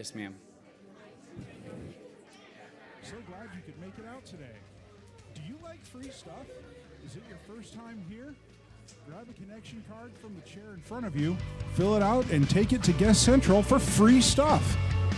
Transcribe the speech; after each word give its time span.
Yes, 0.00 0.14
ma'am. 0.14 0.34
So 3.02 3.16
glad 3.28 3.50
you 3.54 3.60
could 3.66 3.78
make 3.82 3.92
it 3.98 4.08
out 4.08 4.24
today. 4.24 4.56
Do 5.34 5.42
you 5.46 5.56
like 5.62 5.84
free 5.84 6.08
stuff? 6.08 6.46
Is 7.04 7.16
it 7.16 7.22
your 7.28 7.36
first 7.46 7.74
time 7.74 8.02
here? 8.08 8.34
Grab 9.06 9.26
a 9.28 9.34
connection 9.34 9.84
card 9.90 10.12
from 10.16 10.34
the 10.34 10.40
chair 10.48 10.72
in 10.72 10.80
front 10.80 11.04
of 11.04 11.16
you, 11.16 11.36
fill 11.74 11.96
it 11.96 12.02
out, 12.02 12.24
and 12.30 12.48
take 12.48 12.72
it 12.72 12.82
to 12.84 12.94
Guest 12.94 13.24
Central 13.24 13.62
for 13.62 13.78
free 13.78 14.22
stuff. 14.22 14.74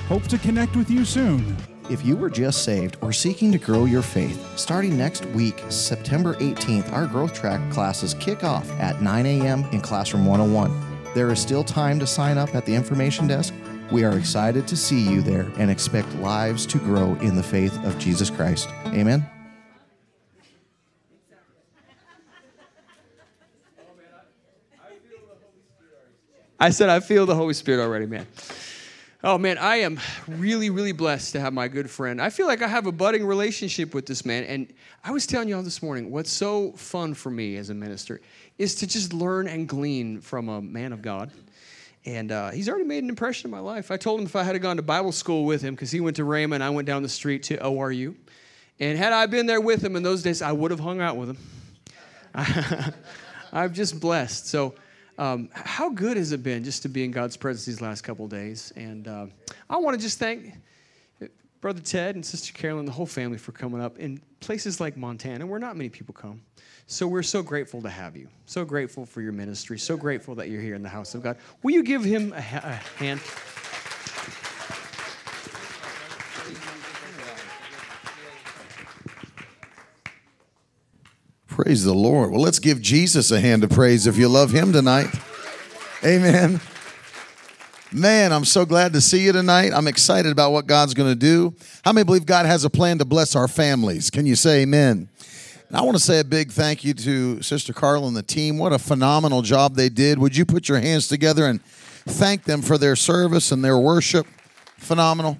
Hope 0.08 0.24
to 0.24 0.36
connect 0.36 0.74
with 0.74 0.90
you 0.90 1.04
soon. 1.04 1.56
If 1.88 2.04
you 2.04 2.16
were 2.16 2.28
just 2.28 2.64
saved 2.64 2.96
or 3.02 3.12
seeking 3.12 3.52
to 3.52 3.58
grow 3.58 3.84
your 3.84 4.02
faith, 4.02 4.58
starting 4.58 4.98
next 4.98 5.24
week, 5.26 5.62
September 5.68 6.34
18th, 6.40 6.92
our 6.92 7.06
growth 7.06 7.34
track 7.34 7.72
classes 7.72 8.14
kick 8.14 8.42
off 8.42 8.68
at 8.80 9.00
9 9.00 9.26
a.m. 9.26 9.64
in 9.70 9.80
Classroom 9.80 10.26
101. 10.26 10.76
There 11.14 11.30
is 11.30 11.38
still 11.38 11.62
time 11.62 12.00
to 12.00 12.06
sign 12.06 12.36
up 12.36 12.56
at 12.56 12.66
the 12.66 12.74
information 12.74 13.28
desk. 13.28 13.54
We 13.92 14.04
are 14.04 14.16
excited 14.16 14.66
to 14.68 14.76
see 14.76 15.06
you 15.06 15.20
there 15.20 15.52
and 15.58 15.70
expect 15.70 16.14
lives 16.14 16.64
to 16.64 16.78
grow 16.78 17.12
in 17.16 17.36
the 17.36 17.42
faith 17.42 17.78
of 17.84 17.98
Jesus 17.98 18.30
Christ. 18.30 18.70
Amen. 18.86 19.28
I 26.58 26.70
said, 26.70 26.88
I 26.88 27.00
feel 27.00 27.26
the 27.26 27.34
Holy 27.34 27.52
Spirit 27.52 27.82
already, 27.82 28.06
man. 28.06 28.26
Oh, 29.22 29.36
man, 29.36 29.58
I 29.58 29.76
am 29.76 30.00
really, 30.26 30.70
really 30.70 30.92
blessed 30.92 31.32
to 31.32 31.40
have 31.40 31.52
my 31.52 31.68
good 31.68 31.90
friend. 31.90 32.18
I 32.18 32.30
feel 32.30 32.46
like 32.46 32.62
I 32.62 32.68
have 32.68 32.86
a 32.86 32.92
budding 32.92 33.26
relationship 33.26 33.92
with 33.92 34.06
this 34.06 34.24
man. 34.24 34.44
And 34.44 34.72
I 35.04 35.10
was 35.10 35.26
telling 35.26 35.50
y'all 35.50 35.62
this 35.62 35.82
morning, 35.82 36.10
what's 36.10 36.32
so 36.32 36.72
fun 36.72 37.12
for 37.12 37.28
me 37.28 37.58
as 37.58 37.68
a 37.68 37.74
minister 37.74 38.22
is 38.56 38.74
to 38.76 38.86
just 38.86 39.12
learn 39.12 39.48
and 39.48 39.68
glean 39.68 40.22
from 40.22 40.48
a 40.48 40.62
man 40.62 40.94
of 40.94 41.02
God. 41.02 41.30
And 42.04 42.32
uh, 42.32 42.50
he's 42.50 42.68
already 42.68 42.84
made 42.84 43.04
an 43.04 43.08
impression 43.08 43.46
in 43.46 43.50
my 43.52 43.60
life. 43.60 43.90
I 43.90 43.96
told 43.96 44.20
him 44.20 44.26
if 44.26 44.34
I 44.34 44.42
had 44.42 44.60
gone 44.60 44.76
to 44.76 44.82
Bible 44.82 45.12
school 45.12 45.44
with 45.44 45.62
him, 45.62 45.74
because 45.74 45.90
he 45.90 46.00
went 46.00 46.16
to 46.16 46.22
Rhema 46.22 46.54
and 46.54 46.64
I 46.64 46.70
went 46.70 46.86
down 46.86 47.02
the 47.02 47.08
street 47.08 47.44
to 47.44 47.58
ORU. 47.58 48.14
And 48.80 48.98
had 48.98 49.12
I 49.12 49.26
been 49.26 49.46
there 49.46 49.60
with 49.60 49.84
him 49.84 49.94
in 49.94 50.02
those 50.02 50.22
days, 50.22 50.42
I 50.42 50.50
would 50.50 50.72
have 50.72 50.80
hung 50.80 51.00
out 51.00 51.16
with 51.16 51.30
him. 51.30 51.38
I'm 53.52 53.72
just 53.72 54.00
blessed. 54.00 54.48
So, 54.48 54.74
um, 55.18 55.50
how 55.52 55.90
good 55.90 56.16
has 56.16 56.32
it 56.32 56.42
been 56.42 56.64
just 56.64 56.82
to 56.82 56.88
be 56.88 57.04
in 57.04 57.10
God's 57.10 57.36
presence 57.36 57.66
these 57.66 57.80
last 57.80 58.00
couple 58.00 58.26
days? 58.26 58.72
And 58.74 59.06
uh, 59.06 59.26
I 59.68 59.76
want 59.76 59.94
to 59.94 60.02
just 60.02 60.18
thank 60.18 60.54
Brother 61.60 61.80
Ted 61.80 62.16
and 62.16 62.26
Sister 62.26 62.52
Carolyn, 62.52 62.86
the 62.86 62.92
whole 62.92 63.06
family, 63.06 63.38
for 63.38 63.52
coming 63.52 63.80
up 63.80 63.98
in 63.98 64.20
places 64.40 64.80
like 64.80 64.96
Montana, 64.96 65.46
where 65.46 65.60
not 65.60 65.76
many 65.76 65.90
people 65.90 66.12
come. 66.12 66.40
So 66.86 67.06
we're 67.06 67.22
so 67.22 67.42
grateful 67.42 67.80
to 67.82 67.88
have 67.88 68.16
you. 68.16 68.28
So 68.46 68.64
grateful 68.64 69.06
for 69.06 69.22
your 69.22 69.32
ministry. 69.32 69.78
So 69.78 69.96
grateful 69.96 70.34
that 70.34 70.50
you're 70.50 70.60
here 70.60 70.74
in 70.74 70.82
the 70.82 70.88
house 70.88 71.14
of 71.14 71.22
God. 71.22 71.38
Will 71.62 71.72
you 71.72 71.82
give 71.82 72.04
him 72.04 72.32
a, 72.32 72.42
ha- 72.42 72.60
a 72.62 72.74
hand? 73.02 73.20
Praise 81.46 81.84
the 81.84 81.94
Lord. 81.94 82.30
Well, 82.30 82.40
let's 82.40 82.58
give 82.58 82.80
Jesus 82.80 83.30
a 83.30 83.40
hand 83.40 83.62
of 83.62 83.70
praise 83.70 84.06
if 84.06 84.16
you 84.16 84.28
love 84.28 84.50
him 84.50 84.72
tonight. 84.72 85.08
Amen. 86.04 86.60
Man, 87.92 88.32
I'm 88.32 88.46
so 88.46 88.64
glad 88.64 88.94
to 88.94 89.02
see 89.02 89.22
you 89.22 89.32
tonight. 89.32 89.72
I'm 89.74 89.86
excited 89.86 90.32
about 90.32 90.52
what 90.52 90.66
God's 90.66 90.94
going 90.94 91.10
to 91.10 91.14
do. 91.14 91.54
How 91.84 91.92
many 91.92 92.04
believe 92.04 92.24
God 92.24 92.46
has 92.46 92.64
a 92.64 92.70
plan 92.70 92.98
to 92.98 93.04
bless 93.04 93.36
our 93.36 93.48
families? 93.48 94.08
Can 94.08 94.24
you 94.24 94.34
say 94.34 94.62
amen? 94.62 95.10
And 95.72 95.80
I 95.80 95.84
want 95.84 95.96
to 95.96 96.02
say 96.02 96.20
a 96.20 96.24
big 96.24 96.52
thank 96.52 96.84
you 96.84 96.92
to 96.92 97.40
Sister 97.40 97.72
Carla 97.72 98.06
and 98.06 98.14
the 98.14 98.22
team. 98.22 98.58
What 98.58 98.74
a 98.74 98.78
phenomenal 98.78 99.40
job 99.40 99.74
they 99.74 99.88
did. 99.88 100.18
Would 100.18 100.36
you 100.36 100.44
put 100.44 100.68
your 100.68 100.78
hands 100.80 101.08
together 101.08 101.46
and 101.46 101.64
thank 101.64 102.44
them 102.44 102.60
for 102.60 102.76
their 102.76 102.94
service 102.94 103.52
and 103.52 103.64
their 103.64 103.78
worship? 103.78 104.26
Phenomenal. 104.76 105.38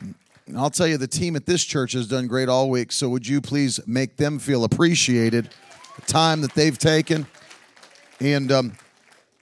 And 0.00 0.58
I'll 0.58 0.70
tell 0.70 0.88
you, 0.88 0.96
the 0.96 1.06
team 1.06 1.36
at 1.36 1.46
this 1.46 1.62
church 1.62 1.92
has 1.92 2.08
done 2.08 2.26
great 2.26 2.48
all 2.48 2.68
week. 2.68 2.90
So 2.90 3.08
would 3.10 3.28
you 3.28 3.40
please 3.40 3.78
make 3.86 4.16
them 4.16 4.40
feel 4.40 4.64
appreciated, 4.64 5.50
the 5.94 6.06
time 6.06 6.40
that 6.40 6.52
they've 6.54 6.76
taken, 6.76 7.24
and 8.18 8.50
um, 8.50 8.72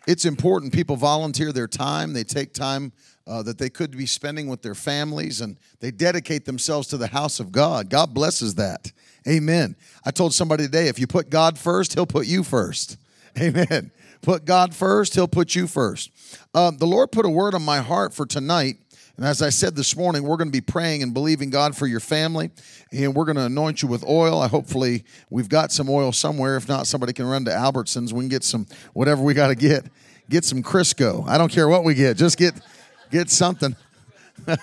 it's 0.06 0.26
important. 0.26 0.74
People 0.74 0.96
volunteer 0.96 1.52
their 1.52 1.68
time. 1.68 2.12
They 2.12 2.24
take 2.24 2.52
time 2.52 2.92
uh, 3.26 3.42
that 3.42 3.58
they 3.58 3.70
could 3.70 3.96
be 3.96 4.06
spending 4.06 4.48
with 4.48 4.62
their 4.62 4.74
families, 4.74 5.40
and 5.40 5.56
they 5.80 5.90
dedicate 5.90 6.44
themselves 6.44 6.88
to 6.88 6.96
the 6.96 7.06
house 7.06 7.40
of 7.40 7.52
God. 7.52 7.88
God 7.88 8.14
blesses 8.14 8.54
that. 8.56 8.92
Amen. 9.26 9.76
I 10.04 10.10
told 10.10 10.34
somebody 10.34 10.64
today, 10.64 10.88
if 10.88 10.98
you 10.98 11.06
put 11.06 11.30
God 11.30 11.58
first, 11.58 11.94
He'll 11.94 12.06
put 12.06 12.26
you 12.26 12.42
first. 12.42 12.96
Amen. 13.40 13.90
Put 14.20 14.44
God 14.44 14.74
first, 14.74 15.14
He'll 15.14 15.28
put 15.28 15.54
you 15.54 15.66
first. 15.66 16.10
Uh, 16.54 16.70
the 16.70 16.86
Lord 16.86 17.12
put 17.12 17.26
a 17.26 17.30
word 17.30 17.54
on 17.54 17.62
my 17.62 17.78
heart 17.78 18.14
for 18.14 18.26
tonight 18.26 18.76
and 19.16 19.26
as 19.26 19.42
I 19.42 19.50
said 19.50 19.76
this 19.76 19.94
morning, 19.94 20.22
we're 20.22 20.36
going 20.36 20.48
to 20.48 20.52
be 20.52 20.62
praying 20.62 21.02
and 21.02 21.12
believing 21.12 21.50
God 21.50 21.76
for 21.76 21.86
your 21.86 22.00
family, 22.00 22.50
and 22.90 23.14
we're 23.14 23.26
going 23.26 23.36
to 23.36 23.44
anoint 23.44 23.82
you 23.82 23.88
with 23.88 24.04
oil. 24.04 24.40
I 24.40 24.48
hopefully 24.48 25.04
we've 25.28 25.48
got 25.48 25.70
some 25.70 25.90
oil 25.90 26.12
somewhere. 26.12 26.56
If 26.56 26.66
not, 26.68 26.86
somebody 26.86 27.12
can 27.12 27.26
run 27.26 27.44
to 27.44 27.50
Albertsons. 27.50 28.12
We 28.12 28.20
can 28.20 28.28
get 28.28 28.42
some 28.42 28.66
whatever 28.94 29.22
we 29.22 29.34
got 29.34 29.48
to 29.48 29.54
get. 29.54 29.86
Get 30.30 30.44
some 30.44 30.62
Crisco. 30.62 31.28
I 31.28 31.36
don't 31.36 31.52
care 31.52 31.68
what 31.68 31.84
we 31.84 31.94
get. 31.94 32.16
Just 32.16 32.38
get 32.38 32.54
get 33.12 33.30
something. 33.30 33.76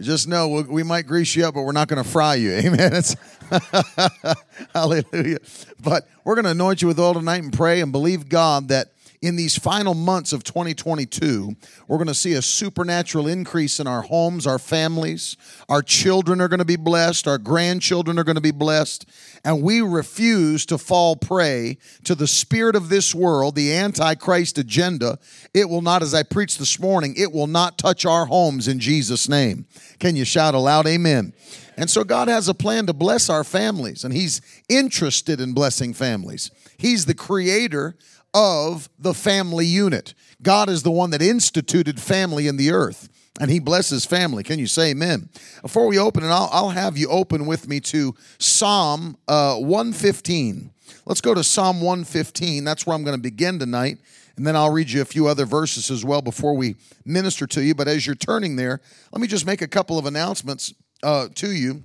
Just 0.00 0.26
know 0.26 0.48
we 0.48 0.82
might 0.82 1.06
grease 1.06 1.36
you 1.36 1.44
up, 1.44 1.54
but 1.54 1.62
we're 1.64 1.72
not 1.72 1.88
going 1.88 2.02
to 2.02 2.08
fry 2.08 2.36
you. 2.36 2.52
Amen. 2.64 2.92
It's 2.94 3.14
hallelujah. 4.74 5.38
But 5.82 6.08
we're 6.24 6.36
going 6.36 6.46
to 6.46 6.52
anoint 6.52 6.80
you 6.80 6.88
with 6.88 6.98
oil 6.98 7.12
tonight 7.12 7.42
and 7.42 7.52
pray 7.52 7.82
and 7.82 7.92
believe 7.92 8.28
God 8.28 8.68
that 8.68 8.88
in 9.22 9.36
these 9.36 9.56
final 9.56 9.94
months 9.94 10.32
of 10.32 10.42
2022, 10.42 11.54
we're 11.86 11.96
going 11.96 12.08
to 12.08 12.14
see 12.14 12.32
a 12.32 12.42
supernatural 12.42 13.28
increase 13.28 13.78
in 13.78 13.86
our 13.86 14.02
homes, 14.02 14.48
our 14.48 14.58
families. 14.58 15.36
Our 15.68 15.80
children 15.80 16.40
are 16.40 16.48
going 16.48 16.58
to 16.58 16.64
be 16.64 16.76
blessed, 16.76 17.28
our 17.28 17.38
grandchildren 17.38 18.18
are 18.18 18.24
going 18.24 18.34
to 18.34 18.42
be 18.42 18.50
blessed, 18.50 19.08
and 19.44 19.62
we 19.62 19.80
refuse 19.80 20.66
to 20.66 20.76
fall 20.76 21.14
prey 21.14 21.78
to 22.02 22.16
the 22.16 22.26
spirit 22.26 22.74
of 22.74 22.88
this 22.88 23.14
world, 23.14 23.54
the 23.54 23.72
antichrist 23.72 24.58
agenda. 24.58 25.20
It 25.54 25.68
will 25.68 25.82
not, 25.82 26.02
as 26.02 26.14
I 26.14 26.24
preached 26.24 26.58
this 26.58 26.80
morning, 26.80 27.14
it 27.16 27.32
will 27.32 27.46
not 27.46 27.78
touch 27.78 28.04
our 28.04 28.26
homes 28.26 28.66
in 28.66 28.80
Jesus' 28.80 29.28
name. 29.28 29.66
Can 30.00 30.16
you 30.16 30.24
shout 30.24 30.54
aloud, 30.54 30.86
Amen? 30.88 31.32
And 31.76 31.88
so 31.88 32.02
God 32.02 32.26
has 32.26 32.48
a 32.48 32.54
plan 32.54 32.86
to 32.86 32.92
bless 32.92 33.30
our 33.30 33.44
families, 33.44 34.02
and 34.02 34.12
He's 34.12 34.42
interested 34.68 35.40
in 35.40 35.54
blessing 35.54 35.94
families. 35.94 36.50
He's 36.76 37.06
the 37.06 37.14
creator 37.14 37.94
of 38.34 38.88
the 38.98 39.14
family 39.14 39.66
unit. 39.66 40.14
God 40.42 40.68
is 40.68 40.82
the 40.82 40.90
one 40.90 41.10
that 41.10 41.22
instituted 41.22 42.00
family 42.00 42.46
in 42.46 42.56
the 42.56 42.70
earth 42.70 43.08
and 43.40 43.50
he 43.50 43.58
blesses 43.58 44.04
family. 44.04 44.42
Can 44.42 44.58
you 44.58 44.66
say 44.66 44.90
amen? 44.90 45.28
Before 45.62 45.86
we 45.86 45.98
open, 45.98 46.22
and 46.22 46.32
I'll, 46.32 46.48
I'll 46.52 46.68
have 46.70 46.98
you 46.98 47.08
open 47.08 47.46
with 47.46 47.66
me 47.66 47.80
to 47.80 48.14
Psalm 48.38 49.16
uh, 49.26 49.56
115. 49.56 50.70
Let's 51.06 51.20
go 51.20 51.34
to 51.34 51.42
Psalm 51.42 51.80
115. 51.80 52.64
That's 52.64 52.86
where 52.86 52.94
I'm 52.94 53.04
going 53.04 53.16
to 53.16 53.22
begin 53.22 53.58
tonight. 53.58 53.98
And 54.36 54.46
then 54.46 54.56
I'll 54.56 54.70
read 54.70 54.90
you 54.90 55.02
a 55.02 55.06
few 55.06 55.26
other 55.26 55.44
verses 55.44 55.90
as 55.90 56.04
well 56.04 56.22
before 56.22 56.56
we 56.56 56.76
minister 57.04 57.46
to 57.48 57.62
you. 57.62 57.74
But 57.74 57.88
as 57.88 58.06
you're 58.06 58.14
turning 58.14 58.56
there, 58.56 58.80
let 59.12 59.20
me 59.20 59.26
just 59.26 59.46
make 59.46 59.62
a 59.62 59.68
couple 59.68 59.98
of 59.98 60.06
announcements 60.06 60.72
uh, 61.02 61.28
to 61.34 61.50
you. 61.50 61.82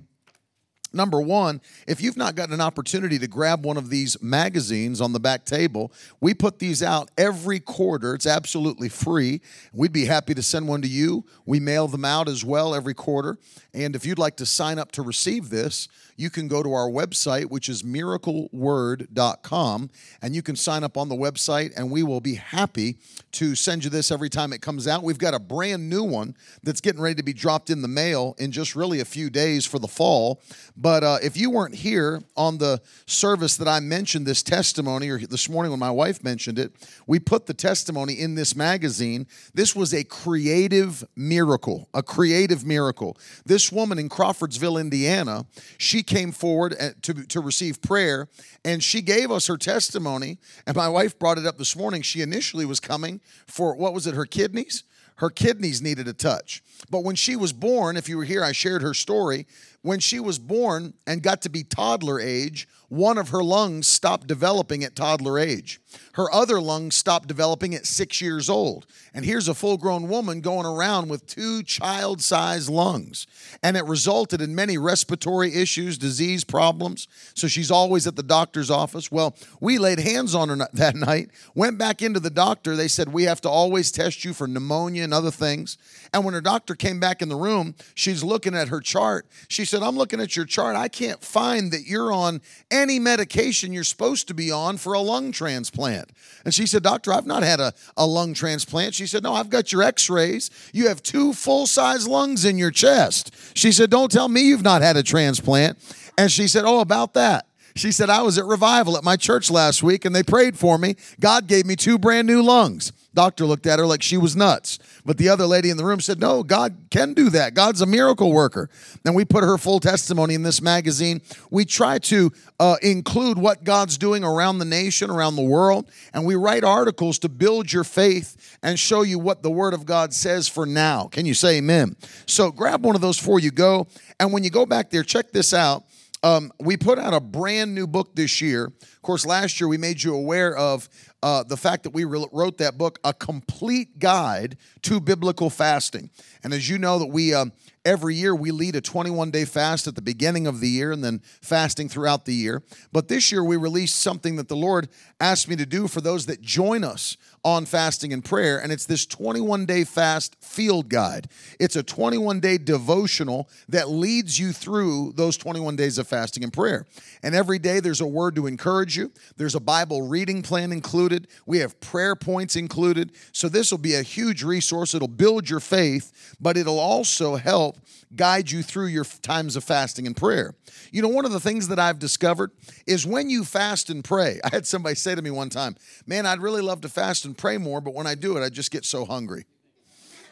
Number 0.92 1.20
one, 1.20 1.60
if 1.86 2.00
you've 2.00 2.16
not 2.16 2.34
gotten 2.34 2.54
an 2.54 2.62
opportunity 2.62 3.18
to 3.18 3.26
grab 3.26 3.64
one 3.64 3.76
of 3.76 3.90
these 3.90 4.20
magazines 4.22 5.00
on 5.02 5.12
the 5.12 5.20
back 5.20 5.44
table, 5.44 5.92
we 6.20 6.32
put 6.32 6.58
these 6.58 6.82
out 6.82 7.10
every 7.18 7.60
quarter. 7.60 8.14
It's 8.14 8.26
absolutely 8.26 8.88
free. 8.88 9.42
We'd 9.72 9.92
be 9.92 10.06
happy 10.06 10.34
to 10.34 10.42
send 10.42 10.66
one 10.66 10.80
to 10.82 10.88
you. 10.88 11.26
We 11.44 11.60
mail 11.60 11.88
them 11.88 12.06
out 12.06 12.28
as 12.28 12.42
well 12.42 12.74
every 12.74 12.94
quarter. 12.94 13.38
And 13.78 13.94
if 13.94 14.04
you'd 14.04 14.18
like 14.18 14.34
to 14.38 14.46
sign 14.46 14.80
up 14.80 14.90
to 14.92 15.02
receive 15.02 15.50
this, 15.50 15.86
you 16.16 16.30
can 16.30 16.48
go 16.48 16.64
to 16.64 16.72
our 16.72 16.90
website, 16.90 17.44
which 17.44 17.68
is 17.68 17.84
miracleword.com, 17.84 19.90
and 20.20 20.34
you 20.34 20.42
can 20.42 20.56
sign 20.56 20.82
up 20.82 20.96
on 20.96 21.08
the 21.08 21.14
website, 21.14 21.72
and 21.76 21.88
we 21.88 22.02
will 22.02 22.20
be 22.20 22.34
happy 22.34 22.98
to 23.30 23.54
send 23.54 23.84
you 23.84 23.90
this 23.90 24.10
every 24.10 24.28
time 24.28 24.52
it 24.52 24.60
comes 24.60 24.88
out. 24.88 25.04
We've 25.04 25.16
got 25.16 25.32
a 25.32 25.38
brand 25.38 25.88
new 25.88 26.02
one 26.02 26.34
that's 26.64 26.80
getting 26.80 27.00
ready 27.00 27.14
to 27.14 27.22
be 27.22 27.32
dropped 27.32 27.70
in 27.70 27.80
the 27.80 27.86
mail 27.86 28.34
in 28.38 28.50
just 28.50 28.74
really 28.74 28.98
a 28.98 29.04
few 29.04 29.30
days 29.30 29.64
for 29.64 29.78
the 29.78 29.86
fall. 29.86 30.42
But 30.76 31.04
uh, 31.04 31.18
if 31.22 31.36
you 31.36 31.50
weren't 31.50 31.76
here 31.76 32.20
on 32.36 32.58
the 32.58 32.82
service 33.06 33.56
that 33.58 33.68
I 33.68 33.78
mentioned 33.78 34.26
this 34.26 34.42
testimony, 34.42 35.08
or 35.10 35.20
this 35.20 35.48
morning 35.48 35.70
when 35.70 35.78
my 35.78 35.92
wife 35.92 36.24
mentioned 36.24 36.58
it, 36.58 36.72
we 37.06 37.20
put 37.20 37.46
the 37.46 37.54
testimony 37.54 38.14
in 38.14 38.34
this 38.34 38.56
magazine. 38.56 39.28
This 39.54 39.76
was 39.76 39.94
a 39.94 40.02
creative 40.02 41.04
miracle, 41.14 41.88
a 41.94 42.02
creative 42.02 42.66
miracle. 42.66 43.16
This 43.46 43.67
woman 43.72 43.98
in 43.98 44.08
Crawfordsville, 44.08 44.78
Indiana, 44.78 45.46
she 45.76 46.02
came 46.02 46.32
forward 46.32 46.76
to, 47.02 47.14
to 47.14 47.40
receive 47.40 47.82
prayer 47.82 48.28
and 48.64 48.82
she 48.82 49.02
gave 49.02 49.30
us 49.30 49.46
her 49.46 49.56
testimony. 49.56 50.38
And 50.66 50.76
my 50.76 50.88
wife 50.88 51.18
brought 51.18 51.38
it 51.38 51.46
up 51.46 51.58
this 51.58 51.76
morning. 51.76 52.02
She 52.02 52.22
initially 52.22 52.64
was 52.64 52.80
coming 52.80 53.20
for 53.46 53.74
what 53.74 53.94
was 53.94 54.06
it, 54.06 54.14
her 54.14 54.26
kidneys? 54.26 54.84
Her 55.16 55.30
kidneys 55.30 55.82
needed 55.82 56.06
a 56.06 56.12
touch. 56.12 56.62
But 56.90 57.02
when 57.02 57.16
she 57.16 57.34
was 57.34 57.52
born, 57.52 57.96
if 57.96 58.08
you 58.08 58.16
were 58.16 58.24
here, 58.24 58.44
I 58.44 58.52
shared 58.52 58.82
her 58.82 58.94
story. 58.94 59.46
When 59.82 60.00
she 60.00 60.18
was 60.18 60.38
born 60.38 60.94
and 61.06 61.22
got 61.22 61.42
to 61.42 61.48
be 61.48 61.62
toddler 61.62 62.20
age, 62.20 62.66
one 62.88 63.18
of 63.18 63.28
her 63.28 63.44
lungs 63.44 63.86
stopped 63.86 64.26
developing 64.26 64.82
at 64.82 64.96
toddler 64.96 65.38
age. 65.38 65.80
Her 66.14 66.32
other 66.32 66.60
lungs 66.60 66.94
stopped 66.94 67.28
developing 67.28 67.74
at 67.74 67.86
six 67.86 68.20
years 68.20 68.48
old. 68.48 68.86
And 69.12 69.24
here's 69.24 69.46
a 69.46 69.54
full 69.54 69.76
grown 69.76 70.08
woman 70.08 70.40
going 70.40 70.66
around 70.66 71.08
with 71.08 71.26
two 71.26 71.62
child 71.62 72.22
sized 72.22 72.70
lungs. 72.70 73.26
And 73.62 73.76
it 73.76 73.84
resulted 73.84 74.40
in 74.40 74.54
many 74.54 74.78
respiratory 74.78 75.54
issues, 75.54 75.98
disease 75.98 76.44
problems. 76.44 77.08
So 77.34 77.46
she's 77.46 77.70
always 77.70 78.06
at 78.06 78.16
the 78.16 78.22
doctor's 78.22 78.70
office. 78.70 79.12
Well, 79.12 79.36
we 79.60 79.78
laid 79.78 80.00
hands 80.00 80.34
on 80.34 80.48
her 80.48 80.68
that 80.72 80.96
night, 80.96 81.30
went 81.54 81.78
back 81.78 82.00
into 82.00 82.20
the 82.20 82.30
doctor. 82.30 82.74
They 82.74 82.88
said, 82.88 83.12
We 83.12 83.24
have 83.24 83.42
to 83.42 83.50
always 83.50 83.92
test 83.92 84.24
you 84.24 84.32
for 84.32 84.48
pneumonia 84.48 85.04
and 85.04 85.14
other 85.14 85.30
things. 85.30 85.76
And 86.12 86.24
when 86.24 86.34
her 86.34 86.40
doctor 86.40 86.74
came 86.74 87.00
back 87.00 87.20
in 87.20 87.28
the 87.28 87.36
room, 87.36 87.74
she's 87.94 88.24
looking 88.24 88.54
at 88.54 88.68
her 88.68 88.80
chart. 88.80 89.26
She 89.46 89.66
said, 89.68 89.82
I'm 89.82 89.96
looking 89.96 90.20
at 90.20 90.34
your 90.34 90.44
chart. 90.44 90.74
I 90.74 90.88
can't 90.88 91.22
find 91.22 91.72
that 91.72 91.86
you're 91.86 92.12
on 92.12 92.40
any 92.70 92.98
medication 92.98 93.72
you're 93.72 93.84
supposed 93.84 94.26
to 94.28 94.34
be 94.34 94.50
on 94.50 94.76
for 94.78 94.94
a 94.94 95.00
lung 95.00 95.30
transplant. 95.30 96.10
And 96.44 96.52
she 96.52 96.66
said, 96.66 96.82
Doctor, 96.82 97.12
I've 97.12 97.26
not 97.26 97.42
had 97.42 97.60
a, 97.60 97.72
a 97.96 98.06
lung 98.06 98.34
transplant. 98.34 98.94
She 98.94 99.06
said, 99.06 99.22
No, 99.22 99.34
I've 99.34 99.50
got 99.50 99.70
your 99.70 99.82
x 99.82 100.10
rays. 100.10 100.50
You 100.72 100.88
have 100.88 101.02
two 101.02 101.32
full 101.32 101.66
size 101.66 102.08
lungs 102.08 102.44
in 102.44 102.58
your 102.58 102.70
chest. 102.70 103.34
She 103.54 103.70
said, 103.70 103.90
Don't 103.90 104.10
tell 104.10 104.28
me 104.28 104.42
you've 104.42 104.62
not 104.62 104.82
had 104.82 104.96
a 104.96 105.02
transplant. 105.02 105.78
And 106.16 106.32
she 106.32 106.48
said, 106.48 106.64
Oh, 106.64 106.80
about 106.80 107.14
that. 107.14 107.46
She 107.76 107.92
said, 107.92 108.10
I 108.10 108.22
was 108.22 108.38
at 108.38 108.44
revival 108.44 108.96
at 108.96 109.04
my 109.04 109.16
church 109.16 109.50
last 109.50 109.82
week 109.82 110.04
and 110.04 110.14
they 110.14 110.24
prayed 110.24 110.58
for 110.58 110.78
me. 110.78 110.96
God 111.20 111.46
gave 111.46 111.64
me 111.64 111.76
two 111.76 111.96
brand 111.96 112.26
new 112.26 112.42
lungs. 112.42 112.92
Doctor 113.14 113.46
looked 113.46 113.66
at 113.66 113.78
her 113.78 113.86
like 113.86 114.02
she 114.02 114.16
was 114.16 114.36
nuts. 114.36 114.78
But 115.04 115.16
the 115.16 115.28
other 115.28 115.46
lady 115.46 115.70
in 115.70 115.76
the 115.76 115.84
room 115.84 116.00
said, 116.00 116.20
No, 116.20 116.42
God 116.42 116.76
can 116.90 117.14
do 117.14 117.30
that. 117.30 117.54
God's 117.54 117.80
a 117.80 117.86
miracle 117.86 118.32
worker. 118.32 118.68
And 119.04 119.14
we 119.14 119.24
put 119.24 119.42
her 119.42 119.56
full 119.56 119.80
testimony 119.80 120.34
in 120.34 120.42
this 120.42 120.60
magazine. 120.60 121.22
We 121.50 121.64
try 121.64 121.98
to 122.00 122.30
uh, 122.60 122.76
include 122.82 123.38
what 123.38 123.64
God's 123.64 123.96
doing 123.96 124.24
around 124.24 124.58
the 124.58 124.64
nation, 124.64 125.10
around 125.10 125.36
the 125.36 125.42
world. 125.42 125.90
And 126.12 126.26
we 126.26 126.34
write 126.34 126.64
articles 126.64 127.18
to 127.20 127.28
build 127.28 127.72
your 127.72 127.84
faith 127.84 128.58
and 128.62 128.78
show 128.78 129.02
you 129.02 129.18
what 129.18 129.42
the 129.42 129.50
Word 129.50 129.74
of 129.74 129.86
God 129.86 130.12
says 130.12 130.46
for 130.46 130.66
now. 130.66 131.06
Can 131.06 131.24
you 131.24 131.34
say 131.34 131.58
amen? 131.58 131.96
So 132.26 132.52
grab 132.52 132.84
one 132.84 132.94
of 132.94 133.00
those 133.00 133.18
before 133.18 133.40
you 133.40 133.50
go. 133.50 133.86
And 134.20 134.32
when 134.32 134.44
you 134.44 134.50
go 134.50 134.66
back 134.66 134.90
there, 134.90 135.02
check 135.02 135.32
this 135.32 135.54
out. 135.54 135.84
Um, 136.22 136.50
we 136.58 136.76
put 136.76 136.98
out 136.98 137.14
a 137.14 137.20
brand 137.20 137.74
new 137.74 137.86
book 137.86 138.14
this 138.14 138.40
year. 138.40 138.66
Of 138.66 139.02
course, 139.02 139.24
last 139.24 139.60
year 139.60 139.68
we 139.68 139.78
made 139.78 140.02
you 140.02 140.14
aware 140.14 140.56
of 140.56 140.88
uh, 141.22 141.42
the 141.42 141.56
fact 141.56 141.82
that 141.82 141.90
we 141.90 142.04
wrote 142.04 142.58
that 142.58 142.78
book, 142.78 142.98
A 143.04 143.12
Complete 143.12 143.98
Guide 143.98 144.56
to 144.82 145.00
Biblical 145.00 145.50
Fasting. 145.50 146.10
And 146.44 146.52
as 146.52 146.68
you 146.68 146.78
know, 146.78 146.98
that 146.98 147.06
we 147.06 147.34
um, 147.34 147.52
every 147.84 148.14
year 148.14 148.34
we 148.34 148.50
lead 148.50 148.76
a 148.76 148.80
21 148.80 149.30
day 149.30 149.44
fast 149.44 149.86
at 149.86 149.94
the 149.94 150.02
beginning 150.02 150.46
of 150.46 150.60
the 150.60 150.68
year 150.68 150.92
and 150.92 151.02
then 151.02 151.20
fasting 151.40 151.88
throughout 151.88 152.24
the 152.24 152.34
year. 152.34 152.62
But 152.92 153.08
this 153.08 153.32
year 153.32 153.42
we 153.42 153.56
released 153.56 153.98
something 153.98 154.36
that 154.36 154.48
the 154.48 154.56
Lord 154.56 154.88
asked 155.20 155.48
me 155.48 155.56
to 155.56 155.66
do 155.66 155.88
for 155.88 156.00
those 156.00 156.26
that 156.26 156.40
join 156.40 156.84
us 156.84 157.16
on 157.48 157.66
fasting 157.66 158.12
and 158.12 158.24
prayer. 158.24 158.58
And 158.58 158.72
it's 158.72 158.86
this 158.86 159.06
21 159.06 159.66
day 159.66 159.84
fast 159.84 160.36
field 160.40 160.88
guide. 160.88 161.28
It's 161.58 161.76
a 161.76 161.82
21 161.82 162.40
day 162.40 162.58
devotional 162.58 163.48
that 163.68 163.88
leads 163.88 164.38
you 164.38 164.52
through 164.52 165.12
those 165.16 165.36
21 165.36 165.76
days 165.76 165.98
of 165.98 166.08
fasting 166.08 166.44
and 166.44 166.52
prayer. 166.52 166.86
And 167.22 167.34
every 167.34 167.58
day 167.58 167.80
there's 167.80 168.00
a 168.00 168.06
word 168.06 168.34
to 168.36 168.46
encourage 168.46 168.96
you, 168.96 169.12
there's 169.36 169.54
a 169.54 169.60
Bible 169.60 170.02
reading 170.02 170.42
plan 170.42 170.72
included, 170.72 171.28
we 171.46 171.58
have 171.58 171.80
prayer 171.80 172.14
points 172.14 172.56
included. 172.56 173.12
So 173.32 173.48
this 173.48 173.70
will 173.70 173.78
be 173.78 173.94
a 173.94 174.02
huge 174.02 174.42
resource. 174.42 174.94
It'll 174.94 175.08
build 175.08 175.48
your 175.48 175.60
faith, 175.60 176.36
but 176.40 176.56
it'll 176.56 176.78
also 176.78 177.36
help 177.36 177.78
guide 178.14 178.50
you 178.50 178.62
through 178.62 178.86
your 178.86 179.04
times 179.04 179.56
of 179.56 179.64
fasting 179.64 180.06
and 180.06 180.16
prayer. 180.16 180.54
You 180.90 181.02
know, 181.02 181.08
one 181.08 181.24
of 181.24 181.32
the 181.32 181.40
things 181.40 181.68
that 181.68 181.78
I've 181.78 181.98
discovered 181.98 182.50
is 182.86 183.06
when 183.06 183.30
you 183.30 183.44
fast 183.44 183.90
and 183.90 184.02
pray. 184.02 184.40
I 184.44 184.50
had 184.50 184.66
somebody 184.66 184.94
say 184.94 185.14
to 185.14 185.22
me 185.22 185.30
one 185.30 185.50
time, 185.50 185.76
Man, 186.06 186.26
I'd 186.26 186.40
really 186.40 186.62
love 186.62 186.80
to 186.82 186.88
fast 186.88 187.24
and 187.24 187.36
pray 187.38 187.56
more, 187.56 187.80
but 187.80 187.94
when 187.94 188.06
I 188.06 188.14
do 188.14 188.36
it, 188.36 188.42
I 188.42 188.50
just 188.50 188.70
get 188.70 188.84
so 188.84 189.04
hungry. 189.04 189.46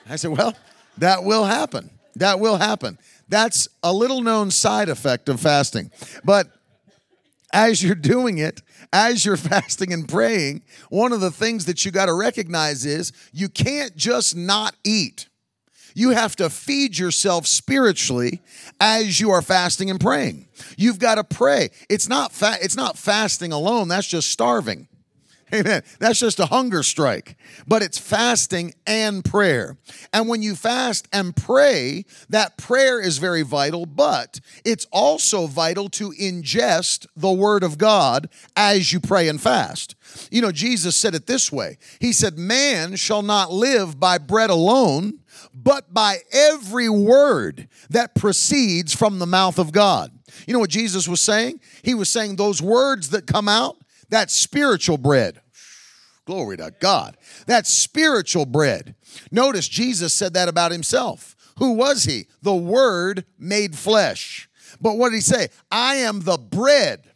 I 0.08 0.16
said, 0.16 0.36
Well, 0.36 0.54
that 0.98 1.24
will 1.24 1.44
happen. 1.44 1.90
That 2.16 2.40
will 2.40 2.56
happen. 2.56 2.98
That's 3.28 3.68
a 3.82 3.92
little 3.92 4.22
known 4.22 4.50
side 4.50 4.88
effect 4.88 5.28
of 5.28 5.40
fasting. 5.40 5.90
But 6.24 6.48
as 7.52 7.82
you're 7.82 7.94
doing 7.94 8.38
it, 8.38 8.62
as 8.92 9.24
you're 9.24 9.36
fasting 9.52 9.92
and 9.92 10.08
praying, 10.08 10.62
one 10.88 11.12
of 11.12 11.20
the 11.20 11.30
things 11.30 11.66
that 11.66 11.84
you 11.84 11.90
got 11.90 12.06
to 12.06 12.14
recognize 12.14 12.84
is 12.84 13.12
you 13.32 13.48
can't 13.48 13.96
just 13.96 14.36
not 14.36 14.74
eat. 14.84 15.28
You 15.94 16.10
have 16.10 16.36
to 16.36 16.50
feed 16.50 16.98
yourself 16.98 17.46
spiritually 17.46 18.42
as 18.78 19.18
you 19.18 19.30
are 19.30 19.40
fasting 19.40 19.88
and 19.88 19.98
praying. 19.98 20.46
You've 20.76 20.98
got 20.98 21.14
to 21.14 21.24
pray. 21.24 21.70
It's 21.88 22.06
not 22.06 22.32
fa- 22.32 22.58
it's 22.60 22.76
not 22.76 22.98
fasting 22.98 23.50
alone, 23.50 23.88
that's 23.88 24.06
just 24.06 24.30
starving. 24.30 24.88
Amen. 25.54 25.82
That's 26.00 26.18
just 26.18 26.40
a 26.40 26.46
hunger 26.46 26.82
strike. 26.82 27.36
But 27.68 27.82
it's 27.82 27.98
fasting 27.98 28.74
and 28.84 29.24
prayer. 29.24 29.76
And 30.12 30.28
when 30.28 30.42
you 30.42 30.56
fast 30.56 31.06
and 31.12 31.36
pray, 31.36 32.04
that 32.28 32.56
prayer 32.56 33.00
is 33.00 33.18
very 33.18 33.42
vital, 33.42 33.86
but 33.86 34.40
it's 34.64 34.86
also 34.90 35.46
vital 35.46 35.88
to 35.90 36.10
ingest 36.10 37.06
the 37.14 37.30
word 37.30 37.62
of 37.62 37.78
God 37.78 38.28
as 38.56 38.92
you 38.92 38.98
pray 38.98 39.28
and 39.28 39.40
fast. 39.40 39.94
You 40.32 40.42
know, 40.42 40.50
Jesus 40.52 40.96
said 40.96 41.14
it 41.14 41.26
this 41.26 41.52
way 41.52 41.78
He 42.00 42.12
said, 42.12 42.38
Man 42.38 42.96
shall 42.96 43.22
not 43.22 43.52
live 43.52 44.00
by 44.00 44.18
bread 44.18 44.50
alone, 44.50 45.20
but 45.54 45.94
by 45.94 46.18
every 46.32 46.88
word 46.88 47.68
that 47.88 48.14
proceeds 48.14 48.94
from 48.94 49.18
the 49.18 49.26
mouth 49.26 49.58
of 49.58 49.70
God. 49.72 50.10
You 50.46 50.52
know 50.52 50.60
what 50.60 50.70
Jesus 50.70 51.08
was 51.08 51.20
saying? 51.20 51.60
He 51.82 51.94
was 51.94 52.08
saying 52.08 52.36
those 52.36 52.60
words 52.60 53.10
that 53.10 53.26
come 53.26 53.48
out, 53.48 53.76
that's 54.08 54.34
spiritual 54.34 54.98
bread. 54.98 55.40
Glory 56.26 56.56
to 56.56 56.72
God. 56.80 57.16
That 57.46 57.66
spiritual 57.66 58.46
bread. 58.46 58.94
Notice 59.30 59.68
Jesus 59.68 60.12
said 60.12 60.34
that 60.34 60.48
about 60.48 60.72
himself. 60.72 61.36
Who 61.58 61.72
was 61.72 62.04
he? 62.04 62.26
The 62.42 62.54
Word 62.54 63.24
made 63.38 63.76
flesh. 63.76 64.48
But 64.80 64.98
what 64.98 65.10
did 65.10 65.16
he 65.16 65.20
say? 65.20 65.48
I 65.70 65.96
am 65.96 66.20
the 66.20 66.36
bread 66.36 67.12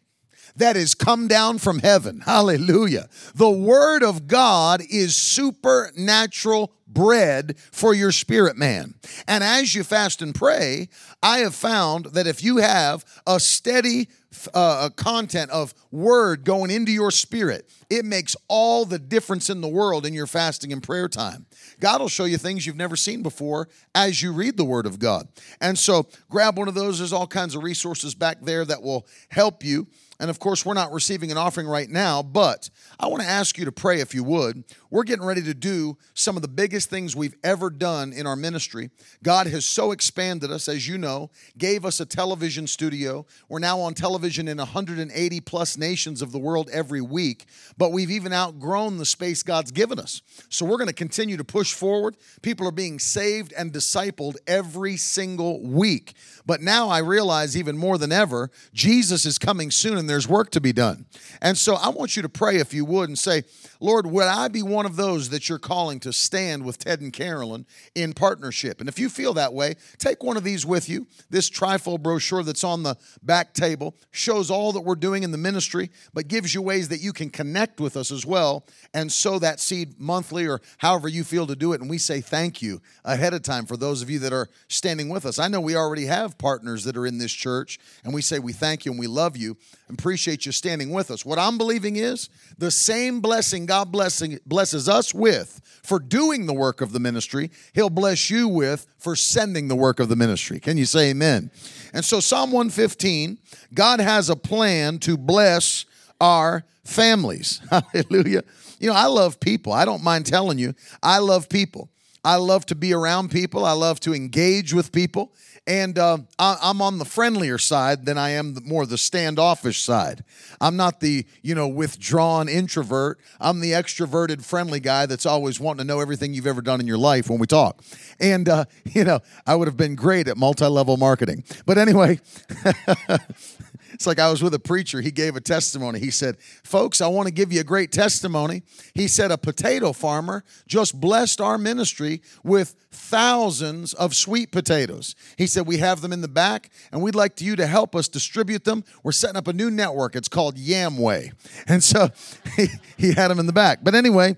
that 0.56 0.76
is 0.76 0.94
come 0.94 1.26
down 1.26 1.58
from 1.58 1.80
heaven. 1.80 2.20
Hallelujah. 2.20 3.08
The 3.34 3.50
Word 3.50 4.02
of 4.02 4.26
God 4.28 4.82
is 4.88 5.16
supernatural 5.16 6.72
bread 6.92 7.58
for 7.72 7.94
your 7.94 8.12
spirit 8.12 8.56
man. 8.56 8.94
And 9.26 9.42
as 9.42 9.74
you 9.74 9.84
fast 9.84 10.22
and 10.22 10.34
pray, 10.34 10.88
I 11.22 11.38
have 11.38 11.54
found 11.54 12.06
that 12.06 12.26
if 12.26 12.42
you 12.42 12.58
have 12.58 13.04
a 13.26 13.40
steady 13.40 14.08
uh, 14.54 14.90
content 14.96 15.50
of 15.50 15.74
word 15.90 16.44
going 16.44 16.70
into 16.70 16.92
your 16.92 17.10
spirit, 17.10 17.68
it 17.88 18.04
makes 18.04 18.36
all 18.48 18.84
the 18.84 18.98
difference 18.98 19.50
in 19.50 19.60
the 19.60 19.68
world 19.68 20.06
in 20.06 20.14
your 20.14 20.26
fasting 20.26 20.72
and 20.72 20.82
prayer 20.82 21.08
time. 21.08 21.46
God 21.80 22.00
will 22.00 22.08
show 22.08 22.24
you 22.24 22.38
things 22.38 22.66
you've 22.66 22.76
never 22.76 22.96
seen 22.96 23.22
before 23.22 23.68
as 23.94 24.22
you 24.22 24.32
read 24.32 24.56
the 24.56 24.64
Word 24.64 24.86
of 24.86 24.98
God. 24.98 25.28
And 25.60 25.78
so 25.78 26.06
grab 26.28 26.58
one 26.58 26.68
of 26.68 26.74
those. 26.74 26.98
There's 26.98 27.12
all 27.12 27.26
kinds 27.26 27.54
of 27.54 27.62
resources 27.62 28.14
back 28.14 28.38
there 28.42 28.64
that 28.64 28.82
will 28.82 29.06
help 29.30 29.64
you 29.64 29.88
and 30.20 30.28
of 30.28 30.38
course, 30.38 30.66
we're 30.66 30.74
not 30.74 30.92
receiving 30.92 31.32
an 31.32 31.38
offering 31.38 31.66
right 31.66 31.88
now, 31.88 32.22
but 32.22 32.68
I 33.00 33.06
want 33.06 33.22
to 33.22 33.28
ask 33.28 33.56
you 33.56 33.64
to 33.64 33.72
pray 33.72 34.00
if 34.00 34.14
you 34.14 34.22
would. 34.22 34.64
We're 34.90 35.04
getting 35.04 35.24
ready 35.24 35.42
to 35.42 35.54
do 35.54 35.96
some 36.14 36.34
of 36.34 36.42
the 36.42 36.48
biggest 36.48 36.90
things 36.90 37.14
we've 37.14 37.36
ever 37.44 37.70
done 37.70 38.12
in 38.12 38.26
our 38.26 38.34
ministry. 38.34 38.90
God 39.22 39.46
has 39.46 39.64
so 39.64 39.92
expanded 39.92 40.50
us, 40.50 40.68
as 40.68 40.88
you 40.88 40.98
know, 40.98 41.30
gave 41.56 41.84
us 41.84 42.00
a 42.00 42.06
television 42.06 42.66
studio. 42.66 43.24
We're 43.48 43.60
now 43.60 43.78
on 43.80 43.94
television 43.94 44.48
in 44.48 44.58
180 44.58 45.40
plus 45.42 45.78
nations 45.78 46.22
of 46.22 46.32
the 46.32 46.38
world 46.38 46.68
every 46.72 47.00
week, 47.00 47.46
but 47.78 47.92
we've 47.92 48.10
even 48.10 48.32
outgrown 48.32 48.98
the 48.98 49.06
space 49.06 49.44
God's 49.44 49.70
given 49.70 50.00
us. 50.00 50.22
So 50.48 50.66
we're 50.66 50.78
going 50.78 50.88
to 50.88 50.92
continue 50.92 51.36
to 51.36 51.44
push 51.44 51.72
forward. 51.72 52.16
People 52.42 52.66
are 52.66 52.72
being 52.72 52.98
saved 52.98 53.52
and 53.56 53.72
discipled 53.72 54.36
every 54.46 54.96
single 54.96 55.62
week. 55.62 56.14
But 56.44 56.62
now 56.62 56.88
I 56.88 56.98
realize 56.98 57.56
even 57.56 57.78
more 57.78 57.96
than 57.96 58.10
ever, 58.10 58.50
Jesus 58.74 59.24
is 59.24 59.38
coming 59.38 59.70
soon 59.70 59.96
and 59.96 60.10
there's 60.10 60.26
work 60.26 60.50
to 60.50 60.60
be 60.60 60.72
done. 60.72 61.06
And 61.40 61.56
so 61.56 61.76
I 61.76 61.90
want 61.90 62.16
you 62.16 62.22
to 62.22 62.28
pray 62.28 62.56
if 62.56 62.74
you 62.74 62.84
would 62.84 63.08
and 63.08 63.18
say, 63.18 63.44
Lord, 63.80 64.06
would 64.06 64.26
I 64.26 64.48
be 64.48 64.62
one 64.62 64.84
of 64.84 64.96
those 64.96 65.30
that 65.30 65.48
you're 65.48 65.58
calling 65.58 66.00
to 66.00 66.12
stand 66.12 66.64
with 66.64 66.78
Ted 66.78 67.00
and 67.00 67.12
Carolyn 67.12 67.66
in 67.94 68.12
partnership? 68.12 68.78
And 68.80 68.88
if 68.88 68.98
you 68.98 69.08
feel 69.08 69.32
that 69.34 69.54
way, 69.54 69.76
take 69.96 70.22
one 70.22 70.36
of 70.36 70.44
these 70.44 70.66
with 70.66 70.88
you. 70.88 71.06
This 71.30 71.48
trifold 71.48 72.02
brochure 72.02 72.42
that's 72.42 72.62
on 72.62 72.82
the 72.82 72.96
back 73.22 73.54
table 73.54 73.96
shows 74.10 74.50
all 74.50 74.72
that 74.72 74.82
we're 74.82 74.94
doing 74.96 75.22
in 75.22 75.30
the 75.30 75.38
ministry, 75.38 75.90
but 76.12 76.28
gives 76.28 76.54
you 76.54 76.60
ways 76.60 76.88
that 76.90 77.00
you 77.00 77.14
can 77.14 77.30
connect 77.30 77.80
with 77.80 77.96
us 77.96 78.10
as 78.10 78.26
well 78.26 78.66
and 78.92 79.10
sow 79.10 79.38
that 79.38 79.60
seed 79.60 79.98
monthly 79.98 80.46
or 80.46 80.60
however 80.78 81.08
you 81.08 81.24
feel 81.24 81.46
to 81.46 81.56
do 81.56 81.72
it. 81.72 81.80
And 81.80 81.88
we 81.88 81.98
say 81.98 82.20
thank 82.20 82.60
you 82.60 82.82
ahead 83.04 83.32
of 83.32 83.42
time 83.42 83.64
for 83.64 83.78
those 83.78 84.02
of 84.02 84.10
you 84.10 84.18
that 84.18 84.32
are 84.32 84.48
standing 84.68 85.08
with 85.08 85.24
us. 85.24 85.38
I 85.38 85.48
know 85.48 85.60
we 85.60 85.74
already 85.74 86.04
have 86.04 86.36
partners 86.36 86.84
that 86.84 86.98
are 86.98 87.06
in 87.06 87.16
this 87.16 87.32
church, 87.32 87.78
and 88.04 88.12
we 88.12 88.20
say 88.20 88.38
we 88.38 88.52
thank 88.52 88.84
you 88.84 88.92
and 88.92 89.00
we 89.00 89.06
love 89.06 89.38
you 89.38 89.56
appreciate 89.92 90.46
you 90.46 90.52
standing 90.52 90.90
with 90.90 91.10
us. 91.10 91.24
What 91.24 91.38
I'm 91.38 91.58
believing 91.58 91.96
is 91.96 92.28
the 92.58 92.70
same 92.70 93.20
blessing 93.20 93.66
God 93.66 93.92
blessing, 93.92 94.38
blesses 94.46 94.88
us 94.88 95.14
with 95.14 95.60
for 95.82 95.98
doing 95.98 96.46
the 96.46 96.52
work 96.52 96.80
of 96.80 96.92
the 96.92 97.00
ministry, 97.00 97.50
He'll 97.72 97.90
bless 97.90 98.30
you 98.30 98.48
with 98.48 98.86
for 98.98 99.16
sending 99.16 99.68
the 99.68 99.76
work 99.76 100.00
of 100.00 100.08
the 100.08 100.16
ministry. 100.16 100.60
Can 100.60 100.76
you 100.76 100.86
say 100.86 101.10
amen? 101.10 101.50
And 101.92 102.04
so, 102.04 102.20
Psalm 102.20 102.52
115, 102.52 103.38
God 103.74 104.00
has 104.00 104.30
a 104.30 104.36
plan 104.36 104.98
to 105.00 105.16
bless 105.16 105.86
our 106.20 106.64
families. 106.84 107.60
Hallelujah. 107.70 108.44
You 108.78 108.88
know, 108.88 108.94
I 108.94 109.06
love 109.06 109.40
people. 109.40 109.72
I 109.72 109.84
don't 109.84 110.02
mind 110.02 110.26
telling 110.26 110.58
you, 110.58 110.74
I 111.02 111.18
love 111.18 111.48
people. 111.48 111.90
I 112.22 112.36
love 112.36 112.66
to 112.66 112.74
be 112.74 112.92
around 112.92 113.30
people. 113.30 113.64
I 113.64 113.72
love 113.72 114.00
to 114.00 114.14
engage 114.14 114.74
with 114.74 114.92
people. 114.92 115.32
And 115.66 115.98
uh, 115.98 116.18
I, 116.38 116.56
I'm 116.62 116.82
on 116.82 116.98
the 116.98 117.04
friendlier 117.04 117.58
side 117.58 118.06
than 118.06 118.18
I 118.18 118.30
am 118.30 118.54
the, 118.54 118.60
more 118.62 118.86
the 118.86 118.98
standoffish 118.98 119.80
side. 119.82 120.24
I'm 120.60 120.76
not 120.76 121.00
the, 121.00 121.26
you 121.42 121.54
know, 121.54 121.68
withdrawn 121.68 122.48
introvert. 122.48 123.20
I'm 123.40 123.60
the 123.60 123.72
extroverted, 123.72 124.44
friendly 124.44 124.80
guy 124.80 125.06
that's 125.06 125.26
always 125.26 125.60
wanting 125.60 125.78
to 125.78 125.84
know 125.84 126.00
everything 126.00 126.34
you've 126.34 126.46
ever 126.46 126.62
done 126.62 126.80
in 126.80 126.86
your 126.86 126.98
life 126.98 127.30
when 127.30 127.38
we 127.38 127.46
talk. 127.46 127.82
And, 128.18 128.48
uh, 128.48 128.64
you 128.84 129.04
know, 129.04 129.20
I 129.46 129.54
would 129.54 129.68
have 129.68 129.76
been 129.76 129.94
great 129.94 130.28
at 130.28 130.36
multi 130.36 130.66
level 130.66 130.96
marketing. 130.96 131.44
But 131.66 131.78
anyway, 131.78 132.18
It's 134.00 134.06
like 134.06 134.18
I 134.18 134.30
was 134.30 134.42
with 134.42 134.54
a 134.54 134.58
preacher. 134.58 135.02
He 135.02 135.10
gave 135.10 135.36
a 135.36 135.42
testimony. 135.42 136.00
He 136.00 136.10
said, 136.10 136.38
Folks, 136.64 137.02
I 137.02 137.08
want 137.08 137.28
to 137.28 137.34
give 137.34 137.52
you 137.52 137.60
a 137.60 137.64
great 137.64 137.92
testimony. 137.92 138.62
He 138.94 139.06
said, 139.06 139.30
A 139.30 139.36
potato 139.36 139.92
farmer 139.92 140.42
just 140.66 140.98
blessed 140.98 141.38
our 141.38 141.58
ministry 141.58 142.22
with 142.42 142.76
thousands 142.90 143.92
of 143.92 144.16
sweet 144.16 144.52
potatoes. 144.52 145.14
He 145.36 145.46
said, 145.46 145.66
We 145.66 145.76
have 145.76 146.00
them 146.00 146.14
in 146.14 146.22
the 146.22 146.28
back, 146.28 146.70
and 146.90 147.02
we'd 147.02 147.14
like 147.14 147.42
you 147.42 147.56
to 147.56 147.66
help 147.66 147.94
us 147.94 148.08
distribute 148.08 148.64
them. 148.64 148.84
We're 149.02 149.12
setting 149.12 149.36
up 149.36 149.48
a 149.48 149.52
new 149.52 149.70
network. 149.70 150.16
It's 150.16 150.28
called 150.28 150.56
Yamway. 150.56 151.32
And 151.68 151.84
so 151.84 152.08
he, 152.56 152.68
he 152.96 153.12
had 153.12 153.28
them 153.28 153.38
in 153.38 153.44
the 153.44 153.52
back. 153.52 153.80
But 153.84 153.94
anyway, 153.94 154.36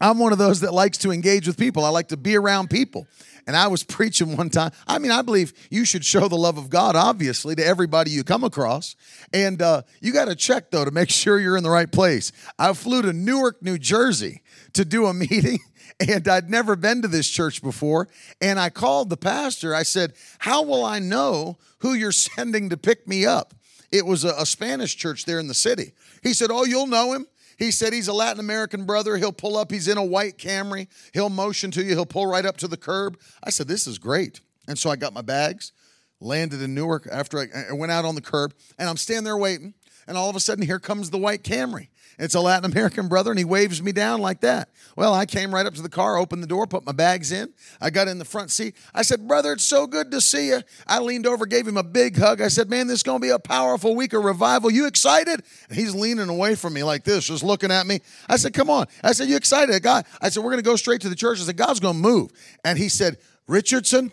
I'm 0.00 0.18
one 0.18 0.32
of 0.32 0.38
those 0.38 0.60
that 0.60 0.74
likes 0.74 0.98
to 0.98 1.10
engage 1.10 1.46
with 1.46 1.56
people. 1.56 1.84
I 1.84 1.88
like 1.88 2.08
to 2.08 2.16
be 2.16 2.36
around 2.36 2.68
people. 2.68 3.06
And 3.46 3.56
I 3.56 3.68
was 3.68 3.82
preaching 3.84 4.36
one 4.36 4.50
time. 4.50 4.72
I 4.86 4.98
mean, 4.98 5.10
I 5.10 5.22
believe 5.22 5.52
you 5.70 5.84
should 5.84 6.04
show 6.04 6.28
the 6.28 6.36
love 6.36 6.58
of 6.58 6.68
God, 6.68 6.96
obviously, 6.96 7.54
to 7.54 7.64
everybody 7.64 8.10
you 8.10 8.24
come 8.24 8.44
across. 8.44 8.96
And 9.32 9.62
uh, 9.62 9.82
you 10.00 10.12
got 10.12 10.26
to 10.26 10.34
check, 10.34 10.70
though, 10.70 10.84
to 10.84 10.90
make 10.90 11.10
sure 11.10 11.38
you're 11.38 11.56
in 11.56 11.64
the 11.64 11.70
right 11.70 11.90
place. 11.90 12.32
I 12.58 12.72
flew 12.72 13.02
to 13.02 13.12
Newark, 13.12 13.62
New 13.62 13.78
Jersey 13.78 14.42
to 14.74 14.84
do 14.84 15.06
a 15.06 15.14
meeting. 15.14 15.58
And 15.98 16.28
I'd 16.28 16.50
never 16.50 16.76
been 16.76 17.00
to 17.02 17.08
this 17.08 17.28
church 17.28 17.62
before. 17.62 18.08
And 18.42 18.60
I 18.60 18.68
called 18.68 19.08
the 19.08 19.16
pastor. 19.16 19.74
I 19.74 19.82
said, 19.82 20.12
How 20.38 20.62
will 20.62 20.84
I 20.84 20.98
know 20.98 21.56
who 21.78 21.94
you're 21.94 22.12
sending 22.12 22.68
to 22.68 22.76
pick 22.76 23.08
me 23.08 23.24
up? 23.24 23.54
It 23.90 24.04
was 24.04 24.24
a, 24.24 24.34
a 24.36 24.44
Spanish 24.44 24.96
church 24.96 25.24
there 25.24 25.38
in 25.38 25.46
the 25.46 25.54
city. 25.54 25.94
He 26.22 26.34
said, 26.34 26.50
Oh, 26.50 26.64
you'll 26.64 26.86
know 26.86 27.14
him. 27.14 27.26
He 27.56 27.70
said 27.70 27.92
he's 27.92 28.08
a 28.08 28.12
Latin 28.12 28.40
American 28.40 28.84
brother. 28.84 29.16
He'll 29.16 29.32
pull 29.32 29.56
up. 29.56 29.70
He's 29.70 29.88
in 29.88 29.98
a 29.98 30.04
white 30.04 30.38
Camry. 30.38 30.88
He'll 31.12 31.30
motion 31.30 31.70
to 31.72 31.82
you. 31.82 31.90
He'll 31.90 32.06
pull 32.06 32.26
right 32.26 32.44
up 32.44 32.56
to 32.58 32.68
the 32.68 32.76
curb. 32.76 33.18
I 33.42 33.50
said, 33.50 33.68
This 33.68 33.86
is 33.86 33.98
great. 33.98 34.40
And 34.68 34.78
so 34.78 34.90
I 34.90 34.96
got 34.96 35.12
my 35.12 35.22
bags, 35.22 35.72
landed 36.20 36.60
in 36.60 36.74
Newark 36.74 37.08
after 37.10 37.38
I, 37.38 37.46
I 37.70 37.72
went 37.72 37.92
out 37.92 38.04
on 38.04 38.14
the 38.14 38.20
curb, 38.20 38.52
and 38.78 38.88
I'm 38.88 38.96
standing 38.96 39.24
there 39.24 39.36
waiting. 39.36 39.74
And 40.06 40.16
all 40.16 40.30
of 40.30 40.36
a 40.36 40.40
sudden, 40.40 40.64
here 40.64 40.78
comes 40.78 41.10
the 41.10 41.18
white 41.18 41.42
Camry. 41.42 41.88
It's 42.18 42.34
a 42.34 42.40
Latin 42.40 42.70
American 42.70 43.08
brother, 43.08 43.30
and 43.30 43.38
he 43.38 43.44
waves 43.44 43.82
me 43.82 43.92
down 43.92 44.20
like 44.20 44.40
that. 44.40 44.70
Well, 44.96 45.12
I 45.12 45.26
came 45.26 45.54
right 45.54 45.66
up 45.66 45.74
to 45.74 45.82
the 45.82 45.88
car, 45.88 46.16
opened 46.16 46.42
the 46.42 46.46
door, 46.46 46.66
put 46.66 46.86
my 46.86 46.92
bags 46.92 47.30
in. 47.30 47.52
I 47.80 47.90
got 47.90 48.08
in 48.08 48.18
the 48.18 48.24
front 48.24 48.50
seat. 48.50 48.74
I 48.94 49.02
said, 49.02 49.28
Brother, 49.28 49.52
it's 49.52 49.64
so 49.64 49.86
good 49.86 50.10
to 50.12 50.20
see 50.20 50.48
you. 50.48 50.62
I 50.86 51.00
leaned 51.00 51.26
over, 51.26 51.44
gave 51.44 51.68
him 51.68 51.76
a 51.76 51.82
big 51.82 52.16
hug. 52.16 52.40
I 52.40 52.48
said, 52.48 52.70
Man, 52.70 52.86
this 52.86 52.98
is 52.98 53.02
going 53.02 53.20
to 53.20 53.22
be 53.22 53.30
a 53.30 53.38
powerful 53.38 53.94
week 53.94 54.14
of 54.14 54.24
revival. 54.24 54.70
You 54.70 54.86
excited? 54.86 55.42
And 55.68 55.78
he's 55.78 55.94
leaning 55.94 56.28
away 56.28 56.54
from 56.54 56.72
me 56.72 56.82
like 56.82 57.04
this, 57.04 57.26
just 57.26 57.42
looking 57.42 57.70
at 57.70 57.86
me. 57.86 58.00
I 58.28 58.36
said, 58.36 58.54
Come 58.54 58.70
on. 58.70 58.86
I 59.04 59.12
said, 59.12 59.28
You 59.28 59.36
excited? 59.36 59.82
God, 59.82 60.06
I 60.20 60.30
said, 60.30 60.42
We're 60.42 60.52
going 60.52 60.62
to 60.62 60.68
go 60.68 60.76
straight 60.76 61.02
to 61.02 61.10
the 61.10 61.16
church. 61.16 61.40
I 61.40 61.44
said, 61.44 61.56
God's 61.56 61.80
going 61.80 61.96
to 61.96 62.00
move. 62.00 62.30
And 62.64 62.78
he 62.78 62.88
said, 62.88 63.18
Richardson, 63.46 64.10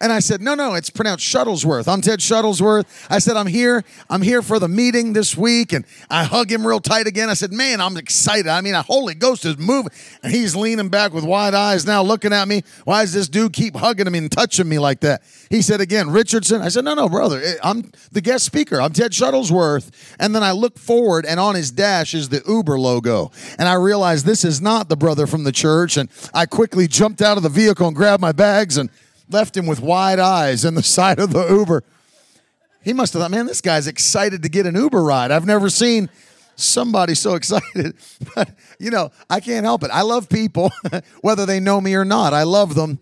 and 0.00 0.12
I 0.12 0.18
said, 0.18 0.40
no, 0.42 0.54
no, 0.54 0.74
it's 0.74 0.90
pronounced 0.90 1.24
Shuttlesworth. 1.24 1.88
I'm 1.88 2.02
Ted 2.02 2.20
Shuttlesworth. 2.20 2.84
I 3.10 3.18
said, 3.18 3.36
I'm 3.36 3.46
here. 3.46 3.82
I'm 4.10 4.22
here 4.22 4.42
for 4.42 4.58
the 4.58 4.68
meeting 4.68 5.14
this 5.14 5.36
week. 5.36 5.72
And 5.72 5.84
I 6.10 6.24
hug 6.24 6.52
him 6.52 6.66
real 6.66 6.80
tight 6.80 7.06
again. 7.06 7.30
I 7.30 7.34
said, 7.34 7.52
man, 7.52 7.80
I'm 7.80 7.96
excited. 7.96 8.48
I 8.48 8.60
mean, 8.60 8.74
a 8.74 8.82
Holy 8.82 9.14
Ghost 9.14 9.44
is 9.44 9.56
moving. 9.56 9.90
And 10.22 10.32
he's 10.32 10.54
leaning 10.54 10.90
back 10.90 11.12
with 11.12 11.24
wide 11.24 11.54
eyes 11.54 11.86
now 11.86 12.02
looking 12.02 12.32
at 12.32 12.46
me. 12.46 12.62
Why 12.84 13.02
does 13.02 13.14
this 13.14 13.28
dude 13.28 13.52
keep 13.52 13.74
hugging 13.74 14.10
me 14.10 14.18
and 14.18 14.30
touching 14.30 14.68
me 14.68 14.78
like 14.78 15.00
that? 15.00 15.22
He 15.48 15.62
said 15.62 15.80
again, 15.80 16.10
Richardson. 16.10 16.60
I 16.60 16.68
said, 16.68 16.84
no, 16.84 16.94
no, 16.94 17.08
brother. 17.08 17.40
Eh, 17.42 17.54
I'm 17.62 17.90
the 18.12 18.20
guest 18.20 18.44
speaker. 18.44 18.80
I'm 18.80 18.92
Ted 18.92 19.12
Shuttlesworth. 19.12 19.90
And 20.18 20.34
then 20.34 20.42
I 20.42 20.52
look 20.52 20.78
forward 20.78 21.24
and 21.24 21.40
on 21.40 21.54
his 21.54 21.70
dash 21.70 22.12
is 22.12 22.28
the 22.28 22.42
Uber 22.46 22.78
logo. 22.78 23.30
And 23.58 23.68
I 23.68 23.74
realized 23.74 24.26
this 24.26 24.44
is 24.44 24.60
not 24.60 24.88
the 24.88 24.96
brother 24.96 25.26
from 25.26 25.44
the 25.44 25.52
church. 25.52 25.96
And 25.96 26.10
I 26.34 26.44
quickly 26.44 26.86
jumped 26.86 27.22
out 27.22 27.38
of 27.38 27.42
the 27.42 27.48
vehicle 27.48 27.86
and 27.86 27.96
grabbed 27.96 28.20
my 28.20 28.32
bags 28.32 28.76
and 28.76 28.90
left 29.28 29.56
him 29.56 29.66
with 29.66 29.80
wide 29.80 30.18
eyes 30.18 30.64
in 30.64 30.74
the 30.74 30.82
side 30.96 31.18
of 31.18 31.32
the 31.32 31.46
Uber. 31.48 31.84
He 32.82 32.92
must 32.92 33.12
have 33.14 33.22
thought, 33.22 33.30
man, 33.32 33.46
this 33.46 33.60
guy's 33.60 33.86
excited 33.86 34.42
to 34.42 34.48
get 34.48 34.66
an 34.66 34.76
Uber 34.76 35.02
ride. 35.02 35.32
I've 35.32 35.46
never 35.46 35.68
seen 35.68 36.08
somebody 36.54 37.14
so 37.14 37.34
excited. 37.36 37.94
But, 38.34 38.50
you 38.78 38.90
know, 38.90 39.10
I 39.28 39.40
can't 39.40 39.64
help 39.64 39.82
it. 39.82 39.90
I 39.92 40.02
love 40.02 40.28
people, 40.28 40.70
whether 41.20 41.46
they 41.46 41.60
know 41.60 41.80
me 41.80 41.94
or 41.94 42.04
not. 42.04 42.32
I 42.32 42.44
love 42.44 42.74
them. 42.74 42.98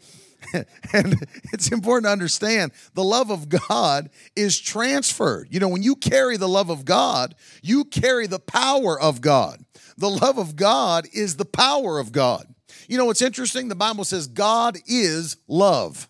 and 0.92 1.16
it's 1.52 1.72
important 1.72 2.04
to 2.04 2.12
understand 2.12 2.72
the 2.94 3.02
love 3.02 3.30
of 3.30 3.48
God 3.48 4.10
is 4.36 4.60
transferred. 4.60 5.48
You 5.50 5.58
know, 5.58 5.68
when 5.68 5.82
you 5.82 5.96
carry 5.96 6.36
the 6.36 6.48
love 6.48 6.70
of 6.70 6.84
God, 6.84 7.34
you 7.62 7.84
carry 7.84 8.26
the 8.26 8.38
power 8.38 9.00
of 9.00 9.20
God. 9.20 9.64
The 9.96 10.10
love 10.10 10.38
of 10.38 10.56
God 10.56 11.06
is 11.12 11.36
the 11.36 11.44
power 11.44 11.98
of 11.98 12.12
God. 12.12 12.46
You 12.88 12.98
know 12.98 13.06
what's 13.06 13.22
interesting? 13.22 13.68
The 13.68 13.74
Bible 13.74 14.04
says 14.04 14.26
God 14.26 14.76
is 14.86 15.36
love. 15.48 16.08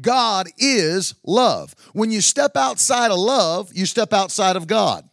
God 0.00 0.48
is 0.58 1.14
love. 1.24 1.74
When 1.92 2.10
you 2.10 2.20
step 2.20 2.56
outside 2.56 3.10
of 3.10 3.18
love, 3.18 3.70
you 3.74 3.86
step 3.86 4.12
outside 4.12 4.56
of 4.56 4.66
God. 4.66 5.08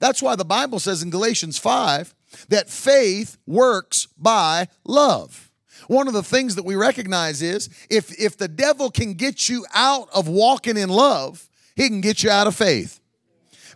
That's 0.00 0.22
why 0.22 0.36
the 0.36 0.44
Bible 0.44 0.78
says 0.78 1.02
in 1.02 1.10
Galatians 1.10 1.58
5 1.58 2.14
that 2.48 2.70
faith 2.70 3.36
works 3.46 4.06
by 4.16 4.68
love. 4.84 5.50
One 5.86 6.08
of 6.08 6.14
the 6.14 6.22
things 6.22 6.56
that 6.56 6.64
we 6.64 6.74
recognize 6.74 7.40
is 7.42 7.68
if, 7.88 8.18
if 8.18 8.36
the 8.36 8.48
devil 8.48 8.90
can 8.90 9.14
get 9.14 9.48
you 9.48 9.64
out 9.74 10.08
of 10.14 10.28
walking 10.28 10.76
in 10.76 10.88
love, 10.88 11.48
he 11.76 11.88
can 11.88 12.00
get 12.00 12.22
you 12.22 12.30
out 12.30 12.46
of 12.46 12.54
faith. 12.54 13.00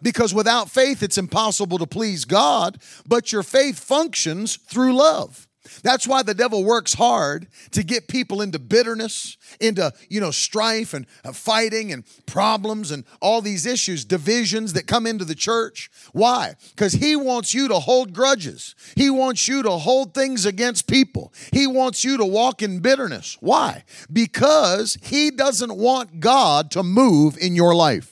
Because 0.03 0.35
without 0.35 0.69
faith, 0.69 1.03
it's 1.03 1.19
impossible 1.19 1.79
to 1.79 1.87
please 1.87 2.25
God, 2.25 2.83
but 3.07 3.33
your 3.33 3.45
faith 3.45 3.79
functions 3.79 4.57
through 4.57 4.95
love. 4.95 5.47
That's 5.83 6.07
why 6.09 6.23
the 6.23 6.35
devil 6.35 6.65
works 6.65 6.95
hard 6.95 7.47
to 7.71 7.83
get 7.83 8.09
people 8.09 8.43
into 8.43 8.59
bitterness, 8.59 9.37
into, 9.61 9.93
you 10.09 10.21
know, 10.21 10.31
strife 10.31 10.93
and 10.93 11.07
uh, 11.25 11.33
fighting 11.33 11.93
and 11.93 12.05
problems 12.27 12.91
and 12.91 13.05
all 13.21 13.41
these 13.41 13.65
issues, 13.65 14.05
divisions 14.05 14.73
that 14.73 14.87
come 14.87 15.07
into 15.07 15.25
the 15.25 15.35
church. 15.35 15.91
Why? 16.13 16.55
Because 16.71 16.95
he 16.95 17.15
wants 17.15 17.55
you 17.55 17.69
to 17.69 17.79
hold 17.79 18.13
grudges. 18.13 18.75
He 18.97 19.09
wants 19.09 19.47
you 19.47 19.63
to 19.63 19.71
hold 19.71 20.15
things 20.15 20.47
against 20.47 20.89
people. 20.89 21.33
He 21.53 21.67
wants 21.67 22.05
you 22.05 22.17
to 22.17 22.25
walk 22.25 22.63
in 22.63 22.81
bitterness. 22.81 23.37
Why? 23.41 23.85
Because 24.13 24.99
he 25.03 25.31
doesn't 25.31 25.77
want 25.77 26.21
God 26.21 26.71
to 26.73 26.83
move 26.83 27.39
in 27.39 27.55
your 27.55 27.75
life. 27.75 28.12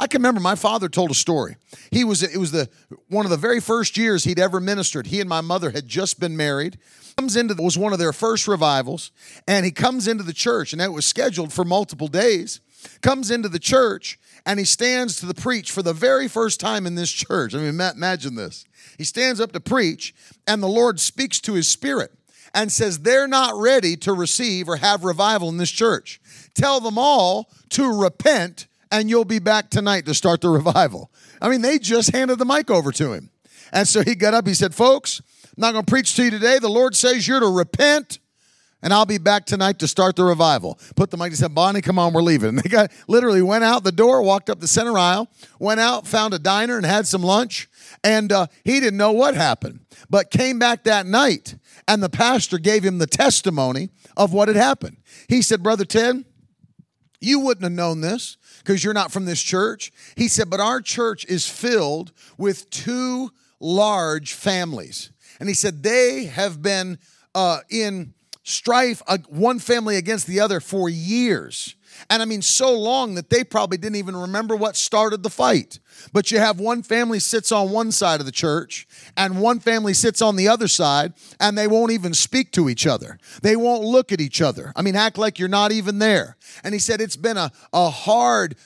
I 0.00 0.06
can 0.06 0.20
remember 0.20 0.40
my 0.40 0.54
father 0.54 0.88
told 0.88 1.10
a 1.10 1.14
story. 1.14 1.56
He 1.90 2.04
was 2.04 2.22
it 2.22 2.38
was 2.38 2.52
the 2.52 2.70
one 3.08 3.26
of 3.26 3.30
the 3.30 3.36
very 3.36 3.60
first 3.60 3.98
years 3.98 4.24
he'd 4.24 4.38
ever 4.38 4.58
ministered. 4.58 5.08
He 5.08 5.20
and 5.20 5.28
my 5.28 5.42
mother 5.42 5.70
had 5.70 5.86
just 5.86 6.18
been 6.18 6.38
married. 6.38 6.78
Comes 7.18 7.36
into 7.36 7.54
was 7.62 7.76
one 7.76 7.92
of 7.92 7.98
their 7.98 8.14
first 8.14 8.48
revivals, 8.48 9.12
and 9.46 9.66
he 9.66 9.70
comes 9.70 10.08
into 10.08 10.24
the 10.24 10.32
church, 10.32 10.72
and 10.72 10.80
it 10.80 10.90
was 10.90 11.04
scheduled 11.04 11.52
for 11.52 11.66
multiple 11.66 12.08
days. 12.08 12.60
Comes 13.02 13.30
into 13.30 13.50
the 13.50 13.58
church 13.58 14.18
and 14.46 14.58
he 14.58 14.64
stands 14.64 15.16
to 15.16 15.26
the 15.26 15.34
preach 15.34 15.70
for 15.70 15.82
the 15.82 15.92
very 15.92 16.28
first 16.28 16.60
time 16.60 16.86
in 16.86 16.94
this 16.94 17.12
church. 17.12 17.54
I 17.54 17.58
mean, 17.58 17.78
imagine 17.78 18.36
this. 18.36 18.64
He 18.96 19.04
stands 19.04 19.38
up 19.38 19.52
to 19.52 19.60
preach, 19.60 20.14
and 20.46 20.62
the 20.62 20.66
Lord 20.66 20.98
speaks 20.98 21.40
to 21.40 21.52
his 21.52 21.68
spirit 21.68 22.10
and 22.54 22.72
says, 22.72 23.00
They're 23.00 23.28
not 23.28 23.54
ready 23.54 23.96
to 23.98 24.14
receive 24.14 24.66
or 24.66 24.76
have 24.76 25.04
revival 25.04 25.50
in 25.50 25.58
this 25.58 25.70
church. 25.70 26.22
Tell 26.54 26.80
them 26.80 26.96
all 26.96 27.50
to 27.70 28.00
repent 28.00 28.66
and 28.90 29.08
you'll 29.08 29.24
be 29.24 29.38
back 29.38 29.70
tonight 29.70 30.06
to 30.06 30.14
start 30.14 30.40
the 30.40 30.48
revival. 30.48 31.10
I 31.40 31.48
mean, 31.48 31.62
they 31.62 31.78
just 31.78 32.12
handed 32.12 32.38
the 32.38 32.44
mic 32.44 32.70
over 32.70 32.92
to 32.92 33.12
him. 33.12 33.30
And 33.72 33.86
so 33.86 34.02
he 34.02 34.14
got 34.14 34.34
up, 34.34 34.46
he 34.46 34.54
said, 34.54 34.74
Folks, 34.74 35.20
I'm 35.44 35.60
not 35.60 35.72
going 35.72 35.84
to 35.84 35.90
preach 35.90 36.16
to 36.16 36.24
you 36.24 36.30
today. 36.30 36.58
The 36.58 36.68
Lord 36.68 36.96
says 36.96 37.26
you're 37.26 37.40
to 37.40 37.46
repent, 37.46 38.18
and 38.82 38.92
I'll 38.92 39.06
be 39.06 39.18
back 39.18 39.46
tonight 39.46 39.78
to 39.80 39.88
start 39.88 40.16
the 40.16 40.24
revival. 40.24 40.78
Put 40.96 41.10
the 41.10 41.16
mic, 41.16 41.30
he 41.30 41.36
said, 41.36 41.54
Bonnie, 41.54 41.82
come 41.82 41.98
on, 41.98 42.12
we're 42.12 42.22
leaving. 42.22 42.48
And 42.50 42.58
they 42.58 42.68
got 42.68 42.90
literally 43.06 43.42
went 43.42 43.62
out 43.62 43.84
the 43.84 43.92
door, 43.92 44.22
walked 44.22 44.50
up 44.50 44.60
the 44.60 44.68
center 44.68 44.98
aisle, 44.98 45.28
went 45.58 45.80
out, 45.80 46.06
found 46.06 46.34
a 46.34 46.38
diner, 46.38 46.76
and 46.76 46.86
had 46.86 47.06
some 47.06 47.22
lunch. 47.22 47.68
And 48.02 48.32
uh, 48.32 48.46
he 48.64 48.80
didn't 48.80 48.96
know 48.96 49.12
what 49.12 49.34
happened, 49.34 49.80
but 50.08 50.30
came 50.30 50.58
back 50.58 50.84
that 50.84 51.06
night, 51.06 51.56
and 51.86 52.02
the 52.02 52.08
pastor 52.08 52.58
gave 52.58 52.82
him 52.82 52.98
the 52.98 53.06
testimony 53.06 53.90
of 54.16 54.32
what 54.32 54.48
had 54.48 54.56
happened. 54.56 54.96
He 55.28 55.42
said, 55.42 55.62
Brother 55.62 55.84
Ted, 55.84 56.24
you 57.20 57.40
wouldn't 57.40 57.64
have 57.64 57.72
known 57.72 58.00
this 58.00 58.38
because 58.60 58.84
you're 58.84 58.94
not 58.94 59.12
from 59.12 59.24
this 59.24 59.42
church. 59.42 59.92
He 60.16 60.28
said, 60.28 60.48
but 60.48 60.60
our 60.60 60.80
church 60.80 61.24
is 61.26 61.46
filled 61.46 62.12
with 62.38 62.70
two 62.70 63.30
large 63.58 64.32
families. 64.32 65.10
And 65.38 65.48
he 65.48 65.54
said, 65.54 65.82
they 65.82 66.26
have 66.26 66.62
been 66.62 66.98
uh, 67.34 67.58
in 67.68 68.14
strife, 68.42 69.02
uh, 69.06 69.18
one 69.28 69.58
family 69.58 69.96
against 69.96 70.26
the 70.26 70.40
other 70.40 70.60
for 70.60 70.88
years. 70.88 71.74
And 72.10 72.20
I 72.20 72.24
mean, 72.24 72.42
so 72.42 72.76
long 72.76 73.14
that 73.14 73.30
they 73.30 73.44
probably 73.44 73.78
didn't 73.78 73.96
even 73.96 74.16
remember 74.16 74.56
what 74.56 74.76
started 74.76 75.22
the 75.22 75.30
fight. 75.30 75.78
But 76.12 76.32
you 76.32 76.38
have 76.38 76.58
one 76.58 76.82
family 76.82 77.20
sits 77.20 77.52
on 77.52 77.70
one 77.70 77.92
side 77.92 78.18
of 78.18 78.26
the 78.26 78.32
church 78.32 78.88
and 79.16 79.40
one 79.40 79.60
family 79.60 79.94
sits 79.94 80.20
on 80.20 80.34
the 80.34 80.48
other 80.48 80.66
side 80.66 81.12
and 81.38 81.56
they 81.56 81.68
won't 81.68 81.92
even 81.92 82.12
speak 82.12 82.50
to 82.52 82.68
each 82.68 82.84
other. 82.84 83.16
They 83.42 83.54
won't 83.54 83.84
look 83.84 84.10
at 84.10 84.20
each 84.20 84.42
other. 84.42 84.72
I 84.74 84.82
mean, 84.82 84.96
act 84.96 85.18
like 85.18 85.38
you're 85.38 85.48
not 85.48 85.70
even 85.70 86.00
there. 86.00 86.36
And 86.64 86.74
he 86.74 86.80
said 86.80 87.00
it's 87.00 87.16
been 87.16 87.36
a, 87.36 87.52
a 87.72 87.90
hard 87.90 88.56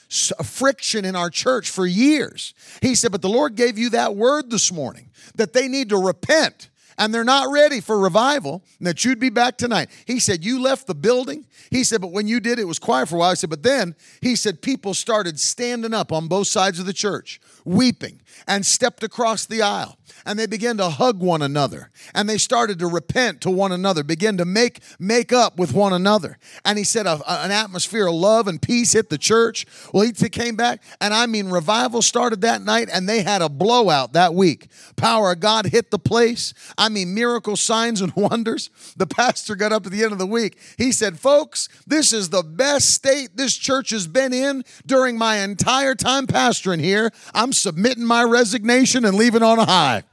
friction 0.43 1.05
in 1.05 1.15
our 1.15 1.29
church 1.29 1.69
for 1.69 1.85
years. 1.85 2.55
He 2.81 2.95
said, 2.95 3.11
but 3.11 3.21
the 3.21 3.29
Lord 3.29 3.55
gave 3.55 3.77
you 3.77 3.91
that 3.91 4.15
word 4.15 4.49
this 4.49 4.71
morning 4.71 5.11
that 5.35 5.53
they 5.53 5.67
need 5.67 5.89
to 5.89 5.97
repent 5.97 6.69
and 6.97 7.13
they're 7.13 7.23
not 7.23 7.51
ready 7.51 7.81
for 7.81 7.99
revival, 7.99 8.63
and 8.79 8.87
that 8.87 9.03
you'd 9.03 9.19
be 9.19 9.29
back 9.29 9.57
tonight. 9.57 9.89
He 10.05 10.19
said, 10.19 10.43
You 10.43 10.61
left 10.61 10.87
the 10.87 10.95
building. 10.95 11.45
He 11.69 11.83
said, 11.83 12.01
But 12.01 12.11
when 12.11 12.27
you 12.27 12.39
did, 12.39 12.59
it 12.59 12.67
was 12.67 12.79
quiet 12.79 13.09
for 13.09 13.15
a 13.15 13.19
while. 13.19 13.31
I 13.31 13.35
said, 13.35 13.49
But 13.49 13.63
then 13.63 13.95
he 14.21 14.35
said, 14.35 14.61
People 14.61 14.93
started 14.93 15.39
standing 15.39 15.93
up 15.93 16.11
on 16.11 16.27
both 16.27 16.47
sides 16.47 16.79
of 16.79 16.85
the 16.85 16.93
church, 16.93 17.41
weeping, 17.65 18.21
and 18.47 18.65
stepped 18.65 19.03
across 19.03 19.45
the 19.45 19.61
aisle 19.61 19.97
and 20.25 20.37
they 20.37 20.45
began 20.45 20.77
to 20.77 20.89
hug 20.89 21.19
one 21.19 21.41
another 21.41 21.89
and 22.13 22.27
they 22.27 22.37
started 22.37 22.79
to 22.79 22.87
repent 22.87 23.41
to 23.41 23.49
one 23.49 23.71
another 23.71 24.03
begin 24.03 24.37
to 24.37 24.45
make 24.45 24.81
make 24.99 25.31
up 25.31 25.57
with 25.57 25.73
one 25.73 25.93
another. 25.93 26.37
And 26.63 26.77
he 26.77 26.83
said 26.83 27.05
a, 27.05 27.21
an 27.27 27.51
atmosphere 27.51 28.07
of 28.07 28.13
love 28.13 28.47
and 28.47 28.61
peace 28.61 28.93
hit 28.93 29.09
the 29.09 29.17
church. 29.17 29.65
Well 29.93 30.05
he 30.05 30.29
came 30.29 30.55
back 30.55 30.81
and 31.01 31.13
i 31.13 31.25
mean 31.25 31.49
revival 31.49 32.01
started 32.01 32.41
that 32.41 32.61
night 32.61 32.89
and 32.91 33.07
they 33.07 33.21
had 33.21 33.41
a 33.41 33.49
blowout 33.49 34.13
that 34.13 34.33
week. 34.33 34.67
Power 34.95 35.31
of 35.31 35.39
god 35.39 35.67
hit 35.67 35.91
the 35.91 35.99
place. 35.99 36.53
I 36.77 36.89
mean 36.89 37.13
miracle 37.13 37.55
signs 37.55 38.01
and 38.01 38.13
wonders. 38.15 38.69
The 38.97 39.07
pastor 39.07 39.55
got 39.55 39.71
up 39.71 39.85
at 39.85 39.91
the 39.91 40.03
end 40.03 40.11
of 40.11 40.19
the 40.19 40.27
week. 40.27 40.57
He 40.77 40.91
said 40.91 41.19
folks 41.19 41.69
this 41.87 42.13
is 42.13 42.29
the 42.29 42.43
best 42.43 42.93
state 42.93 43.35
this 43.35 43.55
church 43.55 43.89
has 43.91 44.07
been 44.07 44.33
in 44.33 44.63
during 44.85 45.17
my 45.17 45.37
entire 45.37 45.95
time 45.95 46.27
pastoring 46.27 46.81
here. 46.81 47.11
I'm 47.33 47.53
submitting 47.53 48.05
my 48.05 48.24
resignation 48.27 49.05
and 49.05 49.17
leaving 49.17 49.43
on 49.43 49.59
a 49.59 49.65
high 49.65 50.03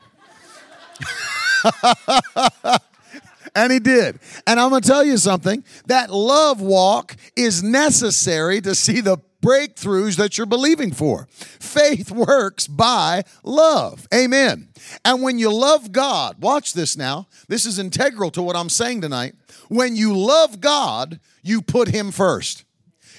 and 3.55 3.73
he 3.73 3.79
did. 3.79 4.19
And 4.47 4.59
I'm 4.59 4.71
going 4.71 4.83
to 4.83 4.89
tell 4.89 5.05
you 5.05 5.17
something 5.17 5.65
that 5.87 6.11
love 6.11 6.61
walk 6.61 7.17
is 7.37 7.63
necessary 7.63 8.61
to 8.63 8.75
see 8.75 9.01
the 9.01 9.19
breakthroughs 9.43 10.17
that 10.17 10.39
you're 10.39 10.47
believing 10.47 10.93
for. 10.93 11.27
Faith 11.33 12.11
works 12.11 12.69
by 12.69 13.25
love. 13.43 14.07
Amen. 14.15 14.69
And 15.05 15.23
when 15.23 15.39
you 15.39 15.53
love 15.53 15.93
God, 15.93 16.41
watch 16.41 16.75
this 16.75 16.97
now. 16.97 17.27
This 17.49 17.67
is 17.67 17.79
integral 17.79 18.31
to 18.33 18.43
what 18.43 18.57
I'm 18.57 18.69
saying 18.69 19.01
tonight. 19.01 19.35
When 19.69 19.97
you 19.97 20.17
love 20.17 20.61
God, 20.61 21.19
you 21.43 21.61
put 21.61 21.89
Him 21.89 22.13
first. 22.13 22.65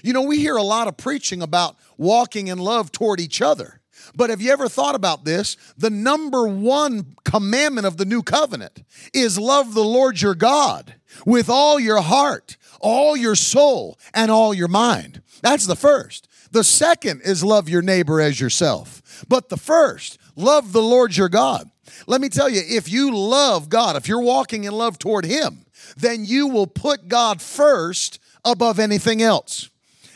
You 0.02 0.14
know, 0.14 0.22
we 0.22 0.40
hear 0.40 0.56
a 0.56 0.64
lot 0.64 0.88
of 0.88 0.98
preaching 0.98 1.42
about 1.42 1.76
walking 1.98 2.48
in 2.48 2.58
love 2.58 2.92
toward 2.92 3.20
each 3.20 3.42
other. 3.42 3.82
But 4.16 4.30
have 4.30 4.42
you 4.42 4.52
ever 4.52 4.70
thought 4.70 4.96
about 4.96 5.26
this? 5.26 5.58
The 5.78 5.90
number 5.90 6.48
one 6.48 7.16
commandment 7.24 7.88
of 7.88 7.98
the 7.98 8.06
new 8.06 8.22
covenant 8.22 8.84
is 9.14 9.40
love 9.40 9.74
the 9.74 9.84
Lord 9.84 10.22
your 10.22 10.36
God 10.36 10.96
with 11.26 11.50
all 11.50 11.80
your 11.80 12.02
heart, 12.02 12.58
all 12.80 13.18
your 13.18 13.36
soul, 13.36 13.98
and 14.14 14.30
all 14.30 14.54
your 14.54 14.68
mind. 14.68 15.22
That's 15.42 15.66
the 15.66 15.76
first. 15.76 16.28
The 16.52 16.64
second 16.64 17.22
is 17.24 17.44
love 17.44 17.68
your 17.68 17.82
neighbor 17.82 18.22
as 18.22 18.40
yourself. 18.40 19.26
But 19.28 19.50
the 19.50 19.58
first, 19.58 20.20
love 20.36 20.72
the 20.72 20.82
Lord 20.82 21.18
your 21.18 21.30
God. 21.30 21.70
Let 22.08 22.22
me 22.22 22.30
tell 22.30 22.50
you, 22.50 22.62
if 22.66 22.90
you 22.90 23.16
love 23.16 23.70
God, 23.70 23.96
if 23.96 24.08
you're 24.08 24.22
walking 24.22 24.64
in 24.64 24.74
love 24.74 25.00
toward 25.00 25.26
Him, 25.26 25.66
then 25.98 26.26
you 26.26 26.48
will 26.48 26.68
put 26.68 27.08
God 27.08 27.42
first 27.42 28.20
above 28.46 28.80
anything 28.80 29.22
else. 29.22 29.70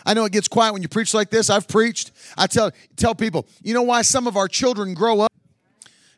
I 0.07 0.15
know 0.15 0.25
it 0.25 0.31
gets 0.31 0.47
quiet 0.47 0.73
when 0.73 0.81
you 0.81 0.87
preach 0.87 1.13
like 1.13 1.29
this. 1.29 1.51
I've 1.51 1.67
preached. 1.67 2.11
I 2.35 2.47
tell 2.47 2.71
tell 2.95 3.13
people, 3.13 3.47
you 3.61 3.75
know 3.75 3.83
why 3.83 4.01
some 4.01 4.25
of 4.25 4.35
our 4.35 4.47
children 4.47 4.95
grow 4.95 5.19
up 5.19 5.31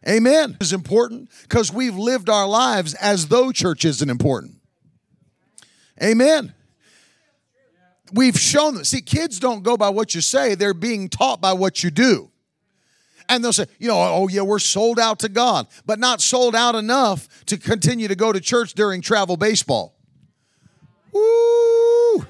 Amen. 0.07 0.57
Is 0.61 0.71
important 0.71 1.29
because 1.43 1.73
we've 1.73 1.95
lived 1.95 2.29
our 2.29 2.47
lives 2.47 2.93
as 2.95 3.27
though 3.27 3.51
church 3.51 3.83
isn't 3.83 4.09
important. 4.09 4.55
Amen. 6.01 6.53
We've 8.13 8.39
shown 8.39 8.75
them. 8.75 8.85
See, 8.85 9.01
kids 9.01 9.39
don't 9.39 9.61
go 9.61 9.75
by 9.75 9.89
what 9.89 10.15
you 10.15 10.21
say, 10.21 10.55
they're 10.55 10.73
being 10.73 11.09
taught 11.09 11.41
by 11.41 11.53
what 11.53 11.83
you 11.83 11.91
do. 11.91 12.31
And 13.27 13.43
they'll 13.43 13.53
say, 13.53 13.67
you 13.77 13.87
know, 13.87 13.99
oh, 13.99 14.27
yeah, 14.27 14.41
we're 14.41 14.57
sold 14.57 14.97
out 14.97 15.19
to 15.19 15.29
God, 15.29 15.67
but 15.85 15.99
not 15.99 16.19
sold 16.19 16.55
out 16.55 16.73
enough 16.73 17.45
to 17.45 17.57
continue 17.57 18.07
to 18.07 18.15
go 18.15 18.33
to 18.33 18.39
church 18.39 18.73
during 18.73 19.01
travel 19.01 19.37
baseball. 19.37 19.93
Woo! 21.11 22.25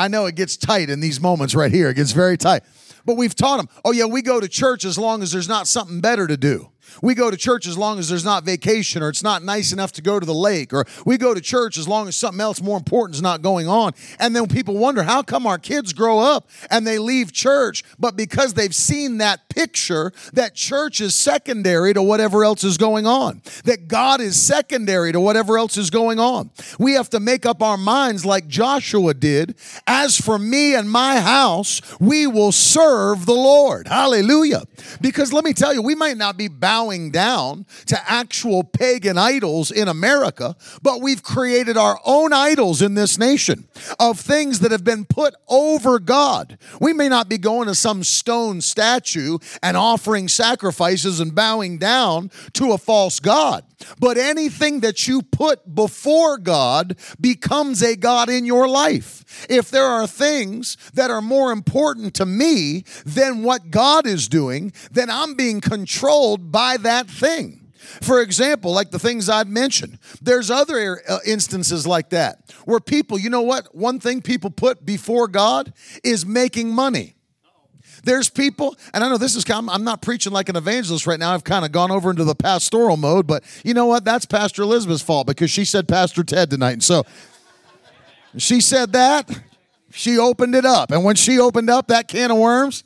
I 0.00 0.08
know 0.08 0.24
it 0.24 0.34
gets 0.34 0.56
tight 0.56 0.88
in 0.88 1.00
these 1.00 1.20
moments 1.20 1.54
right 1.54 1.70
here. 1.70 1.90
It 1.90 1.94
gets 1.94 2.12
very 2.12 2.38
tight. 2.38 2.62
But 3.04 3.18
we've 3.18 3.34
taught 3.34 3.58
them, 3.58 3.68
oh, 3.84 3.92
yeah, 3.92 4.06
we 4.06 4.22
go 4.22 4.40
to 4.40 4.48
church 4.48 4.86
as 4.86 4.96
long 4.96 5.22
as 5.22 5.30
there's 5.30 5.48
not 5.48 5.68
something 5.68 6.00
better 6.00 6.26
to 6.26 6.38
do. 6.38 6.70
We 7.02 7.14
go 7.14 7.30
to 7.30 7.36
church 7.36 7.66
as 7.66 7.76
long 7.76 7.98
as 7.98 8.08
there's 8.08 8.24
not 8.24 8.44
vacation 8.44 9.02
or 9.02 9.08
it's 9.08 9.22
not 9.22 9.42
nice 9.42 9.72
enough 9.72 9.92
to 9.92 10.02
go 10.02 10.18
to 10.18 10.26
the 10.26 10.34
lake, 10.34 10.72
or 10.72 10.84
we 11.04 11.16
go 11.18 11.34
to 11.34 11.40
church 11.40 11.78
as 11.78 11.86
long 11.86 12.08
as 12.08 12.16
something 12.16 12.40
else 12.40 12.60
more 12.60 12.76
important 12.76 13.16
is 13.16 13.22
not 13.22 13.42
going 13.42 13.68
on. 13.68 13.92
And 14.18 14.34
then 14.34 14.46
people 14.48 14.76
wonder 14.76 15.02
how 15.02 15.22
come 15.22 15.46
our 15.46 15.58
kids 15.58 15.92
grow 15.92 16.18
up 16.18 16.48
and 16.70 16.86
they 16.86 16.98
leave 16.98 17.32
church, 17.32 17.82
but 17.98 18.16
because 18.16 18.54
they've 18.54 18.74
seen 18.74 19.18
that 19.18 19.48
picture 19.48 20.12
that 20.32 20.54
church 20.54 21.00
is 21.00 21.14
secondary 21.14 21.94
to 21.94 22.02
whatever 22.02 22.44
else 22.44 22.64
is 22.64 22.76
going 22.76 23.06
on, 23.06 23.42
that 23.64 23.88
God 23.88 24.20
is 24.20 24.40
secondary 24.40 25.12
to 25.12 25.20
whatever 25.20 25.58
else 25.58 25.76
is 25.76 25.90
going 25.90 26.18
on. 26.18 26.50
We 26.78 26.94
have 26.94 27.10
to 27.10 27.20
make 27.20 27.46
up 27.46 27.62
our 27.62 27.76
minds 27.76 28.24
like 28.24 28.48
Joshua 28.48 29.14
did. 29.14 29.56
As 29.86 30.16
for 30.16 30.38
me 30.38 30.74
and 30.74 30.90
my 30.90 31.20
house, 31.20 31.80
we 32.00 32.26
will 32.26 32.52
serve 32.52 33.26
the 33.26 33.34
Lord. 33.34 33.88
Hallelujah. 33.88 34.62
Because 35.00 35.32
let 35.32 35.44
me 35.44 35.52
tell 35.52 35.74
you, 35.74 35.82
we 35.82 35.94
might 35.94 36.16
not 36.16 36.36
be 36.36 36.48
bound 36.48 36.79
bowing 36.80 37.10
down 37.10 37.66
to 37.84 38.10
actual 38.10 38.64
pagan 38.64 39.18
idols 39.18 39.70
in 39.70 39.86
America, 39.86 40.56
but 40.82 41.02
we've 41.02 41.22
created 41.22 41.76
our 41.76 42.00
own 42.06 42.32
idols 42.32 42.80
in 42.80 42.94
this 42.94 43.18
nation 43.18 43.68
of 43.98 44.18
things 44.18 44.60
that 44.60 44.72
have 44.72 44.84
been 44.84 45.04
put 45.04 45.34
over 45.48 45.98
God. 45.98 46.56
We 46.80 46.94
may 46.94 47.08
not 47.08 47.28
be 47.28 47.36
going 47.36 47.68
to 47.68 47.74
some 47.74 48.02
stone 48.02 48.62
statue 48.62 49.38
and 49.62 49.76
offering 49.76 50.26
sacrifices 50.26 51.20
and 51.20 51.34
bowing 51.34 51.76
down 51.76 52.30
to 52.54 52.72
a 52.72 52.78
false 52.78 53.20
God. 53.20 53.64
But 53.98 54.18
anything 54.18 54.80
that 54.80 55.08
you 55.08 55.22
put 55.22 55.74
before 55.74 56.38
God 56.38 56.96
becomes 57.20 57.82
a 57.82 57.96
God 57.96 58.28
in 58.28 58.44
your 58.44 58.68
life. 58.68 59.46
If 59.48 59.70
there 59.70 59.86
are 59.86 60.06
things 60.06 60.76
that 60.94 61.10
are 61.10 61.22
more 61.22 61.52
important 61.52 62.14
to 62.14 62.26
me 62.26 62.84
than 63.04 63.42
what 63.42 63.70
God 63.70 64.06
is 64.06 64.28
doing, 64.28 64.72
then 64.90 65.08
I'm 65.08 65.34
being 65.34 65.60
controlled 65.60 66.52
by 66.52 66.69
that 66.78 67.08
thing. 67.08 67.72
For 68.02 68.20
example, 68.20 68.72
like 68.72 68.90
the 68.90 68.98
things 68.98 69.28
I've 69.28 69.48
mentioned, 69.48 69.98
there's 70.22 70.50
other 70.50 71.02
uh, 71.08 71.18
instances 71.26 71.86
like 71.86 72.10
that 72.10 72.54
where 72.64 72.78
people, 72.78 73.18
you 73.18 73.30
know 73.30 73.42
what? 73.42 73.74
One 73.74 73.98
thing 73.98 74.22
people 74.22 74.50
put 74.50 74.84
before 74.86 75.28
God 75.28 75.72
is 76.04 76.24
making 76.24 76.72
money. 76.72 77.16
There's 78.04 78.30
people, 78.30 78.76
and 78.94 79.04
I 79.04 79.08
know 79.08 79.18
this 79.18 79.36
is, 79.36 79.44
kind. 79.44 79.68
I'm 79.70 79.84
not 79.84 80.00
preaching 80.02 80.32
like 80.32 80.48
an 80.48 80.56
evangelist 80.56 81.06
right 81.06 81.18
now. 81.18 81.34
I've 81.34 81.44
kind 81.44 81.64
of 81.64 81.72
gone 81.72 81.90
over 81.90 82.10
into 82.10 82.24
the 82.24 82.34
pastoral 82.34 82.96
mode, 82.96 83.26
but 83.26 83.44
you 83.64 83.74
know 83.74 83.86
what? 83.86 84.04
That's 84.04 84.24
Pastor 84.24 84.62
Elizabeth's 84.62 85.02
fault 85.02 85.26
because 85.26 85.50
she 85.50 85.64
said 85.64 85.86
Pastor 85.86 86.22
Ted 86.22 86.50
tonight. 86.50 86.72
And 86.72 86.84
so 86.84 87.04
she 88.38 88.60
said 88.60 88.92
that, 88.92 89.28
she 89.92 90.18
opened 90.18 90.54
it 90.54 90.64
up. 90.64 90.92
And 90.92 91.04
when 91.04 91.16
she 91.16 91.38
opened 91.38 91.68
up 91.68 91.88
that 91.88 92.08
can 92.08 92.30
of 92.30 92.38
worms, 92.38 92.84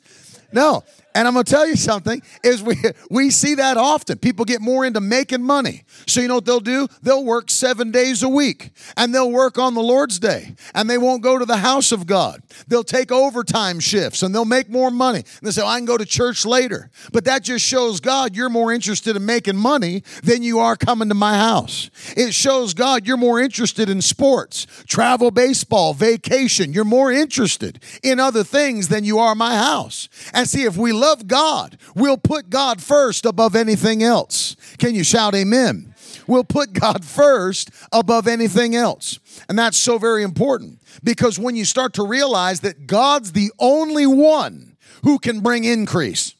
no, 0.51 0.83
and 1.15 1.27
I'm 1.27 1.33
going 1.33 1.45
to 1.45 1.51
tell 1.51 1.65
you 1.65 1.77
something 1.77 2.21
is 2.43 2.61
we 2.61 2.75
we 3.09 3.31
see 3.31 3.55
that 3.55 3.77
often. 3.77 4.19
People 4.19 4.45
get 4.45 4.61
more 4.61 4.85
into 4.85 4.99
making 4.99 5.41
money. 5.41 5.83
So 6.05 6.21
you 6.21 6.27
know 6.27 6.35
what 6.35 6.45
they'll 6.45 6.59
do? 6.59 6.87
They'll 7.01 7.23
work 7.23 7.49
7 7.49 7.89
days 7.89 8.21
a 8.21 8.29
week 8.29 8.71
and 8.97 9.15
they'll 9.15 9.31
work 9.31 9.57
on 9.57 9.73
the 9.73 9.81
Lord's 9.81 10.19
day 10.19 10.55
and 10.73 10.89
they 10.89 10.97
won't 10.97 11.23
go 11.23 11.39
to 11.39 11.45
the 11.45 11.57
house 11.57 11.91
of 11.91 12.05
God. 12.05 12.43
They'll 12.67 12.83
take 12.83 13.11
overtime 13.11 13.79
shifts 13.79 14.21
and 14.21 14.35
they'll 14.35 14.45
make 14.45 14.69
more 14.69 14.91
money. 14.91 15.19
And 15.19 15.47
they 15.47 15.51
say, 15.51 15.61
well, 15.61 15.71
"I 15.71 15.77
can 15.77 15.85
go 15.85 15.97
to 15.97 16.05
church 16.05 16.45
later." 16.45 16.91
But 17.13 17.25
that 17.25 17.43
just 17.43 17.65
shows 17.65 17.99
God 18.01 18.35
you're 18.35 18.49
more 18.49 18.73
interested 18.73 19.15
in 19.15 19.25
making 19.25 19.55
money 19.55 20.03
than 20.21 20.43
you 20.43 20.59
are 20.59 20.75
coming 20.75 21.07
to 21.09 21.15
my 21.15 21.37
house. 21.37 21.89
It 22.17 22.33
shows 22.33 22.73
God 22.73 23.07
you're 23.07 23.15
more 23.15 23.39
interested 23.39 23.89
in 23.89 24.01
sports, 24.01 24.67
travel 24.85 25.31
baseball, 25.31 25.93
vacation. 25.93 26.73
You're 26.73 26.83
more 26.83 27.11
interested 27.11 27.79
in 28.03 28.19
other 28.19 28.43
things 28.43 28.89
than 28.89 29.05
you 29.05 29.19
are 29.19 29.33
my 29.33 29.55
house. 29.55 30.09
And 30.33 30.47
see 30.47 30.63
if 30.63 30.75
we 30.75 30.91
love 31.05 31.27
God, 31.27 31.77
we'll 31.95 32.17
put 32.17 32.49
God 32.49 32.81
first 32.81 33.25
above 33.25 33.55
anything 33.55 34.01
else. 34.01 34.55
Can 34.79 34.95
you 34.95 35.03
shout 35.03 35.35
amen? 35.35 35.93
We'll 36.27 36.43
put 36.43 36.73
God 36.73 37.05
first 37.05 37.69
above 37.91 38.27
anything 38.27 38.75
else. 38.75 39.19
And 39.47 39.57
that's 39.59 39.77
so 39.77 39.99
very 39.99 40.23
important 40.23 40.81
because 41.03 41.37
when 41.37 41.55
you 41.55 41.63
start 41.63 41.93
to 41.93 42.07
realize 42.07 42.61
that 42.61 42.87
God's 42.87 43.33
the 43.33 43.51
only 43.59 44.07
one 44.07 44.77
who 45.03 45.19
can 45.19 45.41
bring 45.41 45.63
increase. 45.63 46.33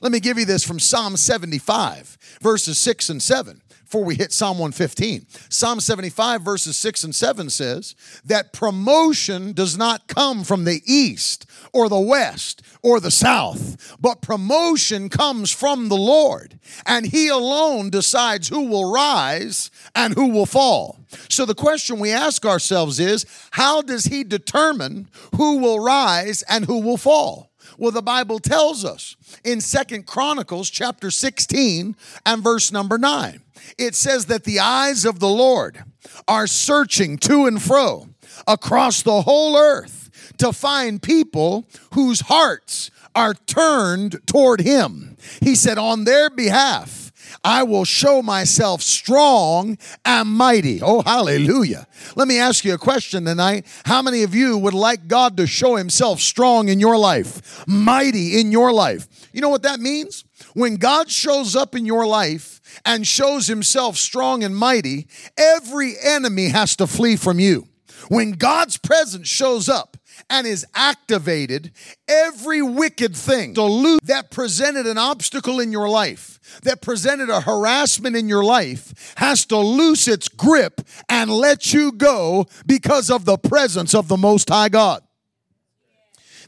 Let 0.00 0.12
me 0.12 0.20
give 0.20 0.38
you 0.38 0.46
this 0.46 0.64
from 0.64 0.78
Psalm 0.78 1.16
75, 1.16 2.16
verses 2.40 2.78
6 2.78 3.10
and 3.10 3.22
7. 3.22 3.60
Before 3.88 4.04
we 4.04 4.16
hit 4.16 4.34
Psalm 4.34 4.58
115. 4.58 5.24
Psalm 5.48 5.80
75, 5.80 6.42
verses 6.42 6.76
6 6.76 7.04
and 7.04 7.14
7 7.14 7.48
says 7.48 7.94
that 8.22 8.52
promotion 8.52 9.52
does 9.52 9.78
not 9.78 10.06
come 10.08 10.44
from 10.44 10.64
the 10.64 10.82
east 10.84 11.46
or 11.72 11.88
the 11.88 11.98
west 11.98 12.60
or 12.82 13.00
the 13.00 13.10
south, 13.10 13.96
but 13.98 14.20
promotion 14.20 15.08
comes 15.08 15.50
from 15.50 15.88
the 15.88 15.96
Lord, 15.96 16.60
and 16.84 17.06
He 17.06 17.28
alone 17.28 17.88
decides 17.88 18.48
who 18.48 18.68
will 18.68 18.92
rise 18.92 19.70
and 19.94 20.12
who 20.12 20.28
will 20.28 20.44
fall. 20.44 20.98
So 21.30 21.46
the 21.46 21.54
question 21.54 21.98
we 21.98 22.10
ask 22.10 22.44
ourselves 22.44 23.00
is 23.00 23.24
how 23.52 23.80
does 23.80 24.04
He 24.04 24.22
determine 24.22 25.08
who 25.36 25.56
will 25.60 25.80
rise 25.80 26.42
and 26.42 26.66
who 26.66 26.80
will 26.80 26.98
fall? 26.98 27.47
Well, 27.78 27.92
the 27.92 28.02
Bible 28.02 28.40
tells 28.40 28.84
us 28.84 29.14
in 29.44 29.60
Second 29.60 30.04
Chronicles 30.04 30.68
chapter 30.68 31.12
16 31.12 31.94
and 32.26 32.42
verse 32.42 32.72
number 32.72 32.98
9. 32.98 33.40
It 33.78 33.94
says 33.94 34.26
that 34.26 34.42
the 34.42 34.58
eyes 34.58 35.04
of 35.04 35.20
the 35.20 35.28
Lord 35.28 35.84
are 36.26 36.48
searching 36.48 37.18
to 37.18 37.46
and 37.46 37.62
fro 37.62 38.08
across 38.48 39.02
the 39.02 39.22
whole 39.22 39.56
earth 39.56 40.34
to 40.38 40.52
find 40.52 41.00
people 41.00 41.68
whose 41.94 42.22
hearts 42.22 42.90
are 43.14 43.34
turned 43.34 44.26
toward 44.26 44.60
him. 44.60 45.16
He 45.40 45.54
said, 45.54 45.78
On 45.78 46.02
their 46.02 46.30
behalf, 46.30 46.97
I 47.44 47.62
will 47.62 47.84
show 47.84 48.22
myself 48.22 48.82
strong 48.82 49.78
and 50.04 50.28
mighty. 50.28 50.80
Oh, 50.82 51.02
hallelujah. 51.02 51.86
Let 52.16 52.28
me 52.28 52.38
ask 52.38 52.64
you 52.64 52.74
a 52.74 52.78
question 52.78 53.24
tonight. 53.24 53.66
How 53.84 54.02
many 54.02 54.22
of 54.22 54.34
you 54.34 54.56
would 54.58 54.74
like 54.74 55.08
God 55.08 55.36
to 55.36 55.46
show 55.46 55.76
himself 55.76 56.20
strong 56.20 56.68
in 56.68 56.80
your 56.80 56.96
life, 56.96 57.66
mighty 57.66 58.40
in 58.40 58.52
your 58.52 58.72
life? 58.72 59.06
You 59.32 59.40
know 59.40 59.50
what 59.50 59.62
that 59.62 59.80
means? 59.80 60.24
When 60.54 60.76
God 60.76 61.10
shows 61.10 61.54
up 61.54 61.74
in 61.74 61.84
your 61.84 62.06
life 62.06 62.60
and 62.84 63.06
shows 63.06 63.46
himself 63.46 63.96
strong 63.96 64.42
and 64.42 64.56
mighty, 64.56 65.06
every 65.36 65.94
enemy 66.02 66.48
has 66.48 66.76
to 66.76 66.86
flee 66.86 67.16
from 67.16 67.38
you. 67.38 67.68
When 68.08 68.32
God's 68.32 68.78
presence 68.78 69.28
shows 69.28 69.68
up, 69.68 69.97
and 70.30 70.46
is 70.46 70.66
activated, 70.74 71.72
every 72.06 72.62
wicked 72.62 73.16
thing 73.16 73.54
that 73.54 74.26
presented 74.30 74.86
an 74.86 74.98
obstacle 74.98 75.60
in 75.60 75.72
your 75.72 75.88
life, 75.88 76.60
that 76.62 76.82
presented 76.82 77.30
a 77.30 77.40
harassment 77.40 78.16
in 78.16 78.28
your 78.28 78.44
life, 78.44 79.14
has 79.16 79.46
to 79.46 79.56
loose 79.56 80.06
its 80.06 80.28
grip 80.28 80.80
and 81.08 81.30
let 81.30 81.72
you 81.72 81.92
go 81.92 82.46
because 82.66 83.10
of 83.10 83.24
the 83.24 83.38
presence 83.38 83.94
of 83.94 84.08
the 84.08 84.16
Most 84.16 84.48
High 84.48 84.68
God. 84.68 85.02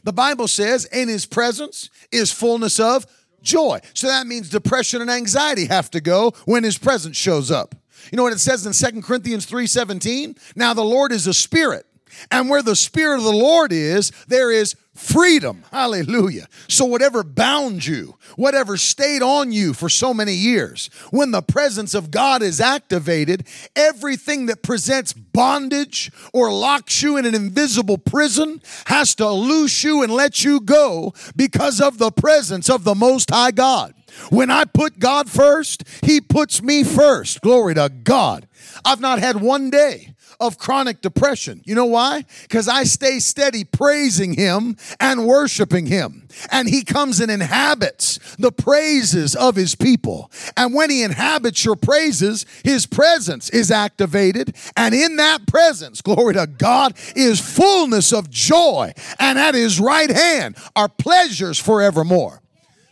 The 0.03 0.13
Bible 0.13 0.47
says, 0.47 0.85
in 0.85 1.07
His 1.07 1.25
presence 1.25 1.89
is 2.11 2.31
fullness 2.31 2.79
of 2.79 3.05
joy. 3.41 3.79
So 3.93 4.07
that 4.07 4.27
means 4.27 4.49
depression 4.49 5.01
and 5.01 5.09
anxiety 5.09 5.65
have 5.65 5.89
to 5.91 6.01
go 6.01 6.31
when 6.45 6.63
His 6.63 6.77
presence 6.77 7.17
shows 7.17 7.51
up. 7.51 7.75
You 8.11 8.15
know 8.17 8.23
what 8.23 8.33
it 8.33 8.39
says 8.39 8.65
in 8.65 8.73
Second 8.73 9.03
Corinthians 9.03 9.45
3:17? 9.45 10.37
Now 10.55 10.73
the 10.73 10.83
Lord 10.83 11.11
is 11.11 11.27
a 11.27 11.33
spirit 11.33 11.85
and 12.29 12.49
where 12.49 12.61
the 12.61 12.75
Spirit 12.75 13.17
of 13.17 13.23
the 13.23 13.31
Lord 13.31 13.71
is, 13.71 14.11
there 14.27 14.51
is 14.51 14.75
freedom. 14.93 15.63
Hallelujah. 15.71 16.47
So, 16.67 16.85
whatever 16.85 17.23
bound 17.23 17.85
you, 17.85 18.17
whatever 18.35 18.77
stayed 18.77 19.21
on 19.21 19.51
you 19.51 19.73
for 19.73 19.89
so 19.89 20.13
many 20.13 20.33
years, 20.33 20.89
when 21.11 21.31
the 21.31 21.41
presence 21.41 21.93
of 21.93 22.11
God 22.11 22.41
is 22.41 22.59
activated, 22.59 23.47
everything 23.75 24.47
that 24.47 24.63
presents 24.63 25.13
bondage 25.13 26.11
or 26.33 26.51
locks 26.51 27.01
you 27.01 27.17
in 27.17 27.25
an 27.25 27.35
invisible 27.35 27.97
prison 27.97 28.61
has 28.87 29.15
to 29.15 29.29
loose 29.29 29.83
you 29.83 30.03
and 30.03 30.11
let 30.11 30.43
you 30.43 30.59
go 30.59 31.13
because 31.35 31.81
of 31.81 31.97
the 31.97 32.11
presence 32.11 32.69
of 32.69 32.83
the 32.83 32.95
Most 32.95 33.29
High 33.29 33.51
God. 33.51 33.93
When 34.29 34.51
I 34.51 34.65
put 34.65 34.99
God 34.99 35.29
first, 35.29 35.83
He 36.03 36.19
puts 36.19 36.61
me 36.61 36.83
first. 36.83 37.41
Glory 37.41 37.75
to 37.75 37.89
God. 37.89 38.47
I've 38.83 38.99
not 38.99 39.19
had 39.19 39.41
one 39.41 39.69
day 39.69 40.13
of 40.41 40.57
chronic 40.57 41.01
depression. 41.01 41.61
You 41.63 41.75
know 41.75 41.85
why? 41.85 42.25
Because 42.41 42.67
I 42.67 42.83
stay 42.83 43.19
steady 43.19 43.63
praising 43.63 44.33
Him 44.33 44.75
and 44.99 45.25
worshiping 45.25 45.85
Him. 45.85 46.27
And 46.51 46.67
He 46.67 46.83
comes 46.83 47.19
and 47.19 47.31
inhabits 47.31 48.19
the 48.37 48.51
praises 48.51 49.35
of 49.35 49.55
His 49.55 49.75
people. 49.75 50.31
And 50.57 50.73
when 50.73 50.89
He 50.89 51.03
inhabits 51.03 51.63
your 51.63 51.75
praises, 51.75 52.45
His 52.63 52.87
presence 52.87 53.49
is 53.51 53.71
activated. 53.71 54.55
And 54.75 54.95
in 54.95 55.17
that 55.17 55.47
presence, 55.47 56.01
glory 56.01 56.33
to 56.33 56.47
God, 56.47 56.97
is 57.15 57.39
fullness 57.39 58.11
of 58.11 58.29
joy. 58.29 58.93
And 59.19 59.37
at 59.37 59.53
His 59.53 59.79
right 59.79 60.09
hand 60.09 60.57
are 60.75 60.89
pleasures 60.89 61.59
forevermore. 61.59 62.41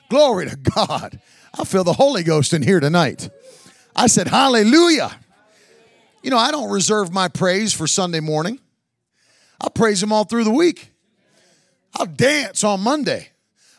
Glory 0.10 0.50
to 0.50 0.56
God. 0.56 1.20
I 1.58 1.64
feel 1.64 1.84
the 1.84 1.94
Holy 1.94 2.24
Ghost 2.24 2.54
in 2.54 2.62
here 2.62 2.80
tonight. 2.80 3.30
I 3.96 4.08
said, 4.08 4.28
Hallelujah. 4.28 5.18
You 6.22 6.30
know, 6.30 6.38
I 6.38 6.52
don't 6.52 6.70
reserve 6.70 7.14
my 7.14 7.28
praise 7.28 7.74
for 7.74 7.88
Sunday 7.88 8.20
morning. 8.20 8.60
I'll 9.62 9.70
praise 9.70 10.02
Him 10.04 10.12
all 10.12 10.26
through 10.26 10.44
the 10.44 10.52
week. 10.52 10.92
I'll 11.96 12.06
dance 12.06 12.64
on 12.64 12.82
Monday. 12.82 13.30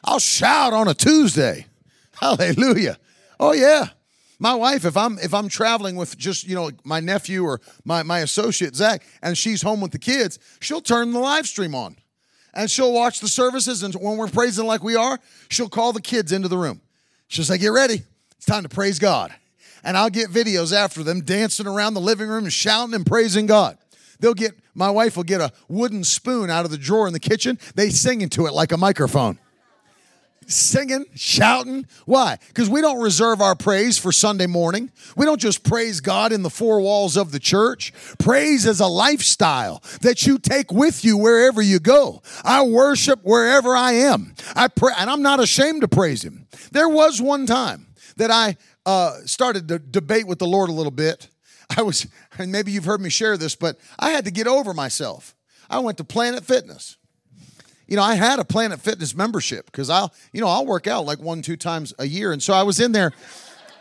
I'll 0.03 0.19
shout 0.19 0.73
on 0.73 0.89
a 0.89 0.95
Tuesday. 0.95 1.67
Hallelujah. 2.21 2.99
Oh 3.39 3.53
yeah. 3.53 3.89
My 4.39 4.55
wife, 4.55 4.87
if 4.87 4.97
I'm 4.97 5.19
if 5.19 5.35
I'm 5.35 5.49
traveling 5.49 5.97
with 5.97 6.17
just, 6.17 6.49
you 6.49 6.55
know, 6.55 6.71
my 6.83 7.01
nephew 7.01 7.45
or 7.45 7.61
my, 7.85 8.03
my 8.03 8.21
associate 8.21 8.75
Zach, 8.75 9.05
and 9.23 9.37
she's 9.37 9.61
home 9.61 9.83
with 9.83 9.93
the 9.93 9.99
kids, 9.99 10.39
she'll 10.61 10.81
turn 10.81 11.13
the 11.13 11.19
live 11.19 11.47
stream 11.47 11.75
on. 11.75 11.97
And 12.53 12.71
she'll 12.71 12.93
watch 12.93 13.21
the 13.21 13.29
services, 13.29 13.85
and 13.85 13.95
when 13.95 14.17
we're 14.17 14.29
praising 14.29 14.67
like 14.67 14.83
we 14.83 14.97
are, 14.97 15.21
she'll 15.51 15.69
call 15.69 15.93
the 15.93 16.01
kids 16.01 16.33
into 16.33 16.49
the 16.49 16.59
room. 16.59 16.81
She'll 17.29 17.45
say, 17.45 17.59
Get 17.59 17.69
ready. 17.69 18.03
It's 18.37 18.47
time 18.47 18.63
to 18.63 18.69
praise 18.71 18.99
God 18.99 19.35
and 19.85 19.97
I'll 19.97 20.11
get 20.11 20.31
videos 20.31 20.73
after 20.73 21.03
them 21.03 21.23
dancing 21.23 21.67
around 21.67 21.95
the 21.95 22.01
living 22.01 22.29
room 22.29 22.45
and 22.45 22.53
shouting 22.53 22.95
and 22.95 23.07
praising 23.07 23.47
God. 23.47 23.79
They'll 24.21 24.35
get, 24.35 24.53
my 24.75 24.91
wife 24.91 25.17
will 25.17 25.25
get 25.25 25.41
a 25.41 25.53
wooden 25.69 26.05
spoon 26.05 26.51
out 26.51 26.65
of 26.65 26.71
the 26.71 26.79
drawer 26.79 27.07
in 27.07 27.13
the 27.13 27.21
kitchen. 27.21 27.59
They 27.75 27.91
sing 27.91 28.21
into 28.21 28.47
it 28.47 28.53
like 28.53 28.73
a 28.73 28.77
microphone. 28.77 29.39
Singing, 30.47 31.07
shouting. 31.15 31.87
Why? 32.07 32.39
Because 32.49 32.69
we 32.69 32.81
don't 32.81 33.01
reserve 33.01 33.41
our 33.41 33.55
praise 33.55 33.99
for 33.99 34.11
Sunday 34.11 34.49
morning. 34.49 34.91
We 35.17 35.25
don't 35.25 35.41
just 35.41 35.63
praise 35.63 36.01
God 36.01 36.33
in 36.33 36.43
the 36.43 36.51
four 36.51 36.81
walls 36.81 37.17
of 37.17 37.31
the 37.31 37.39
church. 37.39 37.93
Praise 38.19 38.67
is 38.67 38.81
a 38.81 38.87
lifestyle 38.87 39.81
that 40.01 40.27
you 40.27 40.39
take 40.39 40.73
with 40.73 41.05
you 41.05 41.17
wherever 41.17 41.63
you 41.63 41.79
go. 41.79 42.23
I 42.43 42.65
worship 42.65 43.21
wherever 43.23 43.77
I 43.77 43.93
am. 43.93 44.35
I 44.57 44.67
pray, 44.67 44.93
and 44.99 45.09
I'm 45.09 45.23
not 45.23 45.39
ashamed 45.39 45.83
to 45.83 45.89
praise 45.89 46.25
Him. 46.25 46.49
There 46.73 46.89
was 46.89 47.23
one 47.23 47.47
time 47.47 47.87
that 48.17 48.33
I 48.33 48.57
uh, 48.87 49.19
started 49.25 49.69
to 49.69 49.79
debate 49.79 50.27
with 50.27 50.39
the 50.39 50.47
Lord 50.47 50.71
a 50.71 50.73
little 50.73 50.91
bit. 50.91 51.29
I 51.77 51.83
was, 51.83 52.07
and 52.39 52.51
maybe 52.51 52.73
you've 52.73 52.85
heard 52.85 53.01
me 53.01 53.11
share 53.11 53.37
this, 53.37 53.55
but 53.55 53.79
I 53.99 54.11
had 54.11 54.25
to 54.25 54.31
get 54.31 54.47
over 54.47 54.75
myself. 54.75 55.37
I 55.69 55.79
went 55.79 55.99
to 55.99 56.05
Planet 56.05 56.45
Fitness. 56.45 56.97
You 57.87 57.97
know, 57.97 58.03
I 58.03 58.15
had 58.15 58.39
a 58.39 58.45
Planet 58.45 58.81
Fitness 58.81 59.15
membership 59.15 59.67
because 59.67 59.91
I'll, 59.91 60.13
you 60.33 60.41
know, 60.41 60.49
I'll 60.49 60.67
work 60.67 60.87
out 60.87 61.07
like 61.07 61.21
one, 61.21 61.43
two 61.43 61.57
times 61.57 61.93
a 61.99 62.07
year. 62.07 62.33
And 62.33 62.43
so 62.43 62.55
I 62.55 62.63
was 62.63 62.79
in 62.79 62.93
there 62.93 63.13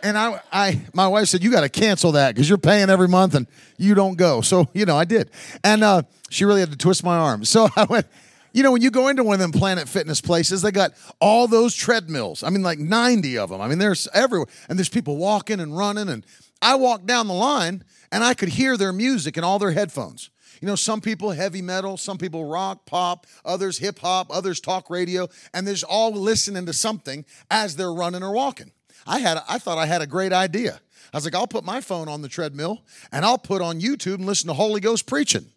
and 0.03 0.17
I, 0.17 0.41
I 0.51 0.81
my 0.93 1.07
wife 1.07 1.27
said, 1.27 1.43
You 1.43 1.51
got 1.51 1.61
to 1.61 1.69
cancel 1.69 2.13
that 2.13 2.33
because 2.33 2.49
you're 2.49 2.57
paying 2.57 2.89
every 2.89 3.07
month 3.07 3.35
and 3.35 3.47
you 3.77 3.95
don't 3.95 4.15
go. 4.15 4.41
So, 4.41 4.67
you 4.73 4.85
know, 4.85 4.97
I 4.97 5.05
did. 5.05 5.31
And 5.63 5.83
uh, 5.83 6.03
she 6.29 6.45
really 6.45 6.61
had 6.61 6.71
to 6.71 6.77
twist 6.77 7.03
my 7.03 7.17
arm. 7.17 7.45
So 7.45 7.69
I 7.75 7.83
went, 7.85 8.07
you 8.53 8.63
know, 8.63 8.71
when 8.71 8.81
you 8.81 8.91
go 8.91 9.07
into 9.07 9.23
one 9.23 9.35
of 9.35 9.39
them 9.39 9.51
Planet 9.51 9.87
Fitness 9.87 10.21
places, 10.21 10.61
they 10.61 10.71
got 10.71 10.91
all 11.19 11.47
those 11.47 11.75
treadmills. 11.75 12.43
I 12.43 12.49
mean, 12.49 12.63
like 12.63 12.79
90 12.79 13.37
of 13.37 13.49
them. 13.49 13.61
I 13.61 13.67
mean, 13.67 13.77
there's 13.77 14.07
everywhere. 14.13 14.47
And 14.67 14.77
there's 14.77 14.89
people 14.89 15.17
walking 15.17 15.59
and 15.59 15.77
running. 15.77 16.09
And 16.09 16.25
I 16.61 16.75
walked 16.75 17.05
down 17.05 17.27
the 17.27 17.33
line 17.33 17.83
and 18.11 18.23
I 18.23 18.33
could 18.33 18.49
hear 18.49 18.77
their 18.77 18.93
music 18.93 19.37
in 19.37 19.43
all 19.43 19.59
their 19.59 19.71
headphones. 19.71 20.29
You 20.61 20.67
know, 20.67 20.75
some 20.75 20.99
people 20.99 21.31
heavy 21.31 21.61
metal, 21.61 21.95
some 21.95 22.17
people 22.17 22.43
rock, 22.45 22.85
pop, 22.85 23.27
others 23.45 23.77
hip 23.77 23.99
hop, 23.99 24.27
others 24.29 24.59
talk 24.59 24.89
radio, 24.89 25.29
and 25.53 25.65
there's 25.65 25.83
all 25.83 26.11
listening 26.11 26.65
to 26.65 26.73
something 26.73 27.25
as 27.49 27.75
they're 27.75 27.93
running 27.93 28.23
or 28.23 28.33
walking. 28.33 28.71
I 29.07 29.19
had 29.19 29.41
I 29.47 29.57
thought 29.59 29.77
I 29.77 29.85
had 29.85 30.01
a 30.01 30.07
great 30.07 30.33
idea. 30.33 30.81
I 31.13 31.17
was 31.17 31.25
like, 31.25 31.35
I'll 31.35 31.47
put 31.47 31.63
my 31.63 31.81
phone 31.81 32.07
on 32.07 32.21
the 32.21 32.27
treadmill 32.27 32.83
and 33.11 33.25
I'll 33.25 33.37
put 33.37 33.61
on 33.61 33.79
YouTube 33.79 34.15
and 34.15 34.25
listen 34.25 34.47
to 34.47 34.53
Holy 34.53 34.81
Ghost 34.81 35.07
preaching. 35.07 35.47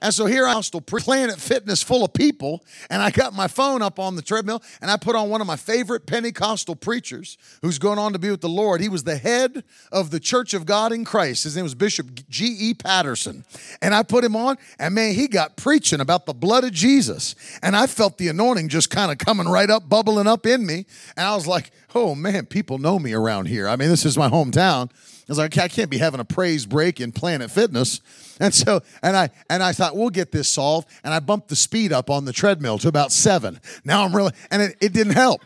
And 0.00 0.12
so 0.12 0.26
here 0.26 0.46
I'm 0.46 0.62
still 0.62 0.80
Planet 0.80 1.38
Fitness 1.38 1.82
full 1.82 2.04
of 2.04 2.12
people, 2.12 2.64
and 2.90 3.02
I 3.02 3.10
got 3.10 3.32
my 3.34 3.48
phone 3.48 3.82
up 3.82 3.98
on 3.98 4.16
the 4.16 4.22
treadmill, 4.22 4.62
and 4.80 4.90
I 4.90 4.96
put 4.96 5.16
on 5.16 5.28
one 5.28 5.40
of 5.40 5.46
my 5.46 5.56
favorite 5.56 6.06
Pentecostal 6.06 6.76
preachers 6.76 7.38
who's 7.62 7.78
going 7.78 7.98
on 7.98 8.12
to 8.12 8.18
be 8.18 8.30
with 8.30 8.40
the 8.40 8.48
Lord. 8.48 8.80
He 8.80 8.88
was 8.88 9.04
the 9.04 9.16
head 9.16 9.64
of 9.92 10.10
the 10.10 10.20
Church 10.20 10.54
of 10.54 10.66
God 10.66 10.92
in 10.92 11.04
Christ. 11.04 11.44
His 11.44 11.56
name 11.56 11.64
was 11.64 11.74
Bishop 11.74 12.28
G.E. 12.28 12.74
Patterson. 12.74 13.44
And 13.82 13.94
I 13.94 14.02
put 14.02 14.24
him 14.24 14.36
on, 14.36 14.56
and 14.78 14.94
man, 14.94 15.14
he 15.14 15.28
got 15.28 15.56
preaching 15.56 16.00
about 16.00 16.26
the 16.26 16.34
blood 16.34 16.64
of 16.64 16.72
Jesus. 16.72 17.34
And 17.62 17.76
I 17.76 17.86
felt 17.86 18.18
the 18.18 18.28
anointing 18.28 18.68
just 18.68 18.90
kind 18.90 19.12
of 19.12 19.18
coming 19.18 19.48
right 19.48 19.70
up, 19.70 19.88
bubbling 19.88 20.26
up 20.26 20.46
in 20.46 20.66
me. 20.66 20.86
And 21.16 21.26
I 21.26 21.34
was 21.34 21.46
like, 21.46 21.70
oh 21.94 22.14
man, 22.14 22.46
people 22.46 22.78
know 22.78 22.98
me 22.98 23.12
around 23.12 23.46
here. 23.46 23.68
I 23.68 23.76
mean, 23.76 23.88
this 23.88 24.04
is 24.04 24.16
my 24.18 24.28
hometown. 24.28 24.90
I 25.26 25.32
was 25.32 25.38
like, 25.38 25.56
I 25.56 25.68
can't 25.68 25.88
be 25.88 25.96
having 25.96 26.20
a 26.20 26.24
praise 26.24 26.66
break 26.66 27.00
in 27.00 27.10
Planet 27.10 27.50
Fitness. 27.50 28.00
And 28.40 28.52
so, 28.52 28.82
and 29.02 29.16
I 29.16 29.30
and 29.48 29.62
I 29.62 29.72
thought 29.72 29.96
we'll 29.96 30.10
get 30.10 30.32
this 30.32 30.50
solved. 30.50 30.88
And 31.02 31.14
I 31.14 31.20
bumped 31.20 31.48
the 31.48 31.56
speed 31.56 31.92
up 31.92 32.10
on 32.10 32.26
the 32.26 32.32
treadmill 32.32 32.78
to 32.78 32.88
about 32.88 33.10
seven. 33.10 33.58
Now 33.84 34.04
I'm 34.04 34.14
really, 34.14 34.32
and 34.50 34.60
it, 34.60 34.76
it 34.80 34.92
didn't 34.92 35.14
help. 35.14 35.40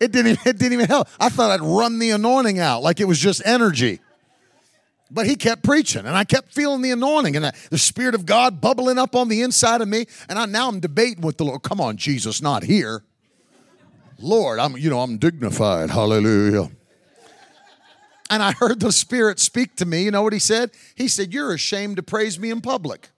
It 0.00 0.12
didn't. 0.12 0.38
It 0.46 0.58
didn't 0.58 0.74
even 0.74 0.86
help. 0.86 1.08
I 1.18 1.30
thought 1.30 1.50
I'd 1.50 1.64
run 1.64 1.98
the 1.98 2.10
anointing 2.10 2.58
out 2.58 2.82
like 2.82 3.00
it 3.00 3.06
was 3.06 3.18
just 3.18 3.40
energy. 3.46 4.00
But 5.10 5.26
he 5.26 5.36
kept 5.36 5.62
preaching, 5.62 6.04
and 6.04 6.16
I 6.16 6.24
kept 6.24 6.52
feeling 6.52 6.82
the 6.82 6.90
anointing 6.90 7.36
and 7.36 7.44
the, 7.44 7.52
the 7.70 7.78
Spirit 7.78 8.14
of 8.14 8.26
God 8.26 8.60
bubbling 8.60 8.98
up 8.98 9.14
on 9.14 9.28
the 9.28 9.40
inside 9.42 9.80
of 9.80 9.88
me. 9.88 10.06
And 10.28 10.36
I, 10.38 10.46
now 10.46 10.68
I'm 10.68 10.80
debating 10.80 11.22
with 11.22 11.36
the 11.36 11.44
Lord. 11.44 11.62
Come 11.62 11.80
on, 11.80 11.96
Jesus, 11.96 12.42
not 12.42 12.64
here. 12.64 13.04
Lord, 14.18 14.58
I'm 14.58 14.76
you 14.76 14.90
know 14.90 15.00
I'm 15.00 15.18
dignified. 15.18 15.90
Hallelujah. 15.90 16.70
And 18.30 18.42
I 18.42 18.52
heard 18.52 18.80
the 18.80 18.92
Spirit 18.92 19.38
speak 19.38 19.76
to 19.76 19.86
me. 19.86 20.04
You 20.04 20.10
know 20.10 20.22
what 20.22 20.32
he 20.32 20.38
said? 20.38 20.70
He 20.94 21.08
said, 21.08 21.32
You're 21.32 21.52
ashamed 21.52 21.96
to 21.96 22.02
praise 22.02 22.38
me 22.38 22.50
in 22.50 22.60
public. 22.60 23.08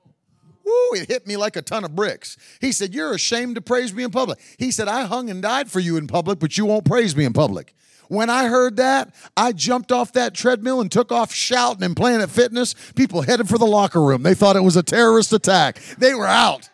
Woo, 0.64 0.94
it 0.94 1.08
hit 1.08 1.26
me 1.26 1.36
like 1.36 1.56
a 1.56 1.62
ton 1.62 1.84
of 1.84 1.96
bricks. 1.96 2.36
He 2.60 2.72
said, 2.72 2.94
You're 2.94 3.14
ashamed 3.14 3.54
to 3.54 3.60
praise 3.60 3.94
me 3.94 4.02
in 4.02 4.10
public. 4.10 4.38
He 4.58 4.70
said, 4.70 4.88
I 4.88 5.04
hung 5.04 5.30
and 5.30 5.40
died 5.40 5.70
for 5.70 5.80
you 5.80 5.96
in 5.96 6.06
public, 6.06 6.38
but 6.38 6.58
you 6.58 6.66
won't 6.66 6.84
praise 6.84 7.16
me 7.16 7.24
in 7.24 7.32
public. 7.32 7.74
When 8.08 8.30
I 8.30 8.48
heard 8.48 8.76
that, 8.76 9.14
I 9.36 9.52
jumped 9.52 9.92
off 9.92 10.12
that 10.14 10.34
treadmill 10.34 10.80
and 10.80 10.90
took 10.90 11.12
off 11.12 11.32
shouting 11.32 11.82
and 11.82 11.94
Planet 11.94 12.30
Fitness. 12.30 12.74
People 12.94 13.22
headed 13.22 13.48
for 13.48 13.58
the 13.58 13.66
locker 13.66 14.02
room. 14.02 14.22
They 14.22 14.34
thought 14.34 14.56
it 14.56 14.62
was 14.62 14.76
a 14.76 14.82
terrorist 14.82 15.32
attack. 15.32 15.78
They 15.98 16.14
were 16.14 16.26
out. 16.26 16.70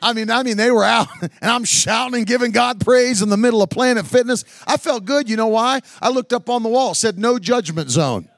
I 0.00 0.12
mean, 0.12 0.30
I 0.30 0.42
mean, 0.42 0.56
they 0.56 0.70
were 0.70 0.84
out, 0.84 1.08
and 1.20 1.32
I'm 1.42 1.64
shouting 1.64 2.18
and 2.18 2.26
giving 2.26 2.52
God 2.52 2.80
praise 2.80 3.22
in 3.22 3.28
the 3.28 3.36
middle 3.36 3.62
of 3.62 3.70
Planet 3.70 4.06
Fitness. 4.06 4.44
I 4.66 4.76
felt 4.76 5.04
good. 5.04 5.28
You 5.28 5.36
know 5.36 5.48
why? 5.48 5.80
I 6.00 6.10
looked 6.10 6.32
up 6.32 6.48
on 6.48 6.62
the 6.62 6.68
wall, 6.68 6.94
said 6.94 7.18
"No 7.18 7.38
Judgment 7.38 7.90
Zone." 7.90 8.28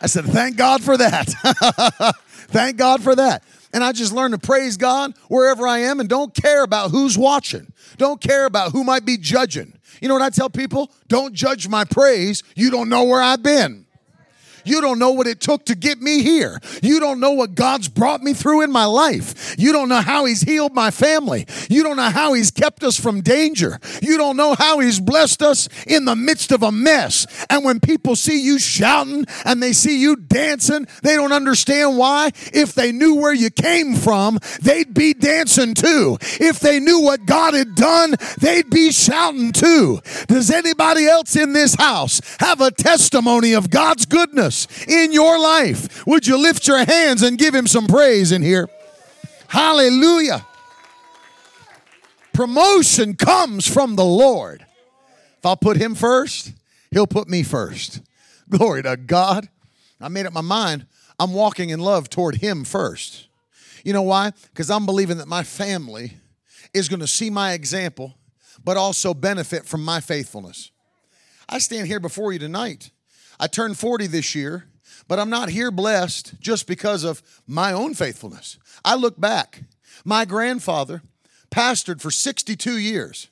I 0.00 0.06
said, 0.06 0.24
"Thank 0.24 0.56
God 0.56 0.82
for 0.82 0.96
that." 0.96 1.28
Thank 2.52 2.76
God 2.76 3.02
for 3.02 3.16
that. 3.16 3.42
And 3.72 3.82
I 3.82 3.92
just 3.92 4.12
learned 4.12 4.34
to 4.34 4.38
praise 4.38 4.76
God 4.76 5.14
wherever 5.28 5.66
I 5.66 5.78
am 5.78 6.00
and 6.00 6.08
don't 6.08 6.34
care 6.34 6.62
about 6.62 6.90
who's 6.90 7.16
watching. 7.16 7.72
Don't 7.96 8.20
care 8.20 8.44
about 8.44 8.72
who 8.72 8.84
might 8.84 9.06
be 9.06 9.16
judging. 9.16 9.72
You 10.00 10.08
know 10.08 10.14
what 10.14 10.22
I 10.22 10.30
tell 10.30 10.50
people? 10.50 10.90
Don't 11.08 11.32
judge 11.32 11.68
my 11.68 11.84
praise. 11.84 12.42
You 12.54 12.70
don't 12.70 12.90
know 12.90 13.04
where 13.04 13.22
I've 13.22 13.42
been. 13.42 13.81
You 14.64 14.80
don't 14.80 14.98
know 14.98 15.12
what 15.12 15.26
it 15.26 15.40
took 15.40 15.64
to 15.66 15.74
get 15.74 16.00
me 16.00 16.22
here. 16.22 16.60
You 16.82 17.00
don't 17.00 17.20
know 17.20 17.32
what 17.32 17.54
God's 17.54 17.88
brought 17.88 18.22
me 18.22 18.32
through 18.32 18.62
in 18.62 18.70
my 18.70 18.84
life. 18.84 19.54
You 19.58 19.72
don't 19.72 19.88
know 19.88 20.00
how 20.00 20.24
He's 20.24 20.42
healed 20.42 20.74
my 20.74 20.90
family. 20.90 21.46
You 21.68 21.82
don't 21.82 21.96
know 21.96 22.10
how 22.10 22.32
He's 22.34 22.50
kept 22.50 22.82
us 22.84 22.98
from 22.98 23.20
danger. 23.20 23.78
You 24.00 24.16
don't 24.16 24.36
know 24.36 24.54
how 24.54 24.78
He's 24.78 25.00
blessed 25.00 25.42
us 25.42 25.68
in 25.86 26.04
the 26.04 26.16
midst 26.16 26.52
of 26.52 26.62
a 26.62 26.72
mess. 26.72 27.26
And 27.50 27.64
when 27.64 27.80
people 27.80 28.16
see 28.16 28.40
you 28.40 28.58
shouting 28.58 29.26
and 29.44 29.62
they 29.62 29.72
see 29.72 30.00
you 30.00 30.16
dancing, 30.16 30.86
they 31.02 31.16
don't 31.16 31.32
understand 31.32 31.98
why. 31.98 32.30
If 32.52 32.74
they 32.74 32.92
knew 32.92 33.16
where 33.16 33.34
you 33.34 33.50
came 33.50 33.94
from, 33.94 34.38
they'd 34.60 34.94
be 34.94 35.14
dancing 35.14 35.74
too. 35.74 36.18
If 36.40 36.60
they 36.60 36.80
knew 36.80 37.00
what 37.00 37.26
God 37.26 37.54
had 37.54 37.74
done, 37.74 38.14
they'd 38.40 38.70
be 38.70 38.92
shouting 38.92 39.52
too. 39.52 40.00
Does 40.28 40.50
anybody 40.50 41.06
else 41.06 41.36
in 41.36 41.52
this 41.52 41.74
house 41.74 42.20
have 42.40 42.60
a 42.60 42.70
testimony 42.70 43.52
of 43.52 43.70
God's 43.70 44.06
goodness? 44.06 44.51
In 44.86 45.12
your 45.12 45.38
life. 45.38 46.06
Would 46.06 46.26
you 46.26 46.36
lift 46.36 46.66
your 46.66 46.84
hands 46.84 47.22
and 47.22 47.38
give 47.38 47.54
him 47.54 47.66
some 47.66 47.86
praise 47.86 48.32
in 48.32 48.42
here? 48.42 48.68
Hallelujah. 49.48 50.46
Promotion 52.32 53.14
comes 53.14 53.66
from 53.66 53.96
the 53.96 54.04
Lord. 54.04 54.64
If 55.38 55.46
I'll 55.46 55.56
put 55.56 55.76
him 55.76 55.94
first, 55.94 56.52
he'll 56.90 57.06
put 57.06 57.28
me 57.28 57.42
first. 57.42 58.00
Glory 58.48 58.82
to 58.82 58.96
God. 58.96 59.48
I 60.00 60.08
made 60.08 60.26
up 60.26 60.32
my 60.32 60.40
mind. 60.40 60.86
I'm 61.18 61.32
walking 61.32 61.70
in 61.70 61.80
love 61.80 62.08
toward 62.08 62.36
him 62.36 62.64
first. 62.64 63.28
You 63.84 63.92
know 63.92 64.02
why? 64.02 64.32
Because 64.52 64.70
I'm 64.70 64.86
believing 64.86 65.18
that 65.18 65.28
my 65.28 65.42
family 65.42 66.14
is 66.72 66.88
going 66.88 67.00
to 67.00 67.06
see 67.06 67.28
my 67.28 67.52
example, 67.52 68.14
but 68.64 68.76
also 68.76 69.14
benefit 69.14 69.66
from 69.66 69.84
my 69.84 70.00
faithfulness. 70.00 70.70
I 71.48 71.58
stand 71.58 71.86
here 71.86 72.00
before 72.00 72.32
you 72.32 72.38
tonight 72.38 72.90
I 73.42 73.48
turned 73.48 73.76
40 73.76 74.06
this 74.06 74.36
year, 74.36 74.66
but 75.08 75.18
I'm 75.18 75.28
not 75.28 75.48
here 75.48 75.72
blessed 75.72 76.40
just 76.40 76.68
because 76.68 77.02
of 77.02 77.20
my 77.44 77.72
own 77.72 77.92
faithfulness. 77.92 78.56
I 78.84 78.94
look 78.94 79.20
back. 79.20 79.64
My 80.04 80.24
grandfather 80.24 81.02
pastored 81.50 82.00
for 82.00 82.12
62 82.12 82.78
years 82.78 83.30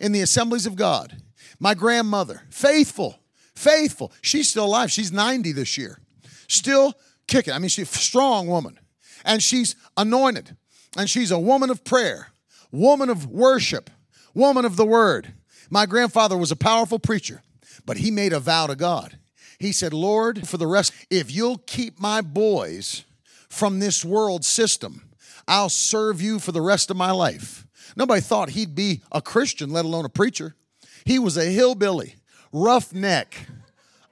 in 0.00 0.10
the 0.10 0.20
assemblies 0.20 0.66
of 0.66 0.74
God. 0.74 1.22
My 1.60 1.74
grandmother, 1.74 2.42
faithful, 2.50 3.20
faithful. 3.54 4.10
She's 4.20 4.48
still 4.48 4.64
alive. 4.64 4.90
She's 4.90 5.12
90 5.12 5.52
this 5.52 5.78
year. 5.78 6.00
Still 6.48 6.94
kicking. 7.28 7.54
I 7.54 7.60
mean, 7.60 7.68
she's 7.68 7.88
a 7.88 7.98
strong 7.98 8.48
woman. 8.48 8.80
And 9.24 9.40
she's 9.40 9.76
anointed. 9.96 10.56
And 10.98 11.08
she's 11.08 11.30
a 11.30 11.38
woman 11.38 11.70
of 11.70 11.84
prayer, 11.84 12.32
woman 12.72 13.08
of 13.08 13.26
worship, 13.26 13.90
woman 14.34 14.64
of 14.64 14.74
the 14.74 14.84
word. 14.84 15.34
My 15.70 15.86
grandfather 15.86 16.36
was 16.36 16.50
a 16.50 16.56
powerful 16.56 16.98
preacher, 16.98 17.42
but 17.86 17.98
he 17.98 18.10
made 18.10 18.32
a 18.32 18.40
vow 18.40 18.66
to 18.66 18.74
God. 18.74 19.18
He 19.62 19.70
said, 19.70 19.94
Lord, 19.94 20.48
for 20.48 20.56
the 20.56 20.66
rest, 20.66 20.92
if 21.08 21.30
you'll 21.30 21.58
keep 21.58 22.00
my 22.00 22.20
boys 22.20 23.04
from 23.48 23.78
this 23.78 24.04
world 24.04 24.44
system, 24.44 25.08
I'll 25.46 25.68
serve 25.68 26.20
you 26.20 26.40
for 26.40 26.50
the 26.50 26.60
rest 26.60 26.90
of 26.90 26.96
my 26.96 27.12
life. 27.12 27.64
Nobody 27.94 28.20
thought 28.20 28.50
he'd 28.50 28.74
be 28.74 29.02
a 29.12 29.22
Christian, 29.22 29.70
let 29.70 29.84
alone 29.84 30.04
a 30.04 30.08
preacher. 30.08 30.56
He 31.04 31.20
was 31.20 31.36
a 31.36 31.44
hillbilly, 31.44 32.16
roughneck. 32.52 33.46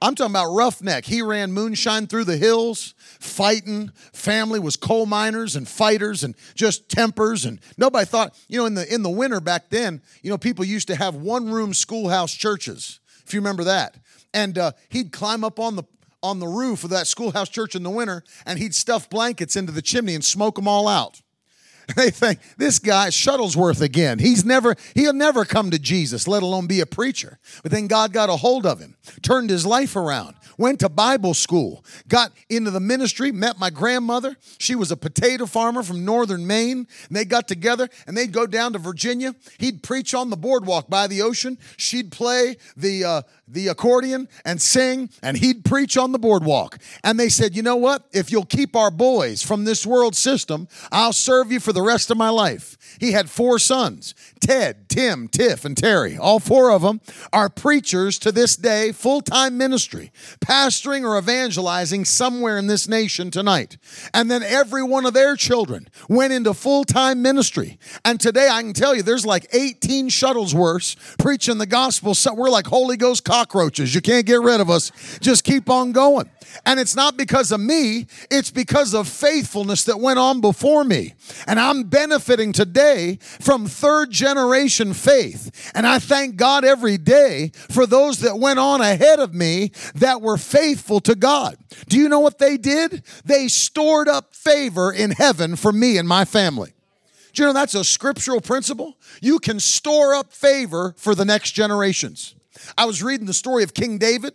I'm 0.01 0.15
talking 0.15 0.31
about 0.31 0.53
roughneck. 0.53 1.03
He 1.03 1.21
ran 1.21 1.51
moonshine 1.51 2.07
through 2.07 2.23
the 2.23 2.37
hills, 2.37 2.93
fighting. 3.19 3.91
Family 4.13 4.59
was 4.59 4.77
coal 4.77 5.05
miners 5.05 5.57
and 5.57 5.67
fighters 5.67 6.23
and 6.23 6.33
just 6.55 6.87
tempers. 6.87 7.43
And 7.43 7.59
nobody 7.77 8.05
thought, 8.05 8.39
you 8.47 8.57
know, 8.57 8.65
in 8.67 8.75
the 8.75 8.91
in 8.91 9.03
the 9.03 9.09
winter 9.09 9.41
back 9.41 9.69
then, 9.69 10.01
you 10.21 10.29
know, 10.29 10.37
people 10.37 10.63
used 10.63 10.87
to 10.87 10.95
have 10.95 11.15
one 11.15 11.51
room 11.51 11.73
schoolhouse 11.73 12.33
churches. 12.33 13.00
If 13.25 13.33
you 13.33 13.39
remember 13.39 13.63
that 13.65 13.95
and 14.33 14.57
uh, 14.57 14.71
he'd 14.89 15.11
climb 15.11 15.43
up 15.43 15.59
on 15.59 15.75
the 15.75 15.83
on 16.23 16.39
the 16.39 16.47
roof 16.47 16.83
of 16.83 16.91
that 16.91 17.07
schoolhouse 17.07 17.49
church 17.49 17.75
in 17.75 17.81
the 17.81 17.89
winter 17.89 18.23
and 18.45 18.59
he'd 18.59 18.75
stuff 18.75 19.09
blankets 19.09 19.55
into 19.55 19.71
the 19.71 19.81
chimney 19.81 20.13
and 20.13 20.23
smoke 20.23 20.55
them 20.55 20.67
all 20.67 20.87
out. 20.87 21.21
They 21.95 22.11
think 22.11 22.39
this 22.57 22.79
guy 22.79 23.09
Shuttlesworth 23.09 23.81
again. 23.81 24.19
He's 24.19 24.45
never 24.45 24.75
he'll 24.95 25.13
never 25.13 25.43
come 25.43 25.71
to 25.71 25.79
Jesus, 25.79 26.25
let 26.27 26.41
alone 26.43 26.67
be 26.67 26.79
a 26.79 26.85
preacher. 26.85 27.39
But 27.63 27.71
then 27.71 27.87
God 27.87 28.13
got 28.13 28.29
a 28.29 28.37
hold 28.37 28.65
of 28.65 28.79
him, 28.79 28.95
turned 29.21 29.49
his 29.49 29.65
life 29.65 29.95
around, 29.97 30.35
went 30.61 30.79
to 30.79 30.89
Bible 30.89 31.33
school, 31.33 31.83
got 32.07 32.31
into 32.47 32.71
the 32.71 32.79
ministry, 32.79 33.31
met 33.31 33.59
my 33.59 33.69
grandmother. 33.69 34.37
She 34.59 34.75
was 34.75 34.91
a 34.91 34.95
potato 34.95 35.45
farmer 35.45 35.83
from 35.83 36.05
northern 36.05 36.47
Maine. 36.47 36.87
And 37.07 37.17
they 37.17 37.25
got 37.25 37.47
together 37.47 37.89
and 38.07 38.15
they'd 38.15 38.31
go 38.31 38.45
down 38.45 38.73
to 38.73 38.79
Virginia. 38.79 39.35
He'd 39.57 39.83
preach 39.83 40.13
on 40.13 40.29
the 40.29 40.37
boardwalk 40.37 40.89
by 40.89 41.07
the 41.07 41.21
ocean. 41.23 41.57
She'd 41.77 42.11
play 42.11 42.57
the 42.77 43.03
uh, 43.03 43.21
the 43.51 43.67
accordion 43.67 44.29
and 44.45 44.61
sing, 44.61 45.09
and 45.21 45.37
he'd 45.37 45.65
preach 45.65 45.97
on 45.97 46.11
the 46.11 46.19
boardwalk. 46.19 46.79
And 47.03 47.19
they 47.19 47.29
said, 47.29 47.55
You 47.55 47.61
know 47.61 47.75
what? 47.75 48.05
If 48.13 48.31
you'll 48.31 48.45
keep 48.45 48.75
our 48.75 48.91
boys 48.91 49.43
from 49.43 49.65
this 49.65 49.85
world 49.85 50.15
system, 50.15 50.67
I'll 50.91 51.13
serve 51.13 51.51
you 51.51 51.59
for 51.59 51.73
the 51.73 51.81
rest 51.81 52.11
of 52.11 52.17
my 52.17 52.29
life. 52.29 52.77
He 52.99 53.11
had 53.11 53.29
four 53.29 53.59
sons 53.59 54.15
Ted, 54.39 54.89
Tim, 54.89 55.27
Tiff, 55.27 55.65
and 55.65 55.77
Terry. 55.77 56.17
All 56.17 56.39
four 56.39 56.71
of 56.71 56.81
them 56.81 57.01
are 57.31 57.49
preachers 57.49 58.17
to 58.19 58.31
this 58.31 58.55
day, 58.55 58.91
full 58.91 59.21
time 59.21 59.57
ministry, 59.57 60.11
pastoring 60.51 61.05
or 61.05 61.17
evangelizing 61.17 62.03
somewhere 62.03 62.57
in 62.57 62.67
this 62.67 62.85
nation 62.85 63.31
tonight. 63.31 63.77
And 64.13 64.29
then 64.29 64.43
every 64.43 64.83
one 64.83 65.05
of 65.05 65.13
their 65.13 65.37
children 65.37 65.87
went 66.09 66.33
into 66.33 66.53
full 66.53 66.83
time 66.83 67.21
ministry. 67.21 67.79
And 68.03 68.19
today 68.19 68.49
I 68.51 68.61
can 68.61 68.73
tell 68.73 68.93
you 68.93 69.01
there's 69.01 69.25
like 69.25 69.47
18 69.53 70.09
Shuttlesworths 70.09 71.17
preaching 71.17 71.57
the 71.57 71.65
gospel. 71.65 72.13
So 72.15 72.33
we're 72.33 72.49
like 72.49 72.67
Holy 72.67 72.97
Ghost 72.97 73.23
cockroaches. 73.23 73.95
You 73.95 74.01
can't 74.01 74.25
get 74.25 74.41
rid 74.41 74.59
of 74.59 74.69
us. 74.69 74.91
Just 75.21 75.45
keep 75.45 75.69
on 75.69 75.93
going. 75.93 76.29
And 76.65 76.79
it's 76.79 76.95
not 76.95 77.17
because 77.17 77.51
of 77.51 77.59
me, 77.59 78.07
it's 78.29 78.51
because 78.51 78.93
of 78.93 79.07
faithfulness 79.07 79.85
that 79.85 79.99
went 79.99 80.19
on 80.19 80.41
before 80.41 80.83
me. 80.83 81.13
And 81.47 81.59
I'm 81.59 81.83
benefiting 81.83 82.51
today 82.51 83.19
from 83.21 83.67
third 83.67 84.11
generation 84.11 84.93
faith. 84.93 85.71
And 85.73 85.87
I 85.87 85.99
thank 85.99 86.35
God 86.35 86.65
every 86.65 86.97
day 86.97 87.51
for 87.69 87.85
those 87.85 88.19
that 88.19 88.37
went 88.37 88.59
on 88.59 88.81
ahead 88.81 89.19
of 89.19 89.33
me 89.33 89.71
that 89.95 90.21
were 90.21 90.30
faithful 90.37 90.99
to 91.01 91.15
God. 91.15 91.57
Do 91.87 91.97
you 91.97 92.09
know 92.09 92.19
what 92.19 92.39
they 92.39 92.57
did? 92.57 93.03
They 93.25 93.47
stored 93.47 94.07
up 94.07 94.33
favor 94.35 94.91
in 94.91 95.11
heaven 95.11 95.55
for 95.55 95.71
me 95.71 95.97
and 95.97 96.07
my 96.07 96.25
family. 96.25 96.73
Do 97.33 97.43
you 97.43 97.47
know 97.47 97.53
that's 97.53 97.75
a 97.75 97.83
scriptural 97.83 98.41
principle? 98.41 98.97
You 99.21 99.39
can 99.39 99.59
store 99.59 100.13
up 100.13 100.33
favor 100.33 100.93
for 100.97 101.15
the 101.15 101.25
next 101.25 101.51
generations. 101.51 102.35
I 102.77 102.85
was 102.85 103.01
reading 103.01 103.25
the 103.25 103.33
story 103.33 103.63
of 103.63 103.73
King 103.73 103.97
David. 103.97 104.33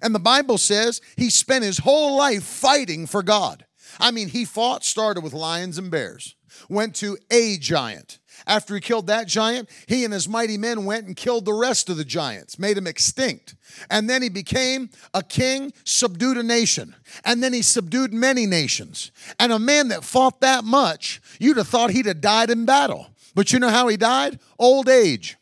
And 0.00 0.14
the 0.14 0.20
Bible 0.20 0.58
says 0.58 1.00
he 1.16 1.30
spent 1.30 1.64
his 1.64 1.78
whole 1.78 2.16
life 2.16 2.44
fighting 2.44 3.06
for 3.06 3.22
God. 3.22 3.66
I 3.98 4.10
mean, 4.10 4.28
he 4.28 4.44
fought, 4.44 4.84
started 4.84 5.22
with 5.22 5.32
lions 5.32 5.76
and 5.76 5.90
bears, 5.90 6.34
went 6.68 6.94
to 6.96 7.18
a 7.30 7.58
giant. 7.58 8.18
After 8.46 8.74
he 8.74 8.80
killed 8.80 9.06
that 9.06 9.26
giant, 9.26 9.68
he 9.86 10.04
and 10.04 10.12
his 10.12 10.28
mighty 10.28 10.58
men 10.58 10.84
went 10.84 11.06
and 11.06 11.16
killed 11.16 11.44
the 11.44 11.52
rest 11.52 11.88
of 11.88 11.96
the 11.96 12.04
giants, 12.04 12.58
made 12.58 12.76
them 12.76 12.86
extinct. 12.86 13.54
And 13.90 14.08
then 14.08 14.22
he 14.22 14.28
became 14.28 14.90
a 15.14 15.22
king, 15.22 15.72
subdued 15.84 16.36
a 16.36 16.42
nation. 16.42 16.94
And 17.24 17.42
then 17.42 17.52
he 17.52 17.62
subdued 17.62 18.12
many 18.12 18.46
nations. 18.46 19.12
And 19.38 19.52
a 19.52 19.58
man 19.58 19.88
that 19.88 20.04
fought 20.04 20.40
that 20.40 20.64
much, 20.64 21.20
you'd 21.38 21.56
have 21.56 21.68
thought 21.68 21.90
he'd 21.90 22.06
have 22.06 22.20
died 22.20 22.50
in 22.50 22.64
battle. 22.64 23.08
But 23.34 23.52
you 23.52 23.58
know 23.58 23.70
how 23.70 23.88
he 23.88 23.96
died? 23.96 24.40
Old 24.58 24.88
age. 24.88 25.36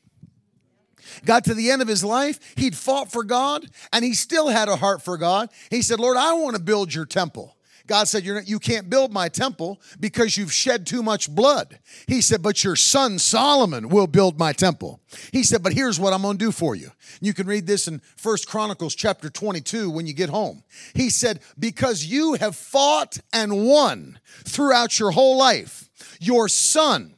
got 1.24 1.44
to 1.44 1.54
the 1.54 1.70
end 1.70 1.82
of 1.82 1.88
his 1.88 2.04
life. 2.04 2.38
He'd 2.56 2.76
fought 2.76 3.10
for 3.10 3.24
God 3.24 3.66
and 3.92 4.04
he 4.04 4.14
still 4.14 4.48
had 4.48 4.68
a 4.68 4.76
heart 4.76 5.02
for 5.02 5.16
God. 5.16 5.50
He 5.70 5.82
said, 5.82 6.00
Lord, 6.00 6.16
I 6.16 6.32
want 6.34 6.56
to 6.56 6.62
build 6.62 6.94
your 6.94 7.06
temple. 7.06 7.56
God 7.90 8.06
said, 8.06 8.24
You're 8.24 8.40
You 8.42 8.60
can't 8.60 8.88
build 8.88 9.12
my 9.12 9.28
temple 9.28 9.80
because 9.98 10.36
you've 10.36 10.52
shed 10.52 10.86
too 10.86 11.02
much 11.02 11.28
blood. 11.28 11.80
He 12.06 12.20
said, 12.20 12.40
But 12.40 12.62
your 12.62 12.76
son 12.76 13.18
Solomon 13.18 13.88
will 13.88 14.06
build 14.06 14.38
my 14.38 14.52
temple. 14.52 15.00
He 15.32 15.42
said, 15.42 15.60
But 15.60 15.72
here's 15.72 15.98
what 15.98 16.12
I'm 16.12 16.22
going 16.22 16.38
to 16.38 16.44
do 16.44 16.52
for 16.52 16.76
you. 16.76 16.92
You 17.20 17.34
can 17.34 17.48
read 17.48 17.66
this 17.66 17.88
in 17.88 18.00
First 18.14 18.46
Chronicles 18.46 18.94
chapter 18.94 19.28
22 19.28 19.90
when 19.90 20.06
you 20.06 20.12
get 20.12 20.30
home. 20.30 20.62
He 20.94 21.10
said, 21.10 21.40
Because 21.58 22.04
you 22.04 22.34
have 22.34 22.54
fought 22.54 23.18
and 23.32 23.66
won 23.66 24.20
throughout 24.44 25.00
your 25.00 25.10
whole 25.10 25.36
life, 25.36 25.90
your 26.20 26.46
son, 26.46 27.16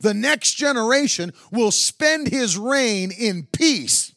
the 0.00 0.14
next 0.14 0.54
generation, 0.54 1.32
will 1.50 1.72
spend 1.72 2.28
his 2.28 2.56
reign 2.56 3.10
in 3.10 3.48
peace 3.52 4.09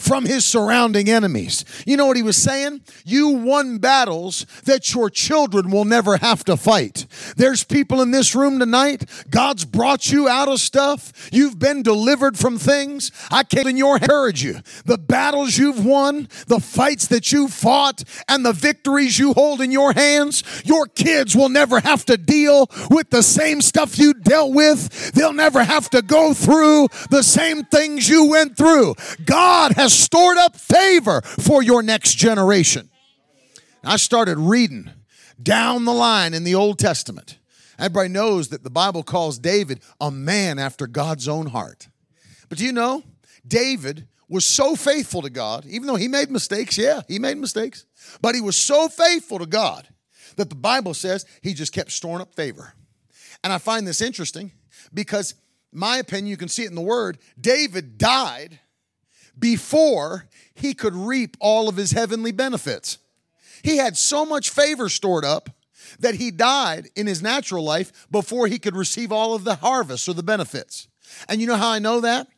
from 0.00 0.24
his 0.24 0.44
surrounding 0.44 1.08
enemies. 1.08 1.64
You 1.86 1.96
know 1.96 2.06
what 2.06 2.16
he 2.16 2.22
was 2.22 2.36
saying? 2.36 2.80
You 3.04 3.28
won 3.28 3.78
battles 3.78 4.46
that 4.64 4.94
your 4.94 5.10
children 5.10 5.70
will 5.70 5.84
never 5.84 6.16
have 6.16 6.44
to 6.44 6.56
fight. 6.56 7.06
There's 7.36 7.64
people 7.64 8.00
in 8.00 8.10
this 8.10 8.34
room 8.34 8.58
tonight, 8.58 9.08
God's 9.30 9.64
brought 9.64 10.10
you 10.10 10.28
out 10.28 10.48
of 10.48 10.60
stuff. 10.60 11.28
You've 11.32 11.58
been 11.58 11.82
delivered 11.82 12.38
from 12.38 12.58
things. 12.58 13.12
I 13.30 13.42
your 13.76 13.96
encourage 13.96 14.42
you. 14.42 14.60
The 14.84 14.98
battles 14.98 15.58
you've 15.58 15.84
won, 15.84 16.28
the 16.46 16.60
fights 16.60 17.06
that 17.08 17.32
you 17.32 17.48
fought, 17.48 18.02
and 18.28 18.44
the 18.44 18.52
victories 18.52 19.18
you 19.18 19.34
hold 19.34 19.60
in 19.60 19.70
your 19.70 19.92
hands, 19.92 20.42
your 20.64 20.86
kids 20.86 21.36
will 21.36 21.48
never 21.48 21.80
have 21.80 22.04
to 22.06 22.16
deal 22.16 22.68
with 22.90 23.10
the 23.10 23.22
same 23.22 23.60
stuff 23.60 23.98
you 23.98 24.14
dealt 24.14 24.54
with. 24.54 25.12
They'll 25.12 25.32
never 25.32 25.62
have 25.62 25.90
to 25.90 26.02
go 26.02 26.32
through 26.32 26.88
the 27.10 27.22
same 27.22 27.64
things 27.64 28.08
you 28.08 28.26
went 28.26 28.56
through. 28.56 28.94
God 29.24 29.72
has 29.72 29.89
stored 29.92 30.38
up 30.38 30.56
favor 30.56 31.20
for 31.22 31.62
your 31.62 31.82
next 31.82 32.14
generation. 32.14 32.90
I 33.84 33.96
started 33.96 34.38
reading 34.38 34.90
down 35.42 35.84
the 35.84 35.92
line 35.92 36.34
in 36.34 36.44
the 36.44 36.54
Old 36.54 36.78
Testament. 36.78 37.38
Everybody 37.78 38.10
knows 38.10 38.48
that 38.48 38.62
the 38.62 38.70
Bible 38.70 39.02
calls 39.02 39.38
David 39.38 39.80
a 40.00 40.10
man 40.10 40.58
after 40.58 40.86
God's 40.86 41.28
own 41.28 41.46
heart. 41.46 41.88
But 42.48 42.58
do 42.58 42.64
you 42.64 42.72
know, 42.72 43.02
David 43.46 44.06
was 44.28 44.44
so 44.44 44.76
faithful 44.76 45.22
to 45.22 45.30
God, 45.30 45.66
even 45.66 45.86
though 45.86 45.96
he 45.96 46.08
made 46.08 46.30
mistakes. 46.30 46.78
Yeah, 46.78 47.02
he 47.08 47.18
made 47.18 47.36
mistakes. 47.36 47.84
But 48.22 48.34
he 48.34 48.40
was 48.40 48.56
so 48.56 48.88
faithful 48.88 49.40
to 49.40 49.46
God 49.46 49.88
that 50.36 50.48
the 50.48 50.56
Bible 50.56 50.94
says 50.94 51.26
he 51.42 51.52
just 51.52 51.72
kept 51.72 51.90
storing 51.90 52.22
up 52.22 52.34
favor. 52.34 52.72
And 53.42 53.52
I 53.52 53.58
find 53.58 53.86
this 53.86 54.00
interesting 54.00 54.52
because, 54.94 55.34
my 55.72 55.96
opinion, 55.96 56.28
you 56.28 56.36
can 56.36 56.48
see 56.48 56.62
it 56.62 56.68
in 56.68 56.76
the 56.76 56.80
Word, 56.80 57.18
David 57.40 57.98
died 57.98 58.60
before 59.40 60.26
he 60.54 60.74
could 60.74 60.94
reap 60.94 61.36
all 61.40 61.68
of 61.68 61.76
his 61.76 61.92
heavenly 61.92 62.32
benefits. 62.32 62.98
He 63.62 63.78
had 63.78 63.96
so 63.96 64.24
much 64.24 64.50
favor 64.50 64.88
stored 64.88 65.24
up 65.24 65.50
that 65.98 66.14
he 66.14 66.30
died 66.30 66.88
in 66.94 67.06
his 67.06 67.22
natural 67.22 67.64
life 67.64 68.06
before 68.10 68.46
he 68.46 68.58
could 68.58 68.76
receive 68.76 69.10
all 69.10 69.34
of 69.34 69.44
the 69.44 69.56
harvest 69.56 70.08
or 70.08 70.14
the 70.14 70.22
benefits. 70.22 70.88
And 71.28 71.40
you 71.40 71.46
know 71.46 71.56
how 71.56 71.70
I 71.70 71.78
know 71.78 72.00
that? 72.00 72.28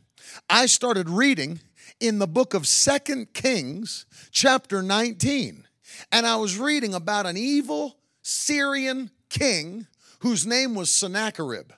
I 0.49 0.67
started 0.67 1.11
reading 1.11 1.61
in 2.01 2.19
the 2.19 2.27
book 2.27 2.55
of 2.55 2.67
Second 2.67 3.35
Kings, 3.35 4.07
chapter 4.31 4.83
19. 4.83 5.67
And 6.11 6.27
I 6.27 6.37
was 6.37 6.59
reading 6.59 6.95
about 6.95 7.27
an 7.27 7.37
evil 7.37 7.99
Syrian 8.23 9.11
king 9.29 9.87
whose 10.21 10.47
name 10.47 10.75
was 10.75 10.91
Sennacherib. 10.91 11.73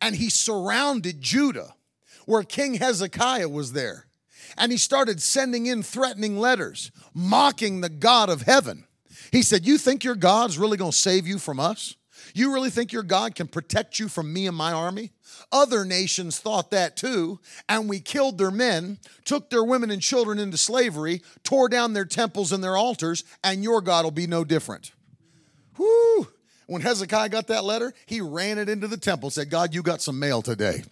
And 0.00 0.16
he 0.16 0.30
surrounded 0.30 1.20
Judah, 1.20 1.74
where 2.26 2.42
King 2.42 2.74
Hezekiah 2.74 3.48
was 3.48 3.72
there 3.72 4.07
and 4.58 4.72
he 4.72 4.78
started 4.78 5.22
sending 5.22 5.66
in 5.66 5.82
threatening 5.82 6.38
letters, 6.38 6.90
mocking 7.14 7.80
the 7.80 7.88
God 7.88 8.28
of 8.28 8.42
heaven. 8.42 8.84
He 9.32 9.42
said, 9.42 9.66
You 9.66 9.78
think 9.78 10.04
your 10.04 10.14
God's 10.14 10.58
really 10.58 10.76
going 10.76 10.92
to 10.92 10.96
save 10.96 11.26
you 11.26 11.38
from 11.38 11.60
us? 11.60 11.96
You 12.34 12.52
really 12.52 12.70
think 12.70 12.92
your 12.92 13.02
God 13.02 13.34
can 13.34 13.48
protect 13.48 13.98
you 13.98 14.08
from 14.08 14.32
me 14.32 14.46
and 14.46 14.56
my 14.56 14.72
army? 14.72 15.12
Other 15.50 15.84
nations 15.84 16.38
thought 16.38 16.70
that 16.72 16.96
too, 16.96 17.40
and 17.68 17.88
we 17.88 18.00
killed 18.00 18.38
their 18.38 18.50
men, 18.50 18.98
took 19.24 19.50
their 19.50 19.64
women 19.64 19.90
and 19.90 20.02
children 20.02 20.38
into 20.38 20.58
slavery, 20.58 21.22
tore 21.42 21.68
down 21.68 21.92
their 21.92 22.04
temples 22.04 22.52
and 22.52 22.62
their 22.62 22.76
altars, 22.76 23.24
and 23.42 23.62
your 23.62 23.80
God 23.80 24.04
will 24.04 24.10
be 24.10 24.26
no 24.26 24.44
different. 24.44 24.92
Whoo! 25.78 26.28
When 26.66 26.82
Hezekiah 26.82 27.30
got 27.30 27.46
that 27.46 27.64
letter, 27.64 27.94
he 28.04 28.20
ran 28.20 28.58
it 28.58 28.68
into 28.68 28.88
the 28.88 28.98
temple, 28.98 29.30
said, 29.30 29.48
God, 29.48 29.74
you 29.74 29.82
got 29.82 30.02
some 30.02 30.18
mail 30.18 30.42
today. 30.42 30.82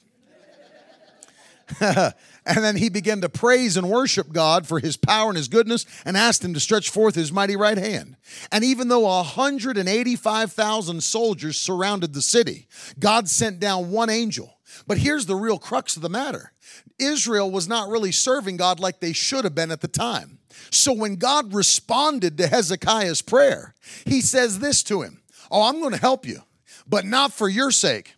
And 2.47 2.65
then 2.65 2.77
he 2.77 2.89
began 2.89 3.21
to 3.23 3.29
praise 3.29 3.77
and 3.77 3.91
worship 3.91 4.33
God 4.33 4.69
for 4.69 4.79
his 4.79 4.97
power 4.97 5.29
and 5.29 5.37
his 5.37 5.49
goodness 5.49 5.85
and 6.05 6.17
asked 6.17 6.45
him 6.45 6.55
to 6.55 6.61
stretch 6.61 6.91
forth 6.91 7.17
his 7.17 7.33
mighty 7.33 7.57
right 7.57 7.77
hand. 7.77 8.17
And 8.53 8.63
even 8.63 8.89
though 8.89 9.01
185,000 9.01 11.03
soldiers 11.03 11.61
surrounded 11.61 12.15
the 12.15 12.23
city, 12.23 12.69
God 13.01 13.29
sent 13.29 13.59
down 13.59 13.91
one 13.91 14.11
angel. 14.11 14.59
But 14.87 14.99
here's 14.99 15.27
the 15.27 15.35
real 15.35 15.59
crux 15.59 15.97
of 15.97 16.03
the 16.03 16.09
matter 16.09 16.53
Israel 16.99 17.51
was 17.51 17.69
not 17.69 17.89
really 17.89 18.13
serving 18.13 18.57
God 18.57 18.79
like 18.79 19.01
they 19.01 19.13
should 19.13 19.45
have 19.45 19.55
been 19.55 19.73
at 19.73 19.81
the 19.81 19.89
time. 19.89 20.39
So 20.71 20.93
when 20.93 21.17
God 21.17 21.53
responded 21.53 22.39
to 22.39 22.47
Hezekiah's 22.47 23.23
prayer, 23.23 23.75
he 24.05 24.21
says 24.21 24.61
this 24.61 24.83
to 24.85 25.03
him 25.03 25.21
Oh, 25.51 25.69
I'm 25.69 25.81
going 25.81 25.93
to 25.93 26.01
help 26.01 26.27
you, 26.27 26.43
but 26.87 27.05
not 27.05 27.33
for 27.33 27.49
your 27.49 27.71
sake. 27.71 28.15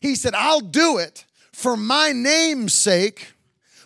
He 0.00 0.14
said, 0.14 0.34
I'll 0.34 0.60
do 0.60 0.98
it 0.98 1.24
for 1.58 1.76
my 1.76 2.12
name's 2.12 2.72
sake, 2.72 3.32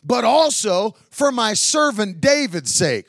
but 0.04 0.24
also 0.24 0.94
for 1.10 1.32
my 1.32 1.54
servant 1.54 2.20
David's 2.20 2.74
sake. 2.74 3.06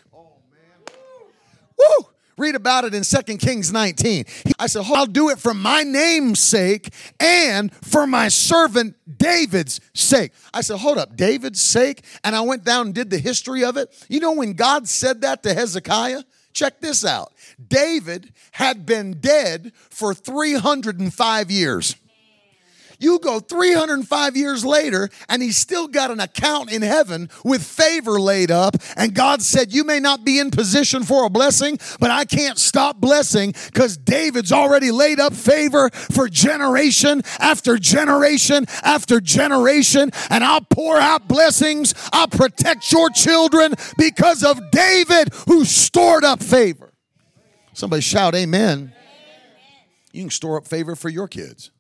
Woo! 1.78 2.08
Read 2.38 2.56
about 2.56 2.86
it 2.86 2.94
in 2.94 3.04
2 3.04 3.38
Kings 3.38 3.74
19. 3.74 4.24
I 4.58 4.68
said, 4.68 4.86
I'll 4.86 5.06
do 5.06 5.30
it 5.30 5.38
for 5.38 5.54
my 5.54 5.84
name's 5.84 6.40
sake 6.40 6.94
and 7.20 7.74
for 7.84 8.08
my 8.08 8.30
servant 8.30 8.96
David's 9.18 9.82
sake. 9.94 10.32
I 10.54 10.62
said, 10.62 10.78
hold 10.78 10.98
up, 10.98 11.18
David's 11.18 11.62
sake? 11.62 12.06
And 12.24 12.34
I 12.34 12.40
went 12.40 12.64
down 12.64 12.86
and 12.88 12.96
did 12.96 13.10
the 13.10 13.20
history 13.20 13.66
of 13.66 13.76
it. 13.76 13.94
You 14.08 14.22
know, 14.22 14.32
when 14.32 14.54
God 14.54 14.88
said 14.88 15.22
that 15.22 15.44
to 15.44 15.54
Hezekiah, 15.54 16.24
check 16.54 16.80
this 16.80 17.04
out 17.04 17.34
David 17.68 18.32
had 18.52 18.86
been 18.86 19.20
dead 19.20 19.74
for 19.90 20.14
305 20.14 21.52
years. 21.52 21.98
You 23.04 23.20
go 23.20 23.42
305 23.42 24.38
years 24.38 24.64
later, 24.64 25.10
and 25.28 25.42
he's 25.42 25.58
still 25.58 25.90
got 25.90 26.10
an 26.10 26.22
account 26.22 26.72
in 26.72 26.82
heaven 26.82 27.30
with 27.44 27.62
favor 27.62 28.18
laid 28.20 28.50
up. 28.50 28.78
And 28.96 29.14
God 29.14 29.42
said, 29.42 29.74
You 29.74 29.84
may 29.84 30.00
not 30.00 30.24
be 30.24 30.40
in 30.40 30.52
position 30.52 31.04
for 31.04 31.26
a 31.26 31.30
blessing, 31.30 31.80
but 32.00 32.12
I 32.12 32.24
can't 32.24 32.58
stop 32.58 33.02
blessing 33.02 33.54
because 33.66 33.98
David's 33.98 34.54
already 34.54 34.90
laid 34.90 35.20
up 35.20 35.34
favor 35.34 35.90
for 35.90 36.30
generation 36.30 37.22
after 37.40 37.78
generation 37.78 38.66
after 38.84 39.20
generation. 39.20 40.10
And 40.30 40.44
I'll 40.44 40.62
pour 40.62 40.98
out 40.98 41.28
blessings. 41.28 41.94
I'll 42.14 42.30
protect 42.30 42.90
your 42.92 43.10
children 43.10 43.74
because 43.98 44.46
of 44.46 44.72
David 44.72 45.34
who 45.48 45.66
stored 45.66 46.24
up 46.24 46.42
favor. 46.42 46.94
Somebody 47.74 48.02
shout, 48.02 48.34
Amen. 48.34 48.94
You 50.14 50.22
can 50.22 50.30
store 50.30 50.58
up 50.58 50.68
favor 50.68 50.96
for 50.96 51.10
your 51.10 51.28
kids. 51.28 51.72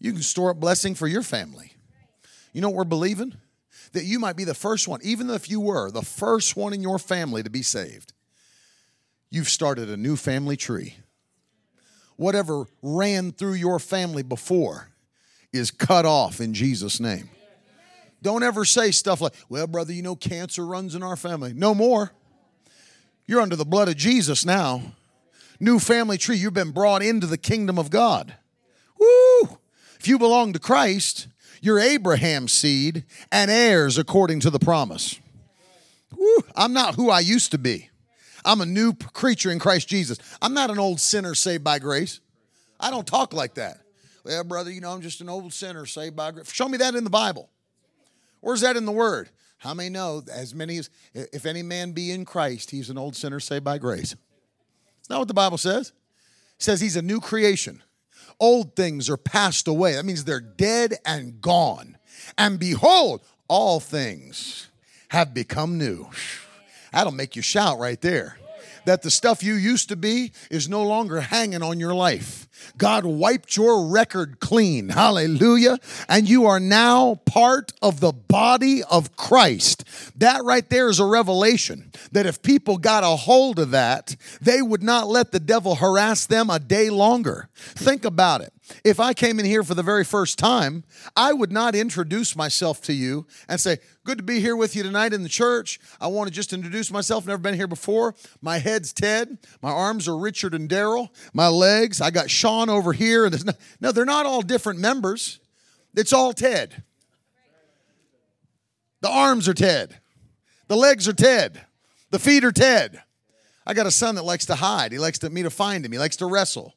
You 0.00 0.12
can 0.12 0.22
store 0.22 0.50
up 0.50 0.60
blessing 0.60 0.94
for 0.94 1.06
your 1.06 1.22
family. 1.22 1.72
You 2.52 2.60
know 2.60 2.68
what 2.68 2.76
we're 2.76 2.84
believing? 2.84 3.34
That 3.92 4.04
you 4.04 4.18
might 4.18 4.36
be 4.36 4.44
the 4.44 4.54
first 4.54 4.86
one, 4.86 5.00
even 5.02 5.30
if 5.30 5.50
you 5.50 5.60
were 5.60 5.90
the 5.90 6.02
first 6.02 6.56
one 6.56 6.72
in 6.72 6.82
your 6.82 6.98
family 6.98 7.42
to 7.42 7.50
be 7.50 7.62
saved. 7.62 8.12
You've 9.30 9.48
started 9.48 9.90
a 9.90 9.96
new 9.96 10.16
family 10.16 10.56
tree. 10.56 10.96
Whatever 12.16 12.66
ran 12.82 13.32
through 13.32 13.54
your 13.54 13.78
family 13.78 14.22
before 14.22 14.88
is 15.52 15.70
cut 15.70 16.04
off 16.04 16.40
in 16.40 16.54
Jesus' 16.54 17.00
name. 17.00 17.30
Don't 18.20 18.42
ever 18.42 18.64
say 18.64 18.90
stuff 18.90 19.20
like, 19.20 19.34
well, 19.48 19.66
brother, 19.66 19.92
you 19.92 20.02
know 20.02 20.16
cancer 20.16 20.66
runs 20.66 20.94
in 20.94 21.02
our 21.02 21.16
family. 21.16 21.52
No 21.52 21.74
more. 21.74 22.12
You're 23.26 23.40
under 23.40 23.56
the 23.56 23.64
blood 23.64 23.88
of 23.88 23.96
Jesus 23.96 24.44
now. 24.44 24.82
New 25.60 25.78
family 25.78 26.18
tree. 26.18 26.36
You've 26.36 26.54
been 26.54 26.72
brought 26.72 27.02
into 27.02 27.26
the 27.26 27.38
kingdom 27.38 27.78
of 27.78 27.90
God. 27.90 28.34
Woo! 28.98 29.58
If 29.98 30.06
you 30.06 30.18
belong 30.18 30.52
to 30.52 30.58
Christ, 30.58 31.28
you're 31.60 31.80
Abraham's 31.80 32.52
seed 32.52 33.04
and 33.32 33.50
heirs 33.50 33.98
according 33.98 34.40
to 34.40 34.50
the 34.50 34.58
promise. 34.58 35.18
Woo, 36.16 36.38
I'm 36.56 36.72
not 36.72 36.94
who 36.94 37.10
I 37.10 37.20
used 37.20 37.50
to 37.52 37.58
be. 37.58 37.90
I'm 38.44 38.60
a 38.60 38.66
new 38.66 38.94
creature 38.94 39.50
in 39.50 39.58
Christ 39.58 39.88
Jesus. 39.88 40.18
I'm 40.40 40.54
not 40.54 40.70
an 40.70 40.78
old 40.78 41.00
sinner 41.00 41.34
saved 41.34 41.64
by 41.64 41.78
grace. 41.78 42.20
I 42.80 42.90
don't 42.90 43.06
talk 43.06 43.32
like 43.32 43.54
that. 43.54 43.80
Well, 44.24 44.44
brother, 44.44 44.70
you 44.70 44.80
know, 44.80 44.92
I'm 44.92 45.00
just 45.00 45.20
an 45.20 45.28
old 45.28 45.52
sinner 45.52 45.84
saved 45.86 46.16
by 46.16 46.30
grace. 46.30 46.52
Show 46.52 46.68
me 46.68 46.78
that 46.78 46.94
in 46.94 47.04
the 47.04 47.10
Bible. 47.10 47.50
Where's 48.40 48.60
that 48.60 48.76
in 48.76 48.84
the 48.84 48.92
Word? 48.92 49.28
How 49.58 49.74
many 49.74 49.88
know 49.88 50.22
as 50.32 50.54
many 50.54 50.78
as 50.78 50.90
if 51.12 51.44
any 51.44 51.62
man 51.62 51.90
be 51.90 52.12
in 52.12 52.24
Christ, 52.24 52.70
he's 52.70 52.90
an 52.90 52.98
old 52.98 53.16
sinner 53.16 53.40
saved 53.40 53.64
by 53.64 53.78
grace? 53.78 54.14
It's 55.00 55.10
not 55.10 55.18
what 55.18 55.28
the 55.28 55.34
Bible 55.34 55.58
says. 55.58 55.88
It 55.88 56.62
says 56.62 56.80
he's 56.80 56.96
a 56.96 57.02
new 57.02 57.20
creation 57.20 57.82
old 58.40 58.76
things 58.76 59.08
are 59.10 59.16
passed 59.16 59.68
away. 59.68 59.94
That 59.94 60.04
means 60.04 60.24
they're 60.24 60.40
dead 60.40 60.94
and 61.04 61.40
gone. 61.40 61.96
And 62.36 62.58
behold, 62.58 63.22
all 63.48 63.80
things 63.80 64.68
have 65.08 65.34
become 65.34 65.78
new. 65.78 66.08
That'll 66.92 67.12
make 67.12 67.36
you 67.36 67.42
shout 67.42 67.78
right 67.78 68.00
there. 68.00 68.38
That 68.88 69.02
the 69.02 69.10
stuff 69.10 69.42
you 69.42 69.52
used 69.52 69.90
to 69.90 69.96
be 69.96 70.32
is 70.50 70.66
no 70.66 70.82
longer 70.82 71.20
hanging 71.20 71.62
on 71.62 71.78
your 71.78 71.94
life. 71.94 72.48
God 72.78 73.04
wiped 73.04 73.54
your 73.54 73.86
record 73.86 74.40
clean. 74.40 74.88
Hallelujah. 74.88 75.76
And 76.08 76.26
you 76.26 76.46
are 76.46 76.58
now 76.58 77.16
part 77.26 77.70
of 77.82 78.00
the 78.00 78.12
body 78.12 78.82
of 78.82 79.14
Christ. 79.14 79.84
That 80.16 80.42
right 80.42 80.66
there 80.70 80.88
is 80.88 81.00
a 81.00 81.04
revelation 81.04 81.92
that 82.12 82.24
if 82.24 82.40
people 82.40 82.78
got 82.78 83.04
a 83.04 83.08
hold 83.08 83.58
of 83.58 83.72
that, 83.72 84.16
they 84.40 84.62
would 84.62 84.82
not 84.82 85.06
let 85.06 85.32
the 85.32 85.40
devil 85.40 85.74
harass 85.74 86.24
them 86.24 86.48
a 86.48 86.58
day 86.58 86.88
longer. 86.88 87.50
Think 87.54 88.06
about 88.06 88.40
it. 88.40 88.54
If 88.84 89.00
I 89.00 89.14
came 89.14 89.38
in 89.38 89.46
here 89.46 89.62
for 89.62 89.74
the 89.74 89.82
very 89.82 90.04
first 90.04 90.38
time, 90.38 90.84
I 91.16 91.32
would 91.32 91.52
not 91.52 91.74
introduce 91.74 92.36
myself 92.36 92.80
to 92.82 92.92
you 92.92 93.26
and 93.48 93.60
say, 93.60 93.78
Good 94.04 94.18
to 94.18 94.24
be 94.24 94.40
here 94.40 94.56
with 94.56 94.74
you 94.74 94.82
tonight 94.82 95.12
in 95.12 95.22
the 95.22 95.28
church. 95.28 95.78
I 96.00 96.06
want 96.06 96.28
to 96.28 96.34
just 96.34 96.52
introduce 96.52 96.90
myself. 96.90 97.26
Never 97.26 97.38
been 97.38 97.54
here 97.54 97.66
before. 97.66 98.14
My 98.40 98.58
head's 98.58 98.92
Ted. 98.92 99.38
My 99.60 99.70
arms 99.70 100.08
are 100.08 100.16
Richard 100.16 100.54
and 100.54 100.68
Daryl. 100.68 101.08
My 101.34 101.48
legs, 101.48 102.00
I 102.00 102.10
got 102.10 102.30
Sean 102.30 102.70
over 102.70 102.92
here. 102.92 103.28
No, 103.28 103.52
no, 103.80 103.92
they're 103.92 104.04
not 104.04 104.26
all 104.26 104.42
different 104.42 104.80
members. 104.80 105.40
It's 105.94 106.12
all 106.12 106.32
Ted. 106.32 106.82
The 109.00 109.10
arms 109.10 109.48
are 109.48 109.54
Ted. 109.54 110.00
The 110.68 110.76
legs 110.76 111.06
are 111.08 111.12
Ted. 111.12 111.64
The 112.10 112.18
feet 112.18 112.44
are 112.44 112.52
Ted. 112.52 113.02
I 113.66 113.74
got 113.74 113.86
a 113.86 113.90
son 113.90 114.14
that 114.14 114.24
likes 114.24 114.46
to 114.46 114.54
hide. 114.54 114.92
He 114.92 114.98
likes 114.98 115.18
to, 115.20 115.30
me 115.30 115.42
to 115.42 115.50
find 115.50 115.84
him. 115.84 115.92
He 115.92 115.98
likes 115.98 116.16
to 116.16 116.26
wrestle. 116.26 116.74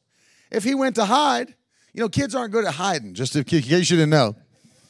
If 0.50 0.64
he 0.64 0.74
went 0.74 0.96
to 0.96 1.06
hide, 1.06 1.54
you 1.92 2.00
know, 2.00 2.08
kids 2.08 2.34
aren't 2.34 2.52
good 2.52 2.64
at 2.64 2.74
hiding, 2.74 3.14
just 3.14 3.36
in 3.36 3.44
case 3.44 3.66
you 3.68 3.96
didn't 3.96 4.10
know. 4.10 4.34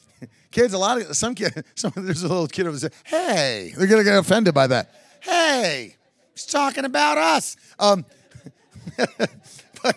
kids, 0.51 0.73
a 0.73 0.77
lot 0.77 1.01
of, 1.01 1.15
some 1.15 1.35
kid, 1.35 1.65
some, 1.75 1.91
there's 1.95 2.23
a 2.23 2.27
little 2.27 2.47
kid 2.47 2.67
over 2.67 2.77
there, 2.77 2.91
hey, 3.03 3.73
they're 3.77 3.87
going 3.87 4.03
to 4.03 4.09
get 4.09 4.17
offended 4.17 4.53
by 4.53 4.67
that. 4.67 4.93
Hey, 5.21 5.95
he's 6.33 6.45
talking 6.45 6.85
about 6.85 7.17
us. 7.17 7.57
Um, 7.79 8.05
but, 8.97 9.95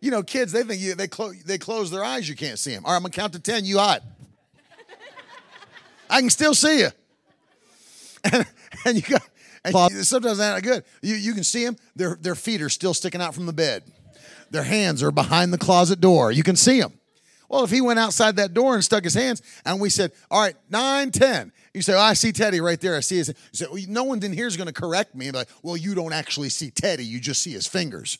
you 0.00 0.10
know, 0.10 0.22
kids, 0.22 0.52
they 0.52 0.62
think 0.62 0.80
you, 0.80 0.94
they, 0.94 1.08
clo- 1.08 1.32
they 1.44 1.58
close 1.58 1.90
their 1.90 2.04
eyes, 2.04 2.28
you 2.28 2.36
can't 2.36 2.58
see 2.58 2.74
them. 2.74 2.84
All 2.84 2.92
right, 2.92 2.96
I'm 2.96 3.02
going 3.02 3.12
to 3.12 3.20
count 3.20 3.32
to 3.34 3.40
10, 3.40 3.64
you 3.64 3.78
hide. 3.78 4.02
I 6.08 6.20
can 6.20 6.30
still 6.30 6.54
see 6.54 6.80
you. 6.80 6.88
And, 8.24 8.46
and 8.84 8.96
you 8.96 9.02
got, 9.02 9.22
and 9.64 9.74
sometimes 10.06 10.38
they're 10.38 10.52
not 10.52 10.62
good. 10.62 10.84
You, 11.00 11.14
you 11.14 11.34
can 11.34 11.44
see 11.44 11.64
them, 11.64 11.76
their, 11.96 12.16
their 12.20 12.34
feet 12.34 12.60
are 12.62 12.68
still 12.68 12.94
sticking 12.94 13.20
out 13.20 13.34
from 13.34 13.46
the 13.46 13.52
bed. 13.52 13.82
Their 14.52 14.62
hands 14.62 15.02
are 15.02 15.10
behind 15.10 15.52
the 15.52 15.58
closet 15.58 16.00
door. 16.00 16.30
You 16.30 16.42
can 16.42 16.56
see 16.56 16.78
them. 16.78 16.92
Well, 17.48 17.64
if 17.64 17.70
he 17.70 17.80
went 17.80 17.98
outside 17.98 18.36
that 18.36 18.54
door 18.54 18.74
and 18.74 18.84
stuck 18.84 19.02
his 19.02 19.14
hands, 19.14 19.42
and 19.64 19.80
we 19.80 19.90
said, 19.90 20.12
"All 20.30 20.40
right, 20.40 20.54
nine, 20.70 21.10
ten," 21.10 21.52
you 21.74 21.82
say, 21.82 21.94
oh, 21.94 21.98
"I 21.98 22.12
see 22.12 22.32
Teddy 22.32 22.60
right 22.60 22.80
there. 22.80 22.96
I 22.96 23.00
see 23.00 23.16
his." 23.16 23.28
You 23.28 23.34
say, 23.52 23.66
well, 23.70 23.82
"No 23.88 24.04
one 24.04 24.22
in 24.22 24.32
here 24.32 24.46
is 24.46 24.56
going 24.56 24.68
to 24.68 24.72
correct 24.72 25.14
me." 25.14 25.30
Like, 25.30 25.48
well, 25.62 25.76
you 25.76 25.94
don't 25.94 26.12
actually 26.12 26.50
see 26.50 26.70
Teddy. 26.70 27.04
You 27.04 27.18
just 27.18 27.42
see 27.42 27.52
his 27.52 27.66
fingers. 27.66 28.18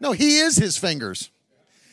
No, 0.00 0.12
he 0.12 0.38
is 0.38 0.56
his 0.56 0.76
fingers. 0.76 1.30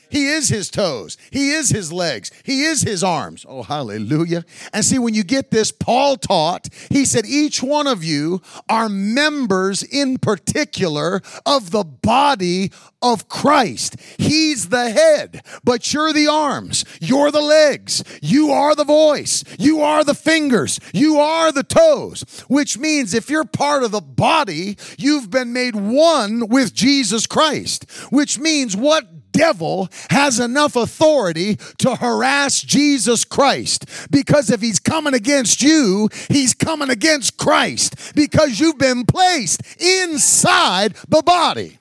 He 0.10 0.28
is 0.28 0.50
his 0.50 0.70
toes. 0.70 1.18
He 1.32 1.52
is 1.52 1.70
his 1.70 1.92
legs. 1.92 2.32
He 2.44 2.64
is 2.64 2.82
his 2.82 3.04
arms. 3.04 3.46
Oh, 3.48 3.64
hallelujah. 3.64 4.46
And 4.74 4.84
see, 4.84 5.00
when 5.00 5.14
you 5.14 5.24
get 5.24 5.52
this, 5.52 5.72
Paul 5.72 6.18
taught, 6.18 6.70
he 6.90 7.06
said, 7.06 7.26
each 7.26 7.62
one 7.62 7.88
of 7.88 8.04
you 8.04 8.42
are 8.70 8.90
members 8.90 9.84
in 9.84 10.18
particular 10.18 11.22
of 11.46 11.72
the 11.72 11.84
body 11.84 12.72
of 13.02 13.30
Christ. 13.30 13.96
He's 14.18 14.70
the 14.70 14.90
head, 14.90 15.44
but 15.64 15.94
you're 15.94 16.14
the 16.14 16.28
arms. 16.28 16.84
You're 17.00 17.32
the 17.32 17.42
legs. 17.42 18.04
You 18.22 18.52
are 18.52 18.76
the 18.76 18.84
voice. 18.84 19.44
You 19.60 19.82
are 19.82 20.04
the 20.04 20.16
fingers. 20.16 20.80
You 20.94 21.18
are 21.20 21.52
the 21.52 21.64
toes, 21.64 22.24
which 22.48 22.78
means 22.78 23.14
if 23.14 23.30
you're 23.30 23.46
part 23.46 23.84
of 23.84 23.92
the 23.92 24.02
body, 24.02 24.78
you've 24.98 25.30
been 25.30 25.54
made 25.54 25.76
one 25.76 26.48
with 26.48 26.74
Jesus 26.74 27.28
Christ, 27.28 27.90
which 28.10 28.40
means 28.40 28.76
what 28.76 29.17
devil 29.32 29.90
has 30.10 30.40
enough 30.40 30.76
authority 30.76 31.56
to 31.78 31.96
harass 31.96 32.62
Jesus 32.62 33.24
Christ. 33.24 33.86
Because 34.12 34.50
if 34.50 34.62
he's 34.62 34.80
coming 34.80 35.14
against 35.14 35.62
you, 35.62 36.10
he's 36.30 36.54
coming 36.54 36.90
against 36.90 37.38
Christ 37.38 38.16
because 38.16 38.60
you've 38.60 38.78
been 38.78 39.06
placed 39.06 39.62
inside 39.82 40.96
the 41.08 41.22
body. 41.22 41.78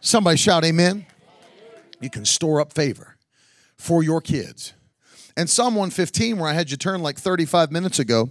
Somebody 0.00 0.36
shout, 0.36 0.64
Amen. 0.64 1.06
You 2.00 2.10
can 2.10 2.24
store 2.24 2.60
up 2.60 2.72
favor 2.72 3.16
for 3.76 4.02
your 4.02 4.20
kids. 4.20 4.74
And 5.36 5.48
Psalm 5.48 5.74
115, 5.74 6.38
where 6.38 6.50
I 6.50 6.52
had 6.52 6.70
you 6.70 6.76
turn 6.76 7.02
like 7.02 7.18
35 7.18 7.70
minutes 7.70 7.98
ago. 7.98 8.30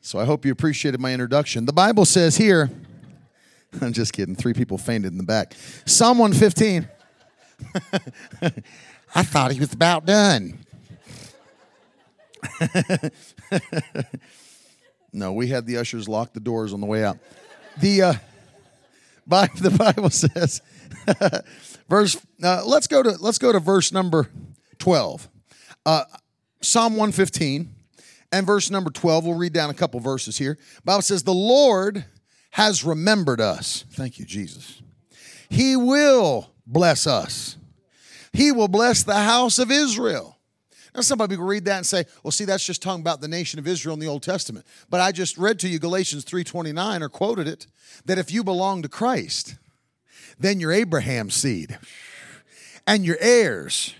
So 0.00 0.18
I 0.18 0.24
hope 0.24 0.44
you 0.44 0.52
appreciated 0.52 1.00
my 1.00 1.12
introduction. 1.12 1.64
The 1.66 1.72
Bible 1.72 2.04
says 2.04 2.36
here, 2.36 2.70
I'm 3.80 3.92
just 3.92 4.12
kidding. 4.12 4.34
Three 4.34 4.54
people 4.54 4.78
fainted 4.78 5.12
in 5.12 5.18
the 5.18 5.24
back. 5.24 5.54
Psalm 5.86 6.18
115. 6.18 6.88
I 9.14 9.22
thought 9.22 9.52
he 9.52 9.60
was 9.60 9.72
about 9.72 10.06
done. 10.06 10.58
no, 15.12 15.32
we 15.32 15.48
had 15.48 15.66
the 15.66 15.78
ushers 15.78 16.08
lock 16.08 16.32
the 16.32 16.40
doors 16.40 16.72
on 16.72 16.80
the 16.80 16.86
way 16.86 17.04
out. 17.04 17.18
The 17.78 18.02
uh, 18.02 18.14
the 19.26 19.70
Bible 19.70 20.10
says, 20.10 20.62
verse. 21.88 22.16
Uh, 22.42 22.62
let's 22.64 22.86
go 22.86 23.02
to 23.02 23.10
let's 23.20 23.38
go 23.38 23.52
to 23.52 23.58
verse 23.58 23.90
number 23.92 24.30
twelve. 24.78 25.28
Uh, 25.84 26.04
Psalm 26.60 26.92
115 26.92 27.74
and 28.32 28.46
verse 28.46 28.70
number 28.70 28.90
12. 28.90 29.24
We'll 29.24 29.38
read 29.38 29.52
down 29.52 29.70
a 29.70 29.74
couple 29.74 30.00
verses 30.00 30.36
here. 30.38 30.58
Bible 30.84 31.02
says, 31.02 31.22
"The 31.22 31.34
Lord." 31.34 32.04
Has 32.50 32.84
remembered 32.84 33.40
us. 33.40 33.84
Thank 33.90 34.18
you, 34.18 34.24
Jesus. 34.24 34.82
He 35.48 35.76
will 35.76 36.50
bless 36.66 37.06
us. 37.06 37.56
He 38.32 38.52
will 38.52 38.68
bless 38.68 39.02
the 39.02 39.14
house 39.14 39.58
of 39.58 39.70
Israel. 39.70 40.36
Now, 40.94 41.02
somebody 41.02 41.36
will 41.36 41.46
read 41.46 41.64
that 41.66 41.76
and 41.76 41.86
say, 41.86 42.06
well, 42.22 42.32
see, 42.32 42.44
that's 42.44 42.64
just 42.64 42.82
talking 42.82 43.00
about 43.00 43.20
the 43.20 43.28
nation 43.28 43.58
of 43.58 43.68
Israel 43.68 43.94
in 43.94 44.00
the 44.00 44.06
Old 44.06 44.22
Testament. 44.22 44.66
But 44.90 45.00
I 45.00 45.12
just 45.12 45.38
read 45.38 45.58
to 45.60 45.68
you 45.68 45.78
Galatians 45.78 46.24
3.29 46.24 47.02
or 47.02 47.08
quoted 47.08 47.46
it, 47.46 47.66
that 48.06 48.18
if 48.18 48.32
you 48.32 48.42
belong 48.42 48.82
to 48.82 48.88
Christ, 48.88 49.56
then 50.38 50.60
you're 50.60 50.72
Abraham's 50.72 51.34
seed 51.34 51.78
and 52.86 53.04
your 53.04 53.18
heirs 53.20 53.94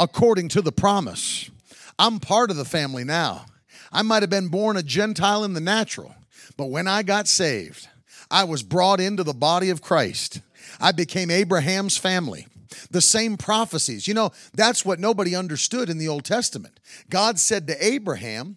according 0.00 0.48
to 0.50 0.62
the 0.62 0.72
promise. 0.72 1.50
I'm 1.98 2.20
part 2.20 2.50
of 2.50 2.56
the 2.56 2.64
family 2.64 3.04
now. 3.04 3.46
I 3.90 4.02
might 4.02 4.22
have 4.22 4.30
been 4.30 4.48
born 4.48 4.76
a 4.76 4.82
Gentile 4.82 5.44
in 5.44 5.54
the 5.54 5.60
natural, 5.60 6.14
but 6.56 6.66
when 6.66 6.88
I 6.88 7.02
got 7.02 7.28
saved, 7.28 7.88
I 8.30 8.44
was 8.44 8.62
brought 8.62 9.00
into 9.00 9.24
the 9.24 9.34
body 9.34 9.70
of 9.70 9.82
Christ. 9.82 10.40
I 10.80 10.92
became 10.92 11.30
Abraham's 11.30 11.96
family. 11.96 12.46
The 12.90 13.00
same 13.00 13.36
prophecies. 13.36 14.06
You 14.06 14.14
know, 14.14 14.30
that's 14.52 14.84
what 14.84 15.00
nobody 15.00 15.34
understood 15.34 15.88
in 15.88 15.98
the 15.98 16.08
Old 16.08 16.24
Testament. 16.24 16.80
God 17.08 17.38
said 17.38 17.66
to 17.66 17.84
Abraham, 17.84 18.56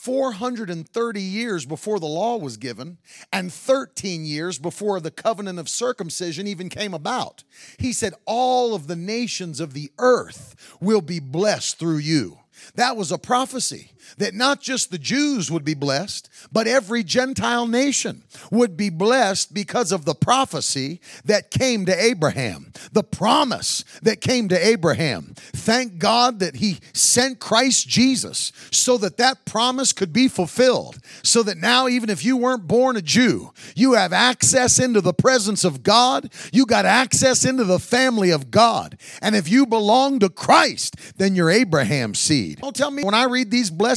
430 0.00 1.20
years 1.20 1.66
before 1.66 2.00
the 2.00 2.06
law 2.06 2.38
was 2.38 2.56
given 2.56 2.96
and 3.30 3.52
13 3.52 4.24
years 4.24 4.58
before 4.58 4.98
the 4.98 5.10
covenant 5.10 5.58
of 5.58 5.68
circumcision 5.68 6.46
even 6.46 6.70
came 6.70 6.94
about. 6.94 7.44
He 7.78 7.92
said, 7.92 8.14
All 8.24 8.74
of 8.74 8.86
the 8.86 8.96
nations 8.96 9.60
of 9.60 9.74
the 9.74 9.92
earth 9.98 10.78
will 10.80 11.02
be 11.02 11.20
blessed 11.20 11.78
through 11.78 11.98
you. 11.98 12.38
That 12.76 12.96
was 12.96 13.12
a 13.12 13.18
prophecy 13.18 13.92
that 14.18 14.34
not 14.34 14.60
just 14.60 14.90
the 14.90 14.98
Jews 14.98 15.50
would 15.50 15.64
be 15.64 15.74
blessed, 15.74 16.28
but 16.52 16.66
every 16.66 17.02
Gentile 17.04 17.66
nation 17.66 18.22
would 18.50 18.76
be 18.76 18.90
blessed 18.90 19.52
because 19.52 19.92
of 19.92 20.04
the 20.04 20.14
prophecy 20.14 21.00
that 21.24 21.50
came 21.50 21.86
to 21.86 22.02
Abraham, 22.02 22.72
the 22.92 23.02
promise 23.02 23.84
that 24.02 24.20
came 24.20 24.48
to 24.48 24.66
Abraham. 24.66 25.34
Thank 25.36 25.98
God 25.98 26.38
that 26.40 26.56
he 26.56 26.78
sent 26.92 27.40
Christ 27.40 27.88
Jesus 27.88 28.52
so 28.70 28.96
that 28.98 29.16
that 29.16 29.44
promise 29.44 29.92
could 29.92 30.12
be 30.12 30.28
fulfilled. 30.28 30.98
So 31.22 31.42
that 31.42 31.58
now, 31.58 31.88
even 31.88 32.10
if 32.10 32.24
you 32.24 32.36
weren't 32.36 32.66
born 32.66 32.96
a 32.96 33.02
Jew, 33.02 33.52
you 33.74 33.94
have 33.94 34.12
access 34.12 34.78
into 34.78 35.00
the 35.00 35.12
presence 35.12 35.64
of 35.64 35.82
God, 35.82 36.32
you 36.52 36.66
got 36.66 36.86
access 36.86 37.44
into 37.44 37.64
the 37.64 37.78
family 37.78 38.30
of 38.30 38.50
God. 38.50 38.98
And 39.20 39.34
if 39.36 39.48
you 39.48 39.66
belong 39.66 40.18
to 40.20 40.28
Christ, 40.28 40.96
then 41.16 41.34
you're 41.34 41.50
Abraham's 41.50 42.18
seed. 42.18 42.60
Don't 42.60 42.76
tell 42.76 42.90
me 42.90 43.02
when 43.02 43.14
I 43.14 43.24
read 43.24 43.50
these 43.50 43.70
blessings, 43.70 43.89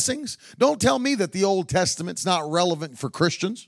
don't 0.58 0.82
tell 0.82 1.00
me 1.00 1.16
that 1.16 1.32
the 1.32 1.44
Old 1.44 1.70
Testament's 1.70 2.26
not 2.26 2.50
relevant 2.50 2.98
for 2.98 3.10
Christians. 3.10 3.68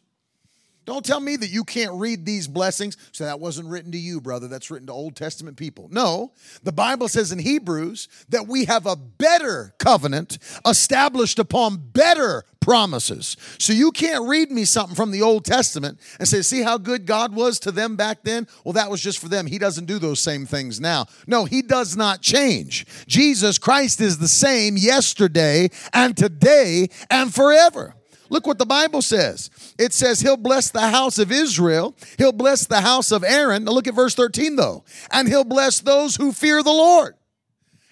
Don't 0.86 1.06
tell 1.06 1.20
me 1.20 1.36
that 1.36 1.50
you 1.50 1.64
can't 1.64 1.94
read 1.94 2.26
these 2.26 2.48
blessings. 2.48 2.98
So 3.12 3.26
that 3.26 3.40
wasn't 3.40 3.70
written 3.70 3.92
to 3.92 3.98
you, 3.98 4.22
brother. 4.22 4.48
That's 4.48 4.70
written 4.70 4.88
to 4.88 4.94
Old 4.94 5.16
Testament 5.16 5.58
people. 5.58 5.88
No, 5.92 6.34
the 6.64 6.72
Bible 6.72 7.08
says 7.08 7.32
in 7.32 7.40
Hebrews 7.40 8.08
that 8.30 8.48
we 8.48 8.66
have 8.66 8.86
a 8.86 8.96
better 8.96 9.74
covenant 9.80 10.38
established 10.66 11.40
upon 11.40 11.78
better 11.78 12.44
promises. 12.66 13.38
So 13.60 13.74
you 13.74 13.92
can't 13.92 14.28
read 14.28 14.50
me 14.50 14.66
something 14.66 14.96
from 14.96 15.12
the 15.12 15.22
Old 15.22 15.46
Testament 15.46 16.00
and 16.18 16.28
say, 16.28 16.42
see 16.42 16.64
how 16.64 16.80
good 16.80 17.06
God 17.06 17.36
was 17.36 17.60
to 17.60 17.72
them 17.72 17.96
back 17.96 18.24
then? 18.24 18.48
Well, 18.64 18.74
that 18.74 18.90
was 18.90 19.02
just 19.02 19.20
for 19.20 19.30
them. 19.30 19.46
He 19.46 19.60
doesn't 19.60 19.86
do 19.86 20.00
those 20.00 20.20
same 20.20 20.48
things 20.48 20.82
now. 20.82 21.06
No, 21.28 21.46
He 21.46 21.62
does 21.62 21.96
not 21.96 22.22
change. 22.22 22.88
Jesus 23.06 23.60
Christ 23.60 24.02
is 24.02 24.18
the 24.18 24.28
same 24.28 24.78
yesterday 24.78 25.70
and 25.94 26.18
today 26.18 26.90
and 27.12 27.34
forever. 27.34 27.94
Look 28.30 28.48
what 28.48 28.58
the 28.58 28.66
Bible 28.66 29.02
says. 29.02 29.50
It 29.78 29.94
says 29.94 30.20
he'll 30.20 30.38
bless 30.38 30.72
the 30.72 30.90
house 30.90 31.20
of 31.20 31.32
Israel. 31.32 31.96
He'll 32.18 32.32
bless 32.32 32.66
the 32.66 32.82
house 32.82 33.12
of 33.12 33.24
Aaron. 33.24 33.64
Now 33.64 33.72
look 33.72 33.88
at 33.88 33.94
verse 33.94 34.16
13 34.16 34.56
though. 34.56 34.84
And 35.12 35.28
he'll 35.28 35.44
bless 35.44 35.80
those 35.80 36.16
who 36.16 36.32
fear 36.32 36.64
the 36.64 36.72
Lord. 36.72 37.16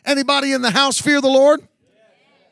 Anybody 0.05 0.51
in 0.51 0.61
the 0.61 0.71
house 0.71 0.99
fear 0.99 1.21
the 1.21 1.27
Lord? 1.27 1.67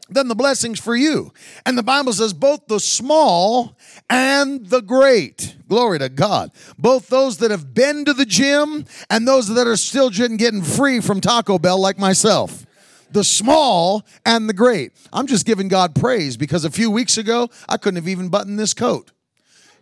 Then 0.09 0.27
the 0.27 0.35
blessings 0.35 0.79
for 0.79 0.95
you. 0.95 1.31
And 1.65 1.77
the 1.77 1.83
Bible 1.83 2.11
says 2.11 2.33
both 2.33 2.67
the 2.67 2.81
small 2.81 3.77
and 4.09 4.65
the 4.67 4.81
great. 4.81 5.55
Glory 5.69 5.99
to 5.99 6.09
God. 6.09 6.51
Both 6.77 7.07
those 7.07 7.37
that 7.37 7.49
have 7.49 7.73
been 7.73 8.03
to 8.05 8.13
the 8.13 8.25
gym 8.25 8.85
and 9.09 9.25
those 9.25 9.47
that 9.47 9.67
are 9.67 9.77
still 9.77 10.09
getting 10.09 10.63
free 10.63 10.99
from 10.99 11.21
Taco 11.21 11.57
Bell 11.57 11.79
like 11.79 11.97
myself 11.97 12.65
the 13.11 13.23
small 13.23 14.05
and 14.25 14.47
the 14.47 14.53
great. 14.53 14.91
I'm 15.11 15.27
just 15.27 15.45
giving 15.45 15.67
God 15.67 15.95
praise 15.95 16.37
because 16.37 16.65
a 16.65 16.71
few 16.71 16.89
weeks 16.89 17.17
ago, 17.17 17.49
I 17.67 17.77
couldn't 17.77 17.97
have 17.97 18.07
even 18.07 18.29
buttoned 18.29 18.59
this 18.59 18.73
coat. 18.73 19.11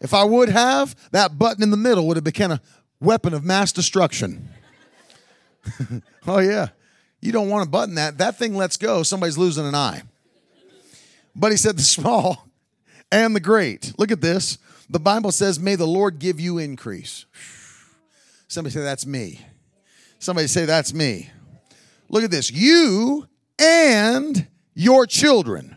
If 0.02 0.14
I 0.14 0.24
would 0.24 0.50
have, 0.50 0.96
that 1.12 1.38
button 1.38 1.62
in 1.64 1.72
the 1.72 1.78
middle 1.78 2.08
would 2.08 2.18
have 2.18 2.24
become 2.24 2.52
a 2.52 2.62
weapon 3.00 3.34
of 3.34 3.44
mass 3.44 3.72
destruction. 3.72 4.50
oh, 6.28 6.40
yeah. 6.40 6.70
You 7.22 7.32
don't 7.32 7.50
want 7.50 7.64
to 7.66 7.70
button 7.70 7.96
that. 7.96 8.18
That 8.18 8.38
thing 8.38 8.56
lets 8.56 8.78
go. 8.78 9.04
Somebody's 9.04 9.38
losing 9.38 9.66
an 9.66 9.76
eye. 9.76 10.04
But 11.36 11.52
he 11.52 11.58
said 11.58 11.78
the 11.78 11.82
small 11.84 12.48
and 13.12 13.36
the 13.36 13.40
great. 13.40 13.94
Look 13.98 14.12
at 14.12 14.22
this. 14.22 14.58
The 14.90 15.00
Bible 15.00 15.32
says, 15.32 15.60
May 15.60 15.76
the 15.76 15.88
Lord 15.88 16.20
give 16.20 16.40
you 16.40 16.58
increase. 16.58 17.26
Somebody 18.48 18.74
say, 18.74 18.82
That's 18.82 19.06
me. 19.06 19.42
Somebody 20.20 20.48
say, 20.48 20.66
That's 20.66 20.94
me. 20.94 21.30
Look 22.10 22.24
at 22.24 22.32
this. 22.32 22.52
You 22.52 23.28
and 23.60 24.48
your 24.74 25.06
children. 25.06 25.76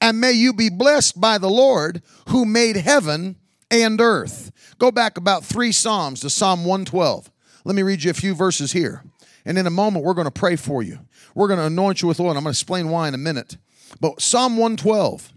And 0.00 0.20
may 0.20 0.32
you 0.32 0.52
be 0.52 0.68
blessed 0.68 1.20
by 1.20 1.38
the 1.38 1.48
Lord 1.48 2.02
who 2.28 2.44
made 2.44 2.76
heaven 2.76 3.36
and 3.70 4.00
earth. 4.00 4.52
Go 4.78 4.90
back 4.90 5.16
about 5.16 5.44
three 5.44 5.72
Psalms 5.72 6.20
to 6.20 6.30
Psalm 6.30 6.60
112. 6.60 7.30
Let 7.64 7.74
me 7.74 7.82
read 7.82 8.04
you 8.04 8.10
a 8.10 8.14
few 8.14 8.34
verses 8.34 8.72
here. 8.72 9.02
And 9.44 9.56
in 9.56 9.66
a 9.66 9.70
moment, 9.70 10.04
we're 10.04 10.14
going 10.14 10.26
to 10.26 10.30
pray 10.30 10.56
for 10.56 10.82
you. 10.82 10.98
We're 11.34 11.48
going 11.48 11.60
to 11.60 11.66
anoint 11.66 12.02
you 12.02 12.08
with 12.08 12.20
oil. 12.20 12.30
And 12.30 12.38
I'm 12.38 12.44
going 12.44 12.52
to 12.52 12.58
explain 12.58 12.88
why 12.90 13.08
in 13.08 13.14
a 13.14 13.18
minute. 13.18 13.56
But 14.00 14.20
Psalm 14.20 14.56
112, 14.56 15.32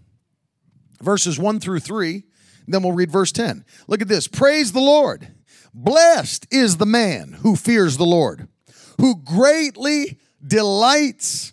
verses 1.00 1.38
1 1.38 1.60
through 1.60 1.80
3, 1.80 2.24
then 2.68 2.82
we'll 2.82 2.92
read 2.92 3.10
verse 3.10 3.32
10. 3.32 3.64
Look 3.88 4.02
at 4.02 4.08
this 4.08 4.28
Praise 4.28 4.72
the 4.72 4.80
Lord. 4.80 5.28
Blessed 5.72 6.46
is 6.50 6.76
the 6.76 6.86
man 6.86 7.38
who 7.40 7.56
fears 7.56 7.96
the 7.96 8.04
Lord 8.04 8.48
who 9.00 9.16
greatly 9.16 10.18
delights 10.46 11.52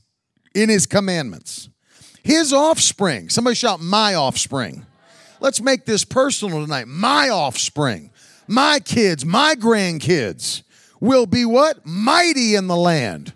in 0.53 0.69
his 0.69 0.85
commandments. 0.85 1.69
His 2.23 2.51
offspring, 2.51 3.29
somebody 3.29 3.55
shout, 3.55 3.79
my 3.79 4.15
offspring. 4.15 4.85
Let's 5.39 5.61
make 5.61 5.85
this 5.85 6.03
personal 6.03 6.61
tonight. 6.61 6.87
My 6.87 7.29
offspring, 7.29 8.11
my 8.47 8.79
kids, 8.79 9.25
my 9.25 9.55
grandkids 9.55 10.63
will 10.99 11.25
be 11.25 11.45
what? 11.45 11.85
Mighty 11.85 12.55
in 12.55 12.67
the 12.67 12.75
land. 12.75 13.33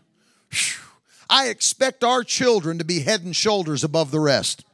I 1.29 1.47
expect 1.47 2.03
our 2.03 2.23
children 2.23 2.79
to 2.79 2.83
be 2.83 2.99
head 2.99 3.23
and 3.23 3.35
shoulders 3.35 3.83
above 3.83 4.11
the 4.11 4.19
rest. 4.19 4.65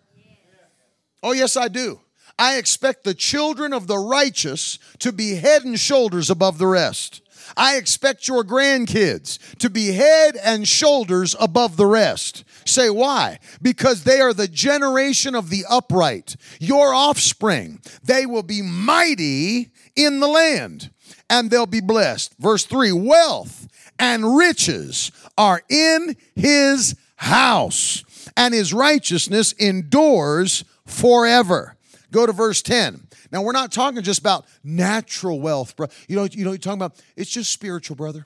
Oh, 1.21 1.33
yes, 1.33 1.55
I 1.55 1.67
do. 1.67 1.99
I 2.39 2.57
expect 2.57 3.03
the 3.03 3.13
children 3.13 3.73
of 3.73 3.87
the 3.87 3.97
righteous 3.97 4.79
to 4.99 5.11
be 5.11 5.35
head 5.35 5.63
and 5.63 5.79
shoulders 5.79 6.29
above 6.29 6.57
the 6.57 6.67
rest. 6.67 7.21
I 7.55 7.77
expect 7.77 8.27
your 8.27 8.43
grandkids 8.43 9.39
to 9.57 9.69
be 9.69 9.93
head 9.93 10.37
and 10.43 10.67
shoulders 10.67 11.35
above 11.39 11.77
the 11.77 11.85
rest. 11.85 12.43
Say 12.65 12.89
why? 12.89 13.39
Because 13.61 14.03
they 14.03 14.19
are 14.19 14.33
the 14.33 14.47
generation 14.47 15.35
of 15.35 15.49
the 15.49 15.65
upright. 15.69 16.35
Your 16.59 16.93
offspring, 16.93 17.79
they 18.03 18.25
will 18.25 18.43
be 18.43 18.61
mighty 18.61 19.69
in 19.95 20.19
the 20.19 20.27
land 20.27 20.91
and 21.29 21.49
they'll 21.49 21.65
be 21.65 21.81
blessed. 21.81 22.35
Verse 22.39 22.65
3 22.65 22.91
Wealth 22.91 23.67
and 23.99 24.37
riches 24.37 25.11
are 25.37 25.61
in 25.69 26.15
his 26.35 26.95
house, 27.17 28.03
and 28.35 28.53
his 28.53 28.73
righteousness 28.73 29.53
endures 29.53 30.63
forever. 30.85 31.75
Go 32.11 32.25
to 32.25 32.31
verse 32.31 32.61
10. 32.61 33.06
Now 33.31 33.41
we're 33.41 33.51
not 33.51 33.71
talking 33.71 34.01
just 34.01 34.19
about 34.19 34.45
natural 34.63 35.39
wealth, 35.39 35.75
bro. 35.75 35.87
You 36.07 36.15
know, 36.15 36.23
you 36.25 36.45
know, 36.45 36.51
you're 36.51 36.57
talking 36.57 36.79
about 36.79 37.01
it's 37.15 37.31
just 37.31 37.51
spiritual, 37.51 37.95
brother. 37.95 38.25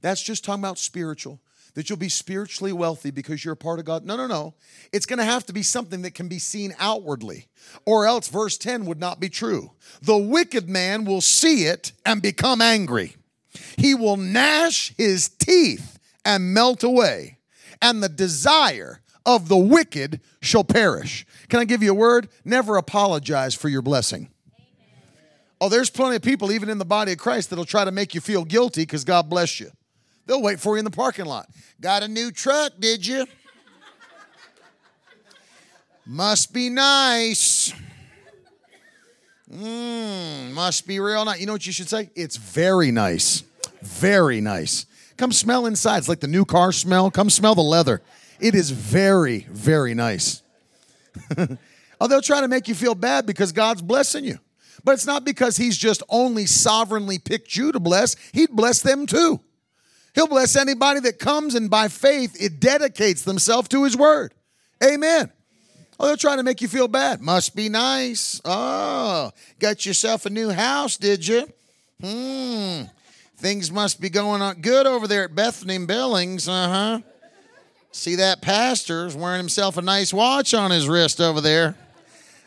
That's 0.00 0.22
just 0.22 0.44
talking 0.44 0.62
about 0.62 0.78
spiritual. 0.78 1.40
That 1.74 1.90
you'll 1.90 1.98
be 1.98 2.08
spiritually 2.08 2.72
wealthy 2.72 3.10
because 3.10 3.44
you're 3.44 3.52
a 3.52 3.56
part 3.56 3.78
of 3.78 3.84
God. 3.84 4.06
No, 4.06 4.16
no, 4.16 4.26
no. 4.26 4.54
It's 4.94 5.04
going 5.04 5.18
to 5.18 5.26
have 5.26 5.44
to 5.46 5.52
be 5.52 5.62
something 5.62 6.00
that 6.02 6.14
can 6.14 6.26
be 6.26 6.38
seen 6.38 6.74
outwardly, 6.78 7.48
or 7.84 8.06
else 8.06 8.28
verse 8.28 8.56
10 8.56 8.86
would 8.86 8.98
not 8.98 9.20
be 9.20 9.28
true. 9.28 9.72
The 10.00 10.16
wicked 10.16 10.70
man 10.70 11.04
will 11.04 11.20
see 11.20 11.64
it 11.64 11.92
and 12.06 12.22
become 12.22 12.62
angry. 12.62 13.16
He 13.76 13.94
will 13.94 14.16
gnash 14.16 14.94
his 14.96 15.28
teeth 15.28 15.98
and 16.24 16.54
melt 16.54 16.82
away, 16.82 17.38
and 17.82 18.02
the 18.02 18.08
desire 18.08 19.02
of 19.26 19.48
the 19.48 19.56
wicked 19.56 20.20
shall 20.40 20.64
perish. 20.64 21.26
Can 21.48 21.60
I 21.60 21.64
give 21.64 21.82
you 21.82 21.90
a 21.90 21.94
word? 21.94 22.28
Never 22.44 22.76
apologize 22.76 23.54
for 23.54 23.68
your 23.68 23.82
blessing. 23.82 24.30
Oh, 25.60 25.68
there's 25.68 25.90
plenty 25.90 26.16
of 26.16 26.22
people, 26.22 26.52
even 26.52 26.68
in 26.68 26.78
the 26.78 26.84
body 26.84 27.12
of 27.12 27.18
Christ, 27.18 27.50
that'll 27.50 27.64
try 27.64 27.84
to 27.84 27.90
make 27.90 28.14
you 28.14 28.20
feel 28.20 28.44
guilty 28.44 28.82
because 28.82 29.04
God 29.04 29.28
bless 29.28 29.58
you. 29.58 29.70
They'll 30.26 30.42
wait 30.42 30.60
for 30.60 30.76
you 30.76 30.78
in 30.78 30.84
the 30.84 30.90
parking 30.90 31.24
lot. 31.24 31.48
Got 31.80 32.02
a 32.02 32.08
new 32.08 32.30
truck, 32.30 32.72
did 32.78 33.06
you? 33.06 33.26
must 36.06 36.52
be 36.52 36.68
nice. 36.68 37.72
Mmm, 39.52 40.52
must 40.52 40.86
be 40.86 41.00
real 41.00 41.24
nice. 41.24 41.40
You 41.40 41.46
know 41.46 41.52
what 41.52 41.66
you 41.66 41.72
should 41.72 41.88
say? 41.88 42.10
It's 42.14 42.36
very 42.36 42.90
nice. 42.90 43.44
Very 43.82 44.40
nice. 44.40 44.86
Come 45.16 45.32
smell 45.32 45.66
inside. 45.66 45.98
It's 45.98 46.08
like 46.08 46.20
the 46.20 46.28
new 46.28 46.44
car 46.44 46.72
smell. 46.72 47.10
Come 47.10 47.30
smell 47.30 47.54
the 47.54 47.62
leather. 47.62 48.02
It 48.40 48.54
is 48.54 48.70
very, 48.70 49.46
very 49.50 49.94
nice. 49.94 50.42
oh, 52.00 52.06
they'll 52.06 52.20
try 52.20 52.40
to 52.40 52.48
make 52.48 52.68
you 52.68 52.74
feel 52.74 52.94
bad 52.94 53.26
because 53.26 53.52
God's 53.52 53.82
blessing 53.82 54.24
you. 54.24 54.38
But 54.84 54.92
it's 54.92 55.06
not 55.06 55.24
because 55.24 55.56
He's 55.56 55.76
just 55.76 56.02
only 56.08 56.46
sovereignly 56.46 57.18
picked 57.18 57.56
you 57.56 57.72
to 57.72 57.80
bless, 57.80 58.16
He'd 58.32 58.50
bless 58.50 58.82
them 58.82 59.06
too. 59.06 59.40
He'll 60.14 60.28
bless 60.28 60.56
anybody 60.56 61.00
that 61.00 61.18
comes 61.18 61.54
and 61.54 61.68
by 61.68 61.88
faith 61.88 62.40
it 62.40 62.60
dedicates 62.60 63.22
themselves 63.22 63.68
to 63.68 63.84
His 63.84 63.96
word. 63.96 64.32
Amen. 64.82 65.30
Oh, 65.98 66.06
they're 66.06 66.16
trying 66.16 66.36
to 66.36 66.42
make 66.42 66.60
you 66.60 66.68
feel 66.68 66.88
bad. 66.88 67.22
Must 67.22 67.56
be 67.56 67.68
nice. 67.68 68.40
Oh, 68.44 69.30
got 69.58 69.86
yourself 69.86 70.26
a 70.26 70.30
new 70.30 70.50
house, 70.50 70.98
did 70.98 71.26
you? 71.26 71.48
Hmm. 72.00 72.82
Things 73.38 73.70
must 73.70 74.00
be 74.00 74.10
going 74.10 74.42
on 74.42 74.60
good 74.60 74.86
over 74.86 75.06
there 75.06 75.24
at 75.24 75.34
Bethany 75.34 75.78
Billings. 75.84 76.48
Uh 76.48 76.68
huh. 76.68 77.00
See 77.96 78.16
that 78.16 78.42
pastor's 78.42 79.16
wearing 79.16 79.38
himself 79.38 79.78
a 79.78 79.82
nice 79.82 80.12
watch 80.12 80.52
on 80.52 80.70
his 80.70 80.86
wrist 80.86 81.18
over 81.18 81.40
there. 81.40 81.76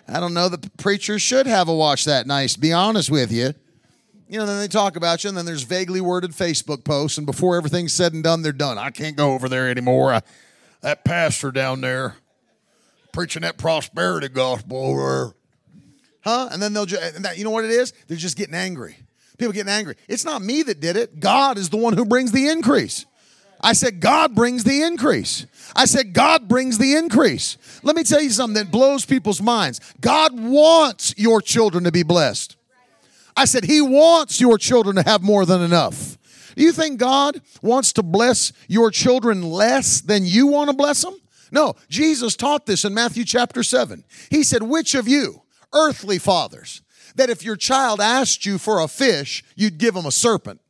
I 0.07 0.19
don't 0.19 0.35
know. 0.35 0.47
The 0.47 0.69
preacher 0.77 1.17
should 1.17 1.47
have 1.47 1.67
a 1.67 1.73
watch 1.73 2.05
that 2.05 2.27
nice, 2.27 2.55
be 2.55 2.71
honest 2.71 3.09
with 3.09 3.31
you. 3.31 3.55
You 4.29 4.37
know, 4.37 4.45
then 4.45 4.59
they 4.59 4.67
talk 4.67 4.95
about 4.95 5.23
you, 5.23 5.29
and 5.29 5.35
then 5.35 5.45
there's 5.45 5.63
vaguely 5.63 6.01
worded 6.01 6.31
Facebook 6.33 6.83
posts, 6.83 7.17
and 7.17 7.25
before 7.25 7.57
everything's 7.57 7.93
said 7.93 8.13
and 8.13 8.23
done, 8.23 8.43
they're 8.43 8.51
done. 8.51 8.77
I 8.77 8.91
can't 8.91 9.15
go 9.15 9.33
over 9.33 9.49
there 9.49 9.67
anymore. 9.67 10.13
I, 10.13 10.21
that 10.81 11.03
pastor 11.03 11.51
down 11.51 11.81
there 11.81 12.17
preaching 13.11 13.41
that 13.41 13.57
prosperity 13.57 14.29
gospel 14.29 14.77
over 14.77 15.33
Huh? 16.21 16.49
And 16.51 16.61
then 16.61 16.73
they'll 16.73 16.85
just, 16.85 17.37
you 17.37 17.43
know 17.43 17.49
what 17.49 17.65
it 17.65 17.71
is? 17.71 17.91
They're 18.07 18.17
just 18.17 18.37
getting 18.37 18.53
angry. 18.53 18.97
People 19.39 19.53
getting 19.53 19.73
angry. 19.73 19.95
It's 20.07 20.23
not 20.23 20.43
me 20.43 20.61
that 20.61 20.79
did 20.79 20.95
it. 20.95 21.19
God 21.19 21.57
is 21.57 21.69
the 21.69 21.77
one 21.77 21.93
who 21.93 22.05
brings 22.05 22.31
the 22.31 22.49
increase. 22.49 23.07
I 23.62 23.74
said, 23.74 23.99
God 23.99 24.36
brings 24.36 24.64
the 24.64 24.82
increase. 24.84 25.45
I 25.76 25.86
said, 25.86 26.14
God 26.14 26.47
brings 26.47 26.78
the 26.78 26.95
increase. 26.95 27.57
Let 27.84 27.95
me 27.95 28.03
tell 28.03 28.22
you 28.22 28.30
something 28.30 28.55
that 28.55 28.72
blows 28.72 29.05
people's 29.05 29.41
minds. 29.41 29.82
God 29.99 30.39
wants 30.39 31.14
your 31.18 31.41
children 31.41 31.84
to 31.84 31.91
be 31.91 32.03
blessed. 32.03 32.55
I 33.36 33.45
said, 33.45 33.66
He 33.66 33.82
wants 33.82 34.39
your 34.39 34.57
children 34.57 34.95
to 34.95 35.03
have 35.03 35.22
more 35.22 35.45
than 35.45 35.62
enough. 35.62 36.18
Do 36.55 36.64
you 36.64 36.72
think 36.72 36.99
God 36.99 37.41
wants 37.62 37.93
to 37.93 38.03
bless 38.03 38.51
your 38.68 38.91
children 38.91 39.43
less 39.43 40.01
than 40.01 40.26
you 40.26 40.47
want 40.47 40.70
to 40.70 40.76
bless 40.76 41.03
them? 41.03 41.16
No, 41.51 41.76
Jesus 41.89 42.36
taught 42.36 42.66
this 42.66 42.86
in 42.86 42.93
Matthew 42.93 43.26
chapter 43.26 43.64
7. 43.64 44.03
He 44.30 44.43
said, 44.43 44.64
Which 44.64 44.95
of 44.95 45.07
you, 45.07 45.41
earthly 45.74 46.20
fathers, 46.20 46.82
that 47.16 47.30
if 47.30 47.43
your 47.43 47.55
child 47.55 47.99
asked 47.99 48.45
you 48.45 48.57
for 48.57 48.80
a 48.80 48.88
fish, 48.88 49.43
you'd 49.55 49.78
give 49.78 49.95
him 49.95 50.05
a 50.05 50.12
serpent. 50.12 50.62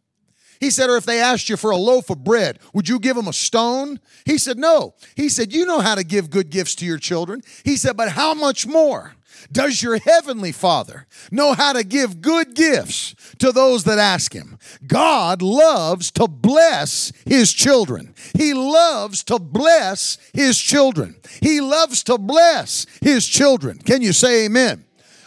He 0.60 0.70
said, 0.70 0.90
or 0.90 0.98
if 0.98 1.06
they 1.06 1.22
asked 1.22 1.50
you 1.50 1.58
for 1.58 1.72
a 1.72 1.78
loaf 1.78 2.10
of 2.10 2.24
bread, 2.24 2.60
would 2.74 2.90
you 2.90 3.00
give 3.00 3.16
them 3.16 3.28
a 3.28 3.34
stone? 3.34 4.00
He 4.26 4.38
said, 4.38 4.58
no. 4.58 4.96
He 5.16 5.30
said, 5.30 5.54
you 5.54 5.66
know 5.66 5.80
how 5.80 5.96
to 5.96 6.04
give 6.04 6.30
good 6.30 6.50
gifts 6.50 6.76
to 6.76 6.86
your 6.86 6.98
children. 6.98 7.42
He 7.64 7.78
said, 7.78 7.96
but 7.96 8.10
how 8.10 8.34
much 8.34 8.68
more? 8.68 9.14
Does 9.52 9.82
your 9.82 9.98
heavenly 10.00 10.52
Father 10.52 11.08
know 11.32 11.54
how 11.54 11.74
to 11.74 11.84
give 11.84 12.22
good 12.22 12.56
gifts 12.56 13.16
to 13.40 13.52
those 13.52 13.86
that 13.86 13.98
ask 13.98 14.34
Him? 14.34 14.60
God 14.86 15.42
loves 15.42 16.12
to 16.12 16.28
bless 16.28 17.14
His 17.26 17.54
children. 17.54 18.14
He 18.38 18.54
loves 18.54 19.24
to 19.26 19.40
bless 19.40 20.18
His 20.34 20.60
children. 20.60 21.16
He 21.42 21.62
loves 21.62 22.04
to 22.04 22.18
bless 22.18 22.86
His 23.02 23.26
children. 23.26 23.80
Can 23.80 24.02
you 24.02 24.14
say 24.14 24.46
amen? 24.46 24.86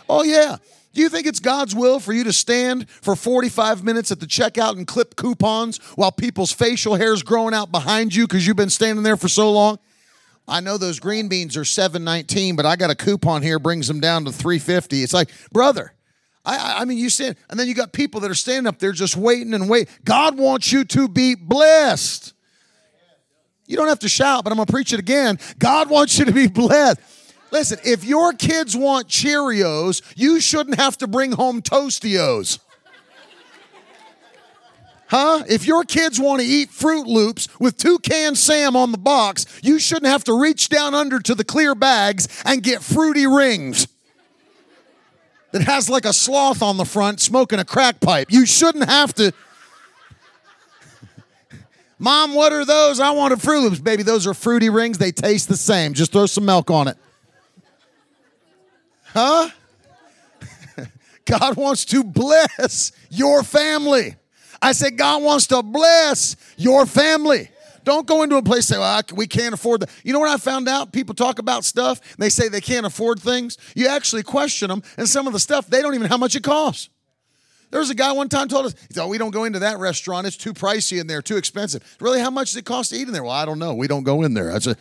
Oh, 0.08 0.24
yeah. 0.24 0.58
Do 0.92 1.00
you 1.00 1.08
think 1.08 1.26
it's 1.26 1.40
God's 1.40 1.74
will 1.74 2.00
for 2.00 2.12
you 2.12 2.24
to 2.24 2.32
stand 2.32 2.88
for 2.90 3.16
45 3.16 3.82
minutes 3.82 4.12
at 4.12 4.20
the 4.20 4.26
checkout 4.26 4.76
and 4.76 4.86
clip 4.86 5.16
coupons 5.16 5.78
while 5.94 6.12
people's 6.12 6.52
facial 6.52 6.96
hair's 6.96 7.22
growing 7.22 7.54
out 7.54 7.72
behind 7.72 8.14
you 8.14 8.26
because 8.26 8.46
you've 8.46 8.56
been 8.56 8.70
standing 8.70 9.02
there 9.02 9.16
for 9.16 9.28
so 9.28 9.50
long? 9.50 9.78
I 10.46 10.60
know 10.60 10.76
those 10.76 11.00
green 11.00 11.28
beans 11.28 11.56
are 11.56 11.64
719, 11.64 12.56
but 12.56 12.66
I 12.66 12.76
got 12.76 12.90
a 12.90 12.94
coupon 12.94 13.42
here 13.42 13.58
brings 13.58 13.88
them 13.88 14.00
down 14.00 14.24
to 14.24 14.32
350. 14.32 15.02
It's 15.02 15.14
like, 15.14 15.30
brother, 15.52 15.94
I, 16.44 16.80
I 16.80 16.84
mean, 16.84 16.98
you 16.98 17.08
stand, 17.08 17.36
and 17.48 17.58
then 17.58 17.68
you 17.68 17.74
got 17.74 17.92
people 17.92 18.20
that 18.20 18.30
are 18.30 18.34
standing 18.34 18.66
up 18.66 18.78
there 18.78 18.92
just 18.92 19.16
waiting 19.16 19.54
and 19.54 19.70
wait. 19.70 19.88
God 20.04 20.36
wants 20.36 20.72
you 20.72 20.84
to 20.84 21.08
be 21.08 21.36
blessed. 21.36 22.34
You 23.66 23.76
don't 23.76 23.88
have 23.88 24.00
to 24.00 24.08
shout, 24.08 24.44
but 24.44 24.50
I'm 24.50 24.56
gonna 24.56 24.66
preach 24.66 24.92
it 24.92 24.98
again. 24.98 25.38
God 25.58 25.88
wants 25.88 26.18
you 26.18 26.24
to 26.24 26.32
be 26.32 26.48
blessed. 26.48 27.00
Listen, 27.52 27.78
if 27.84 28.02
your 28.02 28.32
kids 28.32 28.74
want 28.74 29.08
Cheerios, 29.08 30.00
you 30.16 30.40
shouldn't 30.40 30.80
have 30.80 30.96
to 30.98 31.06
bring 31.06 31.32
home 31.32 31.60
Tostios. 31.60 32.58
Huh? 35.08 35.44
If 35.46 35.66
your 35.66 35.84
kids 35.84 36.18
want 36.18 36.40
to 36.40 36.46
eat 36.46 36.70
Froot 36.70 37.04
Loops 37.06 37.48
with 37.60 37.76
Toucan 37.76 38.34
Sam 38.34 38.74
on 38.74 38.90
the 38.90 38.98
box, 38.98 39.44
you 39.62 39.78
shouldn't 39.78 40.06
have 40.06 40.24
to 40.24 40.40
reach 40.40 40.70
down 40.70 40.94
under 40.94 41.20
to 41.20 41.34
the 41.34 41.44
clear 41.44 41.74
bags 41.74 42.26
and 42.46 42.62
get 42.62 42.82
fruity 42.82 43.26
rings 43.26 43.86
that 45.50 45.60
has 45.60 45.90
like 45.90 46.06
a 46.06 46.14
sloth 46.14 46.62
on 46.62 46.78
the 46.78 46.86
front 46.86 47.20
smoking 47.20 47.58
a 47.58 47.66
crack 47.66 48.00
pipe. 48.00 48.28
You 48.30 48.46
shouldn't 48.46 48.88
have 48.88 49.12
to. 49.16 49.34
Mom, 51.98 52.34
what 52.34 52.54
are 52.54 52.64
those? 52.64 52.98
I 52.98 53.10
want 53.10 53.34
a 53.34 53.36
Froot 53.36 53.62
Loops. 53.62 53.80
Baby, 53.80 54.04
those 54.04 54.26
are 54.26 54.32
fruity 54.32 54.70
rings. 54.70 54.96
They 54.96 55.12
taste 55.12 55.48
the 55.48 55.58
same. 55.58 55.92
Just 55.92 56.12
throw 56.12 56.24
some 56.24 56.46
milk 56.46 56.70
on 56.70 56.88
it. 56.88 56.96
Huh? 59.12 59.50
God 61.24 61.56
wants 61.56 61.84
to 61.86 62.02
bless 62.02 62.92
your 63.10 63.42
family. 63.42 64.16
I 64.60 64.72
said, 64.72 64.96
God 64.96 65.22
wants 65.22 65.48
to 65.48 65.62
bless 65.62 66.36
your 66.56 66.86
family. 66.86 67.48
Don't 67.84 68.06
go 68.06 68.22
into 68.22 68.36
a 68.36 68.42
place 68.42 68.70
and 68.70 68.76
say, 68.76 68.78
well, 68.78 69.02
we 69.14 69.26
can't 69.26 69.54
afford 69.54 69.80
that. 69.80 69.90
You 70.04 70.12
know 70.12 70.20
what 70.20 70.30
I 70.30 70.36
found 70.36 70.68
out? 70.68 70.92
People 70.92 71.14
talk 71.14 71.40
about 71.40 71.64
stuff, 71.64 72.00
they 72.16 72.28
say 72.28 72.48
they 72.48 72.60
can't 72.60 72.86
afford 72.86 73.20
things. 73.20 73.58
You 73.74 73.88
actually 73.88 74.22
question 74.22 74.68
them, 74.68 74.82
and 74.96 75.08
some 75.08 75.26
of 75.26 75.32
the 75.32 75.40
stuff, 75.40 75.66
they 75.66 75.82
don't 75.82 75.94
even 75.94 76.04
know 76.04 76.08
how 76.08 76.16
much 76.16 76.36
it 76.36 76.44
costs. 76.44 76.88
There 77.70 77.80
was 77.80 77.90
a 77.90 77.94
guy 77.94 78.12
one 78.12 78.28
time 78.28 78.48
told 78.48 78.66
us, 78.66 78.74
oh, 78.98 79.08
we 79.08 79.16
don't 79.16 79.30
go 79.30 79.44
into 79.44 79.60
that 79.60 79.78
restaurant. 79.78 80.26
It's 80.26 80.36
too 80.36 80.52
pricey 80.52 81.00
in 81.00 81.06
there, 81.06 81.22
too 81.22 81.38
expensive. 81.38 81.96
Really, 82.00 82.20
how 82.20 82.30
much 82.30 82.48
does 82.48 82.56
it 82.58 82.66
cost 82.66 82.90
to 82.90 82.96
eat 82.96 83.06
in 83.08 83.14
there? 83.14 83.22
Well, 83.24 83.32
I 83.32 83.46
don't 83.46 83.58
know. 83.58 83.74
We 83.74 83.88
don't 83.88 84.04
go 84.04 84.22
in 84.22 84.34
there. 84.34 84.52
That's 84.52 84.66
a 84.66 84.76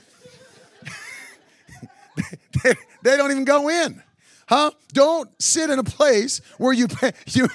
they, 2.64 2.74
they 3.02 3.18
don't 3.18 3.32
even 3.32 3.46
go 3.46 3.70
in. 3.70 4.04
Huh? 4.52 4.72
Don't 4.92 5.30
sit 5.42 5.70
in 5.70 5.80
a 5.80 5.84
place 5.84 6.42
where 6.58 6.74
you 6.74 6.88
you 7.28 7.48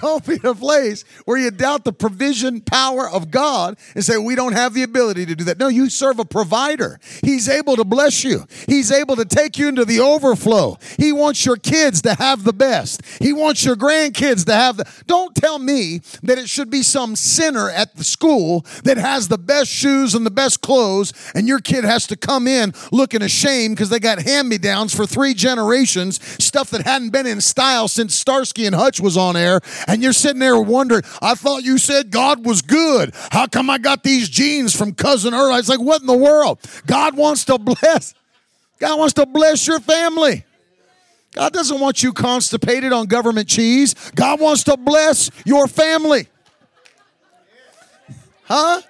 don't 0.00 0.26
be 0.26 0.34
in 0.34 0.46
a 0.46 0.54
place 0.54 1.04
where 1.24 1.38
you 1.38 1.50
doubt 1.50 1.84
the 1.84 1.92
provision 1.92 2.60
power 2.60 3.08
of 3.08 3.30
God 3.30 3.78
and 3.94 4.04
say, 4.04 4.16
we 4.16 4.34
don't 4.34 4.52
have 4.52 4.74
the 4.74 4.82
ability 4.82 5.26
to 5.26 5.34
do 5.34 5.44
that. 5.44 5.58
No, 5.58 5.68
you 5.68 5.90
serve 5.90 6.18
a 6.18 6.24
provider. 6.24 6.98
He's 7.22 7.48
able 7.48 7.76
to 7.76 7.84
bless 7.84 8.24
you, 8.24 8.44
He's 8.66 8.90
able 8.90 9.16
to 9.16 9.24
take 9.24 9.58
you 9.58 9.68
into 9.68 9.84
the 9.84 10.00
overflow. 10.00 10.78
He 10.98 11.12
wants 11.12 11.44
your 11.44 11.56
kids 11.56 12.02
to 12.02 12.14
have 12.14 12.44
the 12.44 12.52
best, 12.52 13.02
He 13.20 13.32
wants 13.32 13.64
your 13.64 13.76
grandkids 13.76 14.44
to 14.46 14.54
have 14.54 14.76
the. 14.76 14.90
Don't 15.06 15.34
tell 15.34 15.58
me 15.58 16.00
that 16.22 16.38
it 16.38 16.48
should 16.48 16.70
be 16.70 16.82
some 16.82 17.16
sinner 17.16 17.70
at 17.70 17.96
the 17.96 18.04
school 18.04 18.64
that 18.84 18.96
has 18.96 19.28
the 19.28 19.38
best 19.38 19.70
shoes 19.70 20.14
and 20.14 20.24
the 20.24 20.30
best 20.30 20.60
clothes, 20.60 21.12
and 21.34 21.46
your 21.46 21.60
kid 21.60 21.84
has 21.84 22.06
to 22.08 22.16
come 22.16 22.46
in 22.46 22.72
looking 22.92 23.22
ashamed 23.22 23.76
because 23.76 23.90
they 23.90 23.98
got 23.98 24.22
hand 24.22 24.48
me 24.48 24.58
downs 24.58 24.94
for 24.94 25.06
three 25.06 25.34
generations, 25.34 26.20
stuff 26.42 26.70
that 26.70 26.82
hadn't 26.82 27.10
been 27.10 27.26
in 27.26 27.40
style 27.40 27.88
since 27.88 28.14
Starsky 28.14 28.66
and 28.66 28.74
Hutch 28.74 29.00
was 29.00 29.16
on 29.16 29.36
air 29.36 29.60
and 29.90 30.04
you're 30.04 30.12
sitting 30.12 30.38
there 30.38 30.58
wondering, 30.60 31.02
I 31.20 31.34
thought 31.34 31.64
you 31.64 31.76
said 31.76 32.12
God 32.12 32.46
was 32.46 32.62
good. 32.62 33.12
How 33.32 33.48
come 33.48 33.68
I 33.68 33.78
got 33.78 34.04
these 34.04 34.28
jeans 34.28 34.74
from 34.74 34.94
cousin 34.94 35.34
Earl? 35.34 35.56
It's 35.56 35.68
like, 35.68 35.80
what 35.80 36.00
in 36.00 36.06
the 36.06 36.16
world? 36.16 36.60
God 36.86 37.16
wants 37.16 37.44
to 37.46 37.58
bless. 37.58 38.14
God 38.78 39.00
wants 39.00 39.14
to 39.14 39.26
bless 39.26 39.66
your 39.66 39.80
family. 39.80 40.44
God 41.32 41.52
doesn't 41.52 41.80
want 41.80 42.04
you 42.04 42.12
constipated 42.12 42.92
on 42.92 43.06
government 43.06 43.48
cheese. 43.48 43.94
God 44.14 44.40
wants 44.40 44.62
to 44.64 44.76
bless 44.76 45.28
your 45.44 45.66
family. 45.66 46.28
Huh? 48.44 48.82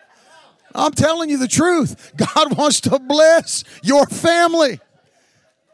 I'm 0.75 0.93
telling 0.93 1.31
you 1.31 1.39
the 1.39 1.49
truth. 1.49 2.13
God 2.15 2.57
wants 2.59 2.83
to 2.83 2.99
bless 2.99 3.65
your 3.83 4.05
family. 4.05 4.81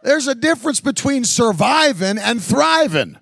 There's 0.05 0.29
a 0.29 0.37
difference 0.37 0.81
between 0.81 1.24
surviving 1.24 2.16
and 2.16 2.41
thriving. 2.41 3.18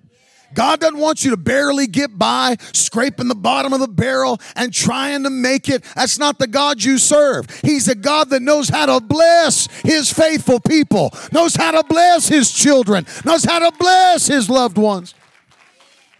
God 0.55 0.79
doesn't 0.79 0.97
want 0.99 1.23
you 1.23 1.31
to 1.31 1.37
barely 1.37 1.85
get 1.85 2.17
by, 2.17 2.55
scraping 2.73 3.27
the 3.27 3.35
bottom 3.35 3.73
of 3.73 3.79
the 3.79 3.87
barrel 3.87 4.39
and 4.55 4.73
trying 4.73 5.23
to 5.23 5.29
make 5.29 5.69
it. 5.69 5.83
That's 5.95 6.17
not 6.17 6.39
the 6.39 6.47
God 6.47 6.83
you 6.83 6.97
serve. 6.97 7.47
He's 7.61 7.87
a 7.87 7.95
God 7.95 8.29
that 8.31 8.41
knows 8.41 8.69
how 8.69 8.85
to 8.87 9.05
bless 9.05 9.67
his 9.83 10.11
faithful 10.11 10.59
people, 10.59 11.13
knows 11.31 11.55
how 11.55 11.71
to 11.71 11.83
bless 11.83 12.27
his 12.27 12.51
children, 12.51 13.05
knows 13.23 13.43
how 13.43 13.59
to 13.59 13.77
bless 13.77 14.27
his 14.27 14.49
loved 14.49 14.77
ones. 14.77 15.13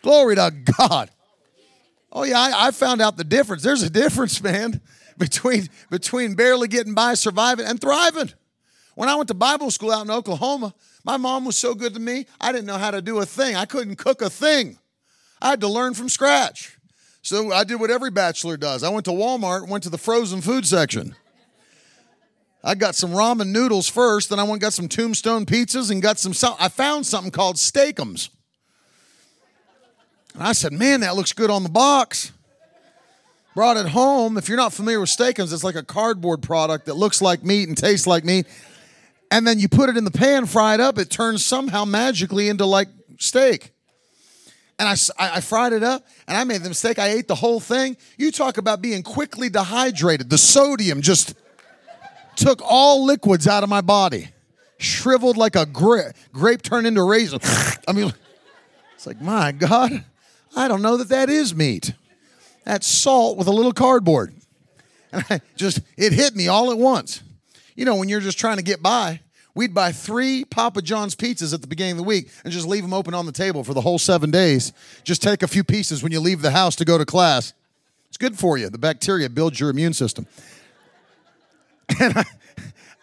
Glory 0.01 0.35
to 0.35 0.53
God. 0.77 1.09
Oh, 2.11 2.23
yeah, 2.23 2.39
I, 2.39 2.67
I 2.67 2.71
found 2.71 3.01
out 3.01 3.17
the 3.17 3.23
difference. 3.23 3.63
There's 3.63 3.83
a 3.83 3.89
difference, 3.89 4.41
man, 4.41 4.81
between, 5.17 5.69
between 5.89 6.35
barely 6.35 6.67
getting 6.67 6.93
by, 6.93 7.15
surviving, 7.15 7.65
and 7.65 7.79
thriving. 7.81 8.31
When 8.95 9.09
I 9.09 9.15
went 9.15 9.27
to 9.27 9.33
Bible 9.33 9.71
school 9.71 9.91
out 9.91 10.05
in 10.05 10.11
Oklahoma, 10.11 10.73
my 11.05 11.17
mom 11.17 11.45
was 11.45 11.55
so 11.55 11.75
good 11.75 11.93
to 11.93 11.99
me, 11.99 12.25
I 12.41 12.51
didn't 12.51 12.65
know 12.65 12.79
how 12.79 12.91
to 12.91 13.01
do 13.01 13.19
a 13.19 13.25
thing. 13.25 13.55
I 13.55 13.65
couldn't 13.65 13.97
cook 13.97 14.21
a 14.23 14.29
thing. 14.29 14.79
I 15.39 15.51
had 15.51 15.61
to 15.61 15.67
learn 15.67 15.93
from 15.93 16.09
scratch. 16.09 16.77
So 17.21 17.53
I 17.53 17.63
did 17.63 17.79
what 17.79 17.91
every 17.91 18.09
bachelor 18.09 18.57
does. 18.57 18.83
I 18.83 18.89
went 18.89 19.05
to 19.05 19.11
Walmart, 19.11 19.67
went 19.67 19.83
to 19.83 19.89
the 19.89 19.97
frozen 19.97 20.41
food 20.41 20.65
section. 20.65 21.15
I 22.63 22.73
got 22.73 22.95
some 22.95 23.11
ramen 23.11 23.49
noodles 23.49 23.87
first, 23.87 24.31
then 24.31 24.39
I 24.39 24.43
went 24.43 24.53
and 24.53 24.61
got 24.61 24.73
some 24.73 24.87
tombstone 24.87 25.45
pizzas 25.45 25.91
and 25.91 26.01
got 26.01 26.17
some 26.17 26.33
I 26.59 26.67
found 26.69 27.05
something 27.05 27.31
called 27.31 27.59
Steak-umms. 27.59 28.31
And 30.33 30.41
I 30.41 30.53
said, 30.53 30.73
"Man, 30.73 31.01
that 31.01 31.15
looks 31.15 31.31
good 31.31 31.51
on 31.51 31.61
the 31.61 31.69
box." 31.69 32.31
Brought 33.53 33.77
it 33.77 33.87
home. 33.87 34.37
If 34.37 34.49
you're 34.49 34.57
not 34.57 34.73
familiar 34.73 34.99
with 34.99 35.09
Steak-umms, 35.09 35.53
it's 35.53 35.63
like 35.63 35.75
a 35.75 35.83
cardboard 35.83 36.41
product 36.41 36.87
that 36.87 36.95
looks 36.95 37.21
like 37.21 37.43
meat 37.43 37.67
and 37.67 37.77
tastes 37.77 38.07
like 38.07 38.25
meat 38.25 38.47
and 39.31 39.45
then 39.45 39.59
you 39.59 39.67
put 39.67 39.89
it 39.89 39.97
in 39.97 40.03
the 40.03 40.11
pan, 40.11 40.45
fry 40.45 40.73
it 40.73 40.79
up, 40.79 40.97
it 40.97 41.09
turns 41.09 41.43
somehow 41.43 41.85
magically 41.85 42.49
into 42.49 42.65
like 42.65 42.87
steak. 43.17 43.71
And 44.77 44.89
I, 44.89 44.95
I 45.37 45.41
fried 45.41 45.71
it 45.71 45.83
up 45.83 46.05
and 46.27 46.37
I 46.37 46.43
made 46.43 46.61
the 46.61 46.69
mistake. 46.69 46.99
I 46.99 47.07
ate 47.07 47.27
the 47.27 47.35
whole 47.35 47.61
thing. 47.61 47.95
You 48.17 48.31
talk 48.31 48.57
about 48.57 48.81
being 48.81 49.03
quickly 49.03 49.47
dehydrated. 49.49 50.29
The 50.29 50.37
sodium 50.37 51.01
just 51.01 51.33
took 52.35 52.61
all 52.61 53.05
liquids 53.05 53.47
out 53.47 53.63
of 53.63 53.69
my 53.69 53.79
body, 53.79 54.29
shriveled 54.77 55.37
like 55.37 55.55
a 55.55 55.65
gra- 55.65 56.13
grape 56.33 56.61
turned 56.61 56.87
into 56.87 57.03
raisin. 57.03 57.39
I 57.87 57.93
mean, 57.93 58.13
it's 58.95 59.07
like, 59.07 59.21
my 59.21 59.53
God, 59.53 60.03
I 60.55 60.67
don't 60.67 60.81
know 60.81 60.97
that 60.97 61.09
that 61.09 61.29
is 61.29 61.55
meat. 61.55 61.93
That's 62.65 62.87
salt 62.87 63.37
with 63.37 63.47
a 63.47 63.51
little 63.51 63.71
cardboard. 63.71 64.33
And 65.13 65.23
I 65.29 65.39
just, 65.55 65.79
it 65.97 66.11
hit 66.11 66.35
me 66.35 66.49
all 66.49 66.71
at 66.71 66.77
once. 66.77 67.21
You 67.75 67.85
know, 67.85 67.95
when 67.95 68.09
you're 68.09 68.21
just 68.21 68.39
trying 68.39 68.57
to 68.57 68.63
get 68.63 68.81
by, 68.81 69.19
we'd 69.53 69.73
buy 69.73 69.91
three 69.91 70.45
Papa 70.45 70.81
John's 70.81 71.15
pizzas 71.15 71.53
at 71.53 71.61
the 71.61 71.67
beginning 71.67 71.93
of 71.93 71.97
the 71.97 72.03
week 72.03 72.29
and 72.43 72.53
just 72.53 72.67
leave 72.67 72.83
them 72.83 72.93
open 72.93 73.13
on 73.13 73.25
the 73.25 73.31
table 73.31 73.63
for 73.63 73.73
the 73.73 73.81
whole 73.81 73.99
seven 73.99 74.31
days. 74.31 74.71
Just 75.03 75.21
take 75.21 75.43
a 75.43 75.47
few 75.47 75.63
pieces 75.63 76.01
when 76.01 76.11
you 76.11 76.19
leave 76.19 76.41
the 76.41 76.51
house 76.51 76.75
to 76.77 76.85
go 76.85 76.97
to 76.97 77.05
class. 77.05 77.53
It's 78.07 78.17
good 78.17 78.39
for 78.39 78.57
you. 78.57 78.69
The 78.69 78.77
bacteria 78.77 79.29
builds 79.29 79.59
your 79.59 79.69
immune 79.69 79.93
system. 79.93 80.25
And 81.99 82.17
I, 82.17 82.25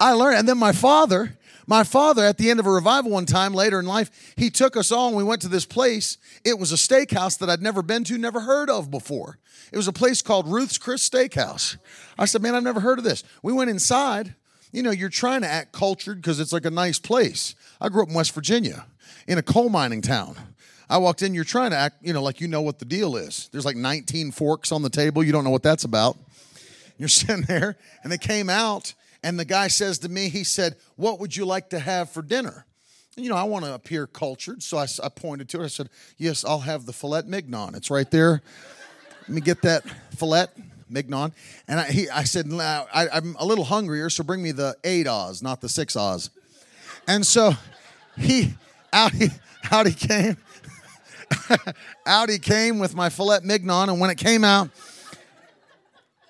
I 0.01 0.13
learned, 0.13 0.39
and 0.39 0.49
then 0.49 0.59
my 0.59 0.73
father, 0.73 1.39
my 1.69 1.85
father, 1.85 2.25
at 2.25 2.39
the 2.39 2.51
end 2.51 2.59
of 2.59 2.67
a 2.67 2.71
revival 2.71 3.13
one 3.13 3.27
time 3.27 3.55
later 3.55 3.79
in 3.79 3.87
life, 3.87 4.35
he 4.37 4.51
took 4.51 4.77
us 4.77 4.91
all 4.91 5.07
and 5.09 5.17
we 5.17 5.23
went 5.23 5.41
to 5.43 5.49
this 5.49 5.65
place. 5.65 6.19
It 6.45 6.59
was 6.59 6.73
a 6.73 6.75
steakhouse 6.75 7.39
that 7.39 7.49
I'd 7.49 7.63
never 7.63 7.83
been 7.83 8.03
to, 8.05 8.19
never 8.19 8.41
heard 8.41 8.69
of 8.69 8.91
before. 8.91 9.39
It 9.71 9.77
was 9.77 9.87
a 9.87 9.93
place 9.93 10.21
called 10.21 10.49
Ruth's 10.49 10.79
Chris 10.79 11.09
Steakhouse. 11.09 11.77
I 12.19 12.25
said, 12.25 12.43
Man, 12.43 12.57
I've 12.57 12.65
never 12.65 12.81
heard 12.81 12.99
of 12.99 13.05
this. 13.05 13.23
We 13.43 13.53
went 13.53 13.71
inside 13.71 14.35
you 14.73 14.83
know, 14.83 14.91
you're 14.91 15.11
trying 15.11 15.43
to 15.43 15.49
act 15.49 15.73
cultured 15.73 16.21
because 16.21 16.41
it's 16.41 16.53
like 16.53 16.65
a 16.65 16.71
nice 16.71 16.99
place. 16.99 17.55
I 17.81 17.89
grew 17.91 18.03
up 18.03 18.09
in 18.09 18.15
West 18.15 18.35
Virginia 18.35 18.87
in 19.29 19.39
a 19.39 19.43
coal 19.43 19.69
mining 19.69 20.01
town. 20.01 20.37
I 20.89 20.99
walked 20.99 21.23
in, 21.23 21.35
you're 21.35 21.45
trying 21.45 21.71
to 21.71 21.77
act, 21.77 21.97
you 22.03 22.13
know, 22.13 22.23
like 22.23 22.41
you 22.41 22.49
know 22.49 22.63
what 22.63 22.79
the 22.79 22.85
deal 22.85 23.17
is. 23.17 23.49
There's 23.53 23.65
like 23.65 23.77
19 23.77 24.33
forks 24.33 24.73
on 24.73 24.83
the 24.83 24.91
table. 24.91 25.23
You 25.23 25.33
don't 25.33 25.45
know 25.45 25.51
what 25.51 25.63
that's 25.63 25.85
about. 25.85 26.17
You're 26.99 27.09
sitting 27.09 27.43
there, 27.43 27.77
and 28.03 28.11
they 28.11 28.19
came 28.19 28.51
out, 28.51 28.95
and 29.23 29.39
the 29.39 29.45
guy 29.45 29.69
says 29.69 29.99
to 30.01 30.09
me, 30.09 30.29
he 30.29 30.45
said, 30.45 30.77
What 30.97 31.21
would 31.21 31.37
you 31.37 31.45
like 31.45 31.71
to 31.71 31.79
have 31.79 32.11
for 32.11 32.23
dinner? 32.23 32.67
And, 33.17 33.25
you 33.25 33.31
know, 33.31 33.37
I 33.37 33.45
want 33.45 33.65
to 33.67 33.75
appear 33.75 34.07
cultured, 34.07 34.63
so 34.63 34.79
I, 34.79 34.87
I 35.03 35.09
pointed 35.11 35.49
to 35.51 35.61
it. 35.61 35.65
I 35.65 35.69
said, 35.69 35.89
Yes, 36.19 36.45
I'll 36.45 36.61
have 36.61 36.87
the 36.87 36.93
filet 36.93 37.23
mignon. 37.27 37.75
It's 37.75 37.91
right 37.91 38.11
there. 38.11 38.43
Let 39.23 39.31
me 39.31 39.41
get 39.41 39.63
that 39.63 39.85
filet 40.17 40.47
mignon. 40.93 41.33
And 41.67 41.81
I, 41.81 41.85
he, 41.85 42.09
I 42.11 42.25
said, 42.25 42.53
I, 42.53 43.09
I'm 43.13 43.37
a 43.39 43.45
little 43.45 43.65
hungrier, 43.65 44.11
so 44.11 44.25
bring 44.25 44.43
me 44.43 44.53
the 44.53 44.77
eight 44.85 45.07
Oz, 45.07 45.43
not 45.43 45.61
the 45.61 45.69
six 45.69 45.97
Oz. 45.97 46.31
And 47.07 47.27
so 47.27 47.53
he 48.17 48.55
out 48.93 49.13
he 49.13 49.29
out 49.71 49.87
he 49.87 49.93
came. 49.93 50.37
out 52.07 52.29
he 52.29 52.39
came 52.39 52.79
with 52.79 52.95
my 52.95 53.09
filet 53.09 53.41
mignon, 53.43 53.89
and 53.89 54.01
when 54.01 54.11
it 54.11 54.19
came 54.19 54.45
out, 54.45 54.71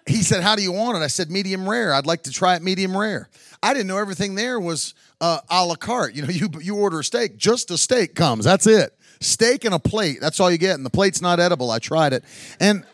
he 0.06 0.22
said, 0.22 0.42
"How 0.42 0.56
do 0.56 0.62
you 0.62 0.72
want 0.72 0.96
it?" 0.96 1.00
I 1.00 1.08
said, 1.08 1.30
"Medium 1.30 1.68
rare. 1.68 1.92
I'd 1.94 2.06
like 2.06 2.22
to 2.24 2.30
try 2.30 2.56
it 2.56 2.62
medium 2.62 2.96
rare." 2.96 3.28
I 3.62 3.74
didn't 3.74 3.86
know 3.86 3.98
everything 3.98 4.34
there 4.34 4.58
was 4.58 4.94
uh, 5.20 5.38
a 5.48 5.64
la 5.64 5.76
carte. 5.76 6.14
You 6.14 6.22
know, 6.22 6.28
you 6.28 6.48
you 6.60 6.76
order 6.76 7.00
a 7.00 7.04
steak, 7.04 7.36
just 7.36 7.70
a 7.70 7.78
steak 7.78 8.14
comes. 8.14 8.44
That's 8.44 8.66
it. 8.66 8.96
Steak 9.20 9.64
and 9.64 9.74
a 9.74 9.78
plate. 9.78 10.18
That's 10.20 10.40
all 10.40 10.50
you 10.50 10.58
get, 10.58 10.74
and 10.74 10.84
the 10.84 10.90
plate's 10.90 11.20
not 11.20 11.38
edible. 11.38 11.70
I 11.70 11.78
tried 11.78 12.12
it, 12.12 12.24
and 12.58 12.84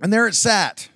and 0.00 0.12
there 0.12 0.26
it 0.26 0.34
sat, 0.34 0.88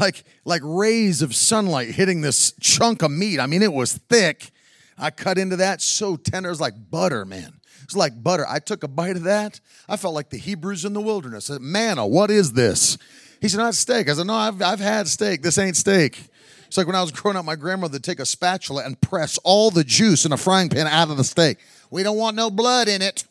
like 0.00 0.24
like 0.44 0.62
rays 0.64 1.22
of 1.22 1.34
sunlight 1.34 1.88
hitting 1.88 2.20
this 2.20 2.52
chunk 2.60 3.02
of 3.02 3.10
meat. 3.10 3.40
I 3.40 3.46
mean, 3.46 3.62
it 3.62 3.72
was 3.72 3.94
thick. 3.94 4.50
I 4.96 5.10
cut 5.10 5.38
into 5.38 5.56
that 5.56 5.80
so 5.82 6.16
tender, 6.16 6.48
it 6.48 6.52
was 6.52 6.60
like 6.60 6.74
butter, 6.90 7.24
man. 7.24 7.60
It's 7.82 7.96
like 7.96 8.22
butter. 8.22 8.46
I 8.48 8.60
took 8.60 8.82
a 8.82 8.88
bite 8.88 9.16
of 9.16 9.24
that. 9.24 9.60
I 9.88 9.96
felt 9.96 10.14
like 10.14 10.30
the 10.30 10.38
Hebrews 10.38 10.84
in 10.84 10.94
the 10.94 11.00
wilderness. 11.00 11.50
I 11.50 11.54
said, 11.54 11.62
Manna, 11.62 12.04
uh, 12.04 12.06
what 12.06 12.30
is 12.30 12.52
this? 12.52 12.96
He 13.40 13.48
said, 13.48 13.58
Not 13.58 13.74
steak. 13.74 14.08
I 14.08 14.14
said, 14.14 14.26
No, 14.26 14.34
I've, 14.34 14.62
I've 14.62 14.80
had 14.80 15.06
steak. 15.06 15.42
This 15.42 15.58
ain't 15.58 15.76
steak. 15.76 16.28
It's 16.66 16.78
like 16.78 16.86
when 16.86 16.96
I 16.96 17.02
was 17.02 17.12
growing 17.12 17.36
up, 17.36 17.44
my 17.44 17.56
grandmother 17.56 17.92
would 17.92 18.04
take 18.04 18.20
a 18.20 18.26
spatula 18.26 18.84
and 18.84 19.00
press 19.00 19.38
all 19.44 19.70
the 19.70 19.84
juice 19.84 20.24
in 20.24 20.32
a 20.32 20.36
frying 20.36 20.70
pan 20.70 20.86
out 20.86 21.10
of 21.10 21.16
the 21.16 21.24
steak. 21.24 21.58
We 21.90 22.02
don't 22.02 22.16
want 22.16 22.36
no 22.36 22.50
blood 22.50 22.88
in 22.88 23.02
it. 23.02 23.24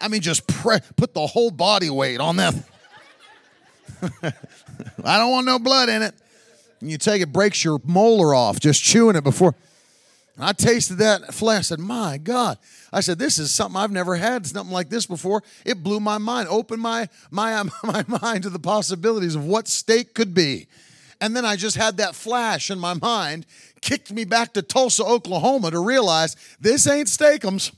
I 0.00 0.08
mean, 0.08 0.20
just 0.20 0.46
pre- 0.46 0.80
put 0.96 1.14
the 1.14 1.26
whole 1.26 1.50
body 1.50 1.90
weight 1.90 2.18
on 2.18 2.36
that. 2.36 2.54
I 5.04 5.18
don't 5.18 5.30
want 5.30 5.46
no 5.46 5.58
blood 5.58 5.88
in 5.88 6.02
it. 6.02 6.14
And 6.80 6.90
you 6.90 6.98
take 6.98 7.22
it, 7.22 7.32
breaks 7.32 7.64
your 7.64 7.80
molar 7.84 8.34
off 8.34 8.60
just 8.60 8.82
chewing 8.82 9.16
it 9.16 9.24
before. 9.24 9.54
I 10.38 10.52
tasted 10.52 10.96
that 10.96 11.32
flesh. 11.32 11.58
I 11.58 11.62
said, 11.62 11.78
My 11.78 12.18
God. 12.18 12.58
I 12.92 13.00
said, 13.00 13.18
This 13.18 13.38
is 13.38 13.52
something 13.52 13.80
I've 13.80 13.92
never 13.92 14.16
had, 14.16 14.46
something 14.46 14.72
like 14.72 14.90
this 14.90 15.06
before. 15.06 15.42
It 15.64 15.82
blew 15.82 16.00
my 16.00 16.18
mind, 16.18 16.48
opened 16.48 16.82
my, 16.82 17.08
my, 17.30 17.62
my 17.84 18.04
mind 18.20 18.42
to 18.42 18.50
the 18.50 18.58
possibilities 18.58 19.34
of 19.34 19.44
what 19.46 19.68
steak 19.68 20.14
could 20.14 20.34
be. 20.34 20.66
And 21.20 21.36
then 21.36 21.44
I 21.44 21.56
just 21.56 21.76
had 21.76 21.98
that 21.98 22.14
flash 22.14 22.70
in 22.70 22.78
my 22.78 22.94
mind, 22.94 23.46
kicked 23.80 24.12
me 24.12 24.24
back 24.24 24.52
to 24.54 24.62
Tulsa, 24.62 25.04
Oklahoma 25.04 25.70
to 25.70 25.78
realize 25.78 26.36
this 26.60 26.86
ain't 26.86 27.08
Steak-umms. 27.08 27.72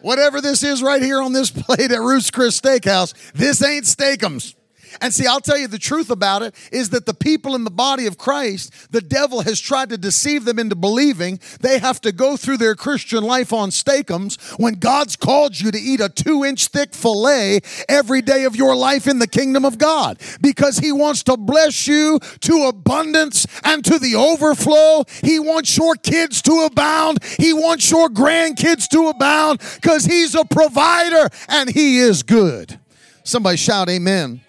Whatever 0.00 0.40
this 0.40 0.62
is 0.62 0.82
right 0.82 1.02
here 1.02 1.20
on 1.20 1.34
this 1.34 1.50
plate 1.50 1.92
at 1.92 2.00
Ruth's 2.00 2.30
Chris 2.30 2.58
Steakhouse, 2.58 3.14
this 3.32 3.62
ain't 3.62 3.86
Steak-umms. 3.86 4.54
And 5.00 5.12
see, 5.12 5.26
I'll 5.26 5.40
tell 5.40 5.58
you 5.58 5.66
the 5.66 5.78
truth 5.78 6.10
about 6.10 6.42
it 6.42 6.54
is 6.72 6.90
that 6.90 7.06
the 7.06 7.14
people 7.14 7.54
in 7.54 7.64
the 7.64 7.70
body 7.70 8.06
of 8.06 8.18
Christ, 8.18 8.92
the 8.92 9.00
devil 9.00 9.42
has 9.42 9.60
tried 9.60 9.90
to 9.90 9.98
deceive 9.98 10.44
them 10.44 10.58
into 10.58 10.74
believing 10.74 11.38
they 11.60 11.78
have 11.78 12.00
to 12.02 12.12
go 12.12 12.36
through 12.36 12.56
their 12.56 12.74
Christian 12.74 13.22
life 13.22 13.52
on 13.52 13.70
Steak-umms 13.70 14.36
when 14.56 14.74
God's 14.74 15.16
called 15.16 15.60
you 15.60 15.70
to 15.70 15.78
eat 15.78 16.00
a 16.00 16.08
two 16.08 16.44
inch 16.44 16.68
thick 16.68 16.94
filet 16.94 17.60
every 17.88 18.22
day 18.22 18.44
of 18.44 18.56
your 18.56 18.74
life 18.74 19.06
in 19.06 19.18
the 19.18 19.26
kingdom 19.26 19.64
of 19.64 19.78
God 19.78 20.18
because 20.40 20.78
he 20.78 20.92
wants 20.92 21.22
to 21.24 21.36
bless 21.36 21.86
you 21.86 22.18
to 22.40 22.64
abundance 22.64 23.46
and 23.64 23.84
to 23.84 23.98
the 23.98 24.16
overflow. 24.16 25.04
He 25.22 25.38
wants 25.38 25.76
your 25.76 25.94
kids 25.94 26.42
to 26.42 26.68
abound. 26.70 27.22
He 27.38 27.52
wants 27.52 27.90
your 27.90 28.08
grandkids 28.08 28.88
to 28.88 29.08
abound 29.08 29.60
because 29.76 30.04
he's 30.04 30.34
a 30.34 30.44
provider 30.44 31.28
and 31.48 31.70
he 31.70 31.98
is 31.98 32.22
good. 32.22 32.78
Somebody 33.22 33.56
shout, 33.56 33.88
Amen 33.88 34.40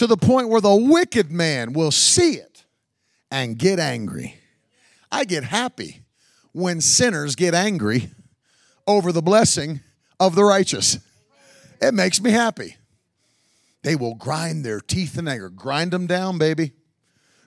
to 0.00 0.06
the 0.06 0.16
point 0.16 0.48
where 0.48 0.62
the 0.62 0.74
wicked 0.74 1.30
man 1.30 1.74
will 1.74 1.90
see 1.90 2.32
it 2.32 2.64
and 3.30 3.58
get 3.58 3.78
angry. 3.78 4.34
I 5.12 5.26
get 5.26 5.44
happy 5.44 6.00
when 6.52 6.80
sinners 6.80 7.36
get 7.36 7.52
angry 7.52 8.08
over 8.86 9.12
the 9.12 9.20
blessing 9.20 9.80
of 10.18 10.34
the 10.34 10.42
righteous. 10.42 10.98
It 11.82 11.92
makes 11.92 12.18
me 12.18 12.30
happy. 12.30 12.76
They 13.82 13.94
will 13.94 14.14
grind 14.14 14.64
their 14.64 14.80
teeth 14.80 15.18
in 15.18 15.28
anger. 15.28 15.50
Grind 15.50 15.90
them 15.90 16.06
down, 16.06 16.38
baby. 16.38 16.72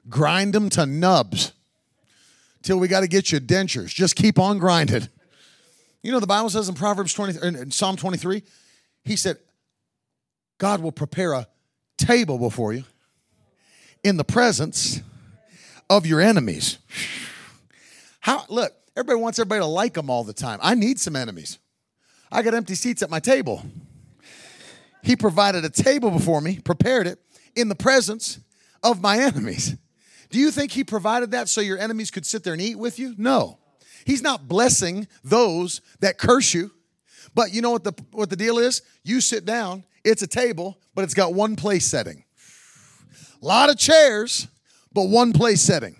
Grind 0.08 0.54
them 0.54 0.70
to 0.70 0.86
nubs 0.86 1.54
till 2.62 2.80
we 2.80 2.88
got 2.88 2.99
to 2.99 3.08
get 3.08 3.32
you 3.32 3.39
dentures. 3.39 3.95
Just 3.95 4.16
keep 4.16 4.38
on 4.38 4.60
grinding. 4.60 5.10
You 6.04 6.12
know, 6.12 6.20
the 6.20 6.28
Bible 6.28 6.51
says 6.51 6.70
in 6.70 6.76
Proverbs 6.76 7.16
20, 7.16 7.47
in 7.47 7.72
Psalm 7.72 7.95
23, 7.95 8.43
he 9.06 9.16
said, 9.16 9.38
God 10.60 10.84
will 10.84 10.91
prepare 10.91 11.34
a 11.34 11.47
table 11.98 12.38
before 12.38 12.74
you 12.74 12.84
in 14.04 14.18
the 14.18 14.24
presence 14.24 15.02
of 15.89 16.06
your 16.06 16.22
enemies. 16.22 16.78
How 18.20 18.46
look, 18.50 18.74
everybody 18.96 19.22
wants 19.22 19.39
everybody 19.39 19.62
to 19.62 19.66
like 19.66 19.94
them 19.94 20.10
all 20.10 20.24
the 20.24 20.34
time. 20.34 20.60
I 20.62 20.76
need 20.76 21.00
some 21.00 21.16
enemies. 21.16 21.60
I 22.32 22.41
got 22.41 22.54
empty 22.54 22.76
seats 22.76 23.04
at 23.04 23.10
my 23.10 23.20
table. 23.20 23.64
He 25.04 25.16
provided 25.16 25.66
a 25.66 25.70
table 25.70 26.10
before 26.10 26.41
me, 26.41 26.60
prepared 26.60 27.08
it 27.08 27.20
in 27.56 27.70
the 27.70 27.76
presence 27.76 28.39
of 28.82 29.02
my 29.02 29.20
enemies. 29.20 29.76
Do 30.30 30.39
you 30.39 30.50
think 30.50 30.72
he 30.72 30.84
provided 30.84 31.32
that 31.32 31.48
so 31.50 31.62
your 31.62 31.78
enemies 31.78 32.10
could 32.10 32.26
sit 32.26 32.44
there 32.44 32.54
and 32.54 32.62
eat 32.62 32.76
with 32.76 32.98
you? 32.98 33.14
No. 33.18 33.60
He's 34.06 34.22
not 34.22 34.48
blessing 34.48 35.08
those 35.24 35.82
that 36.00 36.18
curse 36.18 36.54
you. 36.54 36.72
But 37.36 37.54
you 37.54 37.62
know 37.62 37.72
what 37.72 37.84
the 37.84 37.94
what 38.12 38.30
the 38.30 38.36
deal 38.36 38.58
is? 38.58 38.82
You 39.04 39.22
sit 39.22 39.46
down 39.46 39.84
it's 40.04 40.22
a 40.22 40.28
table, 40.28 40.78
but 40.95 41.04
it's 41.04 41.14
got 41.14 41.34
one 41.34 41.56
place 41.56 41.86
setting. 41.86 42.24
A 43.41 43.45
lot 43.45 43.70
of 43.70 43.78
chairs, 43.78 44.47
but 44.93 45.04
one 45.04 45.34
place 45.34 45.62
setting. 45.62 45.97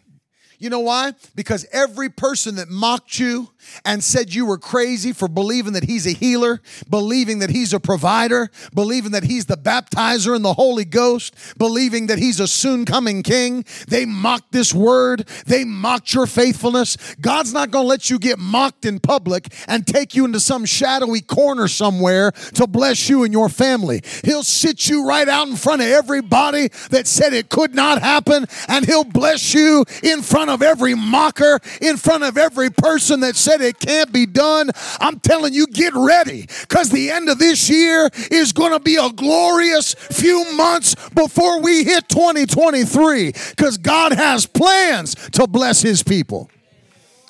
You 0.60 0.70
know 0.70 0.80
why? 0.80 1.14
Because 1.36 1.66
every 1.72 2.10
person 2.10 2.56
that 2.56 2.70
mocked 2.70 3.20
you 3.20 3.50
and 3.86 4.04
said 4.04 4.34
you 4.34 4.46
were 4.46 4.58
crazy 4.58 5.14
for 5.14 5.28
believing 5.28 5.74
that 5.74 5.86
he's 5.86 6.06
a 6.06 6.12
healer, 6.12 6.62
believing 6.90 7.40
that 7.40 7.50
he's 7.50 7.74
a 7.74 7.80
provider, 7.80 8.50
believing 8.74 9.12
that 9.12 9.24
he's 9.24 9.46
the 9.46 9.58
baptizer 9.58 10.36
in 10.36 10.42
the 10.42 10.54
Holy 10.54 10.86
Ghost, 10.86 11.36
believing 11.58 12.08
that 12.08 12.20
he's 12.20 12.40
a 12.40 12.48
soon 12.48 12.86
coming 12.86 13.24
king, 13.24 13.66
they 13.88 14.06
mocked 14.06 14.52
this 14.52 14.74
word. 14.74 15.28
They 15.46 15.64
mocked 15.64 16.14
your 16.14 16.28
faithfulness. 16.28 16.98
God's 17.20 17.54
not 17.54 17.72
going 17.72 17.84
to 17.84 17.88
let 17.88 18.10
you 18.10 18.20
get 18.20 18.40
mocked 18.40 18.86
in 18.86 19.00
public 19.00 19.54
and 19.68 19.86
take 19.86 20.16
you 20.16 20.26
into 20.26 20.40
some 20.40 20.66
shadowy 20.66 21.22
corner 21.22 21.68
somewhere 21.68 22.32
to 22.56 22.68
bless 22.68 23.10
you 23.10 23.24
and 23.24 23.34
your 23.34 23.50
family. 23.50 24.02
He'll 24.24 24.44
sit 24.44 24.88
you 24.88 25.08
right 25.08 25.28
out 25.28 25.48
in 25.48 25.56
front 25.56 25.82
of 25.82 25.88
everybody 25.88 26.70
that 26.90 27.08
said 27.08 27.34
it 27.34 27.50
could 27.50 27.76
not 27.76 28.02
happen, 28.02 28.46
and 28.68 28.86
he'll 28.86 29.04
bless 29.04 29.54
you 29.54 29.86
in 30.02 30.22
front 30.22 30.50
of 30.50 30.62
every 30.62 30.96
mocker, 30.96 31.60
in 31.82 31.98
front 31.98 32.24
of 32.24 32.38
every 32.38 32.70
person 32.70 33.22
that 33.22 33.36
said 33.36 33.53
it 33.62 33.80
can't 33.80 34.12
be 34.12 34.26
done. 34.26 34.72
I'm 35.00 35.20
telling 35.20 35.54
you, 35.54 35.68
get 35.68 35.94
ready 35.96 36.48
because 36.62 36.90
the 36.90 37.12
end 37.12 37.30
of 37.30 37.40
this 37.40 37.70
year 37.70 38.10
is 38.32 38.54
going 38.54 38.72
to 38.72 38.80
be 38.80 38.96
a 38.96 39.10
glorious 39.10 39.94
few 39.94 40.52
months 40.56 40.96
before 41.10 41.62
we 41.62 41.84
hit 41.84 42.10
2023 42.10 43.32
because 43.50 43.78
God 43.78 44.14
has 44.14 44.46
plans 44.46 45.16
to 45.32 45.48
bless 45.48 45.82
his 45.82 46.04
people. 46.04 46.50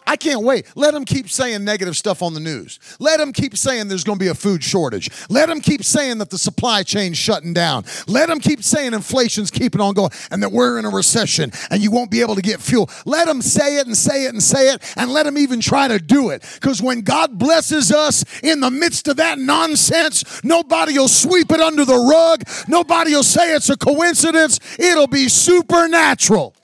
I 0.06 0.16
can't 0.16 0.44
wait. 0.44 0.68
Let 0.76 0.94
them 0.94 1.06
keep 1.06 1.30
saying 1.30 1.64
negative 1.64 1.96
stuff 1.96 2.22
on 2.22 2.34
the 2.34 2.40
news. 2.40 2.80
Let 3.00 3.18
them 3.18 3.32
keep 3.32 3.56
saying 3.56 3.88
there's 3.88 4.04
going 4.04 4.20
to 4.20 4.24
be 4.24 4.30
a 4.30 4.36
food 4.36 4.64
shortage. 4.64 5.10
Let 5.30 5.48
them 5.50 5.62
keep 5.62 5.84
saying 5.84 6.18
that 6.20 6.30
the 6.30 6.38
supply 6.38 6.84
chain's 6.84 7.18
shutting 7.18 7.54
down. 7.54 7.86
Let 8.08 8.30
them 8.30 8.40
keep 8.40 8.64
saying 8.64 8.94
inflation's 8.94 9.52
keeping 9.52 9.82
on 9.82 9.94
going 9.94 10.12
and 10.32 10.44
that 10.44 10.52
we're 10.52 10.80
in 10.80 10.86
a 10.86 10.90
recession 10.90 11.52
and 11.70 11.82
you 11.82 11.92
won't 11.92 12.12
be 12.12 12.22
able 12.22 12.36
to 12.36 12.42
get 12.42 12.60
fuel. 12.60 12.90
Let 13.06 13.28
them 13.28 13.42
say 13.42 13.78
it 13.78 13.88
and 13.88 13.96
say 13.96 14.26
it 14.26 14.34
and 14.34 14.44
say 14.44 14.74
it 14.74 14.94
and 14.98 15.12
let 15.12 15.24
them 15.24 15.38
even 15.38 15.60
try 15.62 15.88
to 15.88 16.00
do 16.00 16.30
it. 16.30 16.44
Because 16.56 16.82
when 16.82 17.02
God 17.02 17.38
blesses 17.38 17.92
us 17.92 18.26
in 18.42 18.60
the 18.60 18.72
midst 18.72 19.08
of 19.08 19.18
that 19.18 19.40
nonsense, 19.40 20.44
nobody 20.44 20.98
will 20.98 21.08
sweep 21.08 21.52
it 21.52 21.60
under 21.60 21.86
the 21.86 21.98
rug. 21.98 22.44
Nobody 22.68 23.14
will 23.14 23.24
say 23.24 23.56
it's 23.56 23.70
a 23.70 23.78
coincidence. 23.78 24.60
It'll 24.78 25.08
be 25.08 25.30
supernatural. 25.30 26.56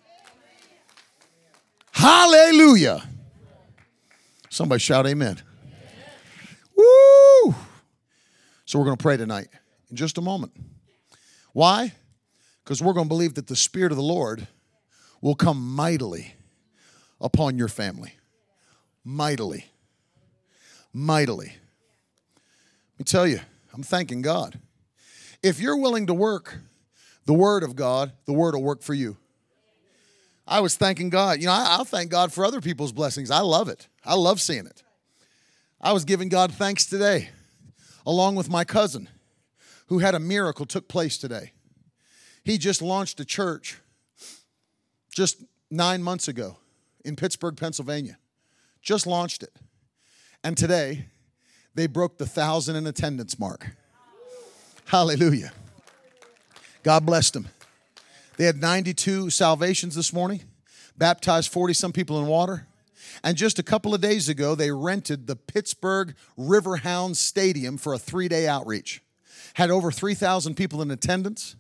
Hallelujah. 1.92 3.09
Somebody 4.60 4.80
shout 4.80 5.08
amen. 5.08 5.42
Woo! 6.76 7.56
So 8.66 8.78
we're 8.78 8.84
going 8.84 8.98
to 8.98 9.02
pray 9.02 9.16
tonight 9.16 9.48
in 9.90 9.96
just 9.96 10.18
a 10.18 10.22
moment. 10.22 10.52
Why? 11.54 11.94
Because 12.62 12.84
we're 12.84 12.92
going 12.92 13.06
to 13.06 13.10
believe 13.10 13.36
that 13.36 13.48
the 13.48 13.56
Spirit 13.56 13.94
of 13.94 13.96
the 13.96 14.04
Lord 14.04 14.50
will 15.22 15.34
come 15.34 15.66
mightily 15.76 16.34
upon 17.22 17.58
your 17.58 17.70
family. 17.70 18.16
mightily. 19.06 19.68
Mightily. 20.92 21.54
Let 22.96 23.00
me 23.00 23.06
tell 23.06 23.26
you, 23.26 23.40
I'm 23.74 23.82
thanking 23.82 24.22
God. 24.22 24.60
If 25.42 25.62
you're 25.62 25.78
willing 25.78 26.06
to 26.08 26.14
work 26.14 26.58
the 27.26 27.34
Word 27.34 27.64
of 27.64 27.78
God, 27.78 28.12
the 28.26 28.34
Word 28.34 28.56
will 28.56 28.64
work 28.64 28.82
for 28.82 28.94
you. 28.94 29.16
I 30.50 30.62
was 30.62 30.76
thanking 30.76 31.12
God. 31.12 31.40
You 31.40 31.46
know, 31.46 31.54
I, 31.54 31.78
will 31.78 31.86
thank 31.86 32.10
God 32.10 32.34
for 32.34 32.44
other 32.44 32.60
people's 32.60 32.92
blessings. 32.92 33.30
I 33.30 33.42
love 33.42 33.70
it. 33.70 33.88
I 34.04 34.16
love 34.16 34.42
seeing 34.42 34.66
it. 34.66 34.82
I 35.80 35.94
was 35.94 36.04
giving 36.04 36.28
God 36.28 36.52
thanks 36.52 36.88
today, 36.88 37.30
along 38.06 38.36
with 38.36 38.50
my 38.50 38.66
cousin, 38.66 39.08
who 39.88 40.00
had 40.00 40.16
a 40.16 40.20
miracle 40.20 40.66
took 40.66 40.88
place 40.88 41.20
today. 41.20 41.54
He 42.44 42.58
just 42.58 42.82
launched 42.82 43.20
a 43.20 43.26
church 43.26 43.80
just 45.14 45.44
nine 45.70 46.02
months 46.02 46.28
ago 46.28 46.58
in 47.06 47.16
Pittsburgh, 47.16 47.56
Pennsylvania. 47.56 48.18
Just 48.82 49.06
launched 49.06 49.44
it. 49.44 49.56
And 50.44 50.58
today, 50.58 51.06
they 51.76 51.86
broke 51.86 52.18
the 52.18 52.26
thousand 52.26 52.76
in 52.76 52.88
attendance 52.88 53.38
mark. 53.38 53.68
Hallelujah. 54.86 55.52
God 56.82 57.06
blessed 57.06 57.34
them. 57.34 57.50
They 58.40 58.46
had 58.46 58.62
92 58.62 59.32
salvations 59.32 59.96
this 59.96 60.14
morning, 60.14 60.44
baptized 60.98 61.52
40 61.52 61.74
some 61.74 61.92
people 61.92 62.22
in 62.22 62.28
water. 62.28 62.68
And 63.22 63.36
just 63.36 63.60
a 63.60 63.64
couple 63.64 63.94
of 63.94 64.00
days 64.00 64.30
ago, 64.30 64.56
they 64.56 64.72
rented 64.72 65.28
the 65.28 65.36
Pittsburgh 65.36 66.16
Riverhounds 66.38 67.18
Stadium 67.18 67.78
for 67.78 67.94
a 67.94 68.00
three 68.00 68.30
day 68.30 68.48
outreach. 68.48 69.02
Had 69.56 69.72
over 69.72 69.92
3,000 69.92 70.56
people 70.56 70.82
in 70.82 70.90
attendance 70.90 71.58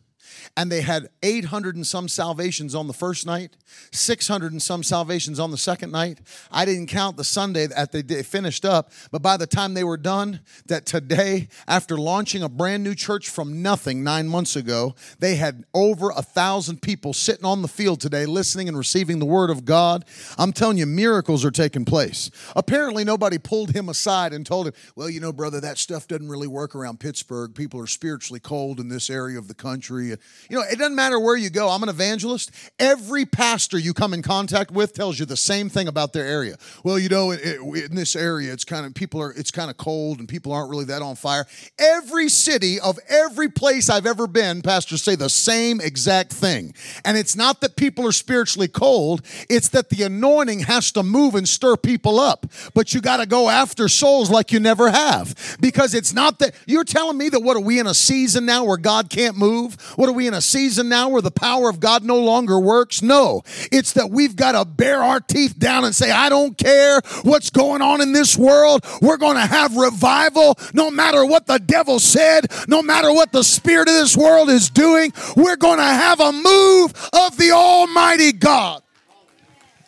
and 0.56 0.72
they 0.72 0.82
had 0.82 1.10
800 1.24 1.76
and 1.76 1.86
some 1.86 2.08
salvations 2.08 2.76
on 2.76 2.88
the 2.88 2.94
first 2.94 3.26
night, 3.26 3.56
600 3.92 4.52
and 4.52 4.62
some 4.62 4.84
salvations 4.84 5.40
on 5.40 5.52
the 5.52 5.58
second 5.58 5.92
night. 5.92 6.20
I 6.52 6.66
didn't 6.66 6.88
count 6.88 7.18
the 7.18 7.24
Sunday 7.24 7.68
that 7.68 7.92
they 7.92 8.24
finished 8.24 8.66
up, 8.66 8.92
but 9.12 9.22
by 9.22 9.38
the 9.38 9.48
time 9.48 9.74
they 9.74 9.84
were 9.84 9.98
done, 9.98 10.42
that 10.66 10.86
today, 10.86 11.48
after 11.68 11.98
launching 11.98 12.44
a 12.44 12.50
brand 12.50 12.84
new 12.84 12.96
church 12.96 13.30
from 13.30 13.62
nothing 13.62 14.04
nine 14.04 14.28
months 14.28 14.56
ago, 14.56 14.96
they 15.20 15.36
had 15.36 15.66
over 15.74 16.10
a 16.12 16.22
thousand 16.22 16.82
people 16.82 17.14
sitting 17.14 17.46
on 17.46 17.62
the 17.62 17.68
field 17.68 18.02
today 18.02 18.26
listening 18.26 18.68
and 18.68 18.78
receiving 18.78 19.20
the 19.20 19.26
word 19.26 19.50
of 19.50 19.66
God. 19.66 20.06
I'm 20.38 20.54
telling 20.54 20.78
you, 20.78 20.86
miracles 20.86 21.46
are 21.46 21.52
taking 21.52 21.86
place. 21.86 22.32
Apparently, 22.56 23.04
nobody 23.04 23.38
pulled 23.38 23.72
him 23.72 23.90
aside 23.90 24.34
and 24.34 24.46
told 24.46 24.68
him, 24.68 24.74
Well, 24.96 25.10
you 25.10 25.20
know, 25.20 25.34
brother, 25.34 25.60
that 25.62 25.78
stuff 25.78 26.08
doesn't 26.08 26.30
really 26.30 26.48
work 26.48 26.76
around 26.76 27.00
Pittsburgh. 27.00 27.54
People 27.54 27.80
are 27.80 27.88
spiritually 27.88 28.40
cold 28.40 28.80
in 28.80 28.90
this 28.90 29.10
area 29.10 29.38
of 29.38 29.48
the 29.48 29.54
country. 29.54 30.16
You 30.50 30.58
know, 30.58 30.64
it 30.64 30.78
doesn't 30.78 30.96
matter 30.96 31.20
where 31.20 31.36
you 31.36 31.50
go. 31.50 31.70
I'm 31.70 31.84
an 31.84 31.90
evangelist. 31.90 32.52
Every 32.80 33.26
pastor 33.26 33.78
you 33.78 33.94
come 33.94 34.14
in 34.14 34.22
contact 34.22 34.72
with 34.72 34.94
tells 34.94 35.20
you 35.20 35.26
the 35.26 35.38
same 35.38 35.70
thing 35.70 35.88
about 35.88 36.14
their 36.14 36.26
area. 36.26 36.58
Well, 36.84 36.98
you 36.98 37.10
know, 37.10 37.32
it, 37.32 37.40
it, 37.44 37.90
in 37.90 37.96
this 37.96 38.16
area, 38.16 38.52
it's 38.52 38.66
kind 38.66 38.86
of 38.86 38.94
people 38.94 39.22
are 39.22 39.32
it's 39.32 39.52
kind 39.52 39.70
of 39.70 39.78
cold 39.78 40.20
and 40.20 40.28
people 40.28 40.52
aren't 40.52 40.70
really 40.70 40.86
that 40.86 41.02
on 41.02 41.16
fire. 41.16 41.46
Every 41.78 42.30
city 42.30 42.80
of 42.80 42.98
every 43.08 43.50
place 43.50 43.90
I've 43.90 44.06
ever 44.06 44.28
been, 44.28 44.62
pastors 44.62 45.04
say 45.04 45.16
the 45.16 45.30
same 45.30 45.82
exact 45.82 46.34
thing. 46.34 46.74
And 47.06 47.18
it's 47.18 47.36
not 47.36 47.62
that 47.62 47.76
people 47.76 48.08
are 48.08 48.12
spiritually 48.12 48.68
cold, 48.68 49.22
it's 49.50 49.70
that 49.70 49.90
the 49.90 50.04
anointing 50.04 50.62
has 50.62 50.92
to 50.94 51.04
move 51.04 51.36
and 51.36 51.48
stir 51.48 51.78
people 51.78 52.20
up. 52.20 52.46
But 52.74 52.94
you 52.94 53.02
got 53.02 53.18
to 53.18 53.26
go 53.26 53.50
after 53.50 53.88
souls 53.88 54.30
like 54.30 54.52
you 54.52 54.60
never 54.60 54.90
have. 54.90 55.58
Because 55.60 55.94
it's 55.94 56.14
not 56.14 56.40
that 56.40 56.54
you're 56.66 56.84
telling 56.84 57.18
me 57.18 57.30
that 57.30 57.42
what 57.42 57.58
are 57.58 57.62
we 57.62 57.80
in 57.80 57.88
a 57.88 57.94
season 57.94 58.46
now 58.46 58.64
where 58.64 58.78
God 58.78 59.10
can't 59.10 59.38
move? 59.38 59.76
What 59.96 60.09
are 60.10 60.14
we 60.14 60.28
in 60.28 60.34
a 60.34 60.42
season 60.42 60.90
now 60.90 61.10
where 61.10 61.22
the 61.22 61.32
power 61.32 61.70
of 61.70 61.80
God 61.80 62.04
no 62.04 62.20
longer 62.20 62.60
works? 62.60 63.02
No. 63.02 63.44
It's 63.72 63.94
that 63.94 64.10
we've 64.10 64.36
got 64.36 64.52
to 64.52 64.66
bear 64.66 65.02
our 65.02 65.20
teeth 65.20 65.58
down 65.58 65.86
and 65.86 65.96
say, 65.96 66.12
I 66.12 66.28
don't 66.30 66.58
care 66.58 67.02
what's 67.24 67.50
going 67.50 67.82
on 67.82 68.02
in 68.02 68.12
this 68.12 68.38
world. 68.38 68.86
We're 69.02 69.18
going 69.18 69.36
to 69.36 69.46
have 69.46 69.76
revival 69.78 70.58
no 70.74 70.92
matter 70.92 71.26
what 71.26 71.48
the 71.48 71.60
devil 71.60 72.00
said, 72.00 72.48
no 72.68 72.82
matter 72.82 73.14
what 73.14 73.32
the 73.32 73.44
spirit 73.44 73.88
of 73.88 73.94
this 73.94 74.18
world 74.18 74.50
is 74.50 74.70
doing. 74.70 75.14
We're 75.38 75.56
going 75.56 75.78
to 75.78 75.84
have 75.84 76.20
a 76.20 76.32
move 76.32 76.94
of 77.14 77.38
the 77.38 77.52
Almighty 77.54 78.34
God. 78.34 78.82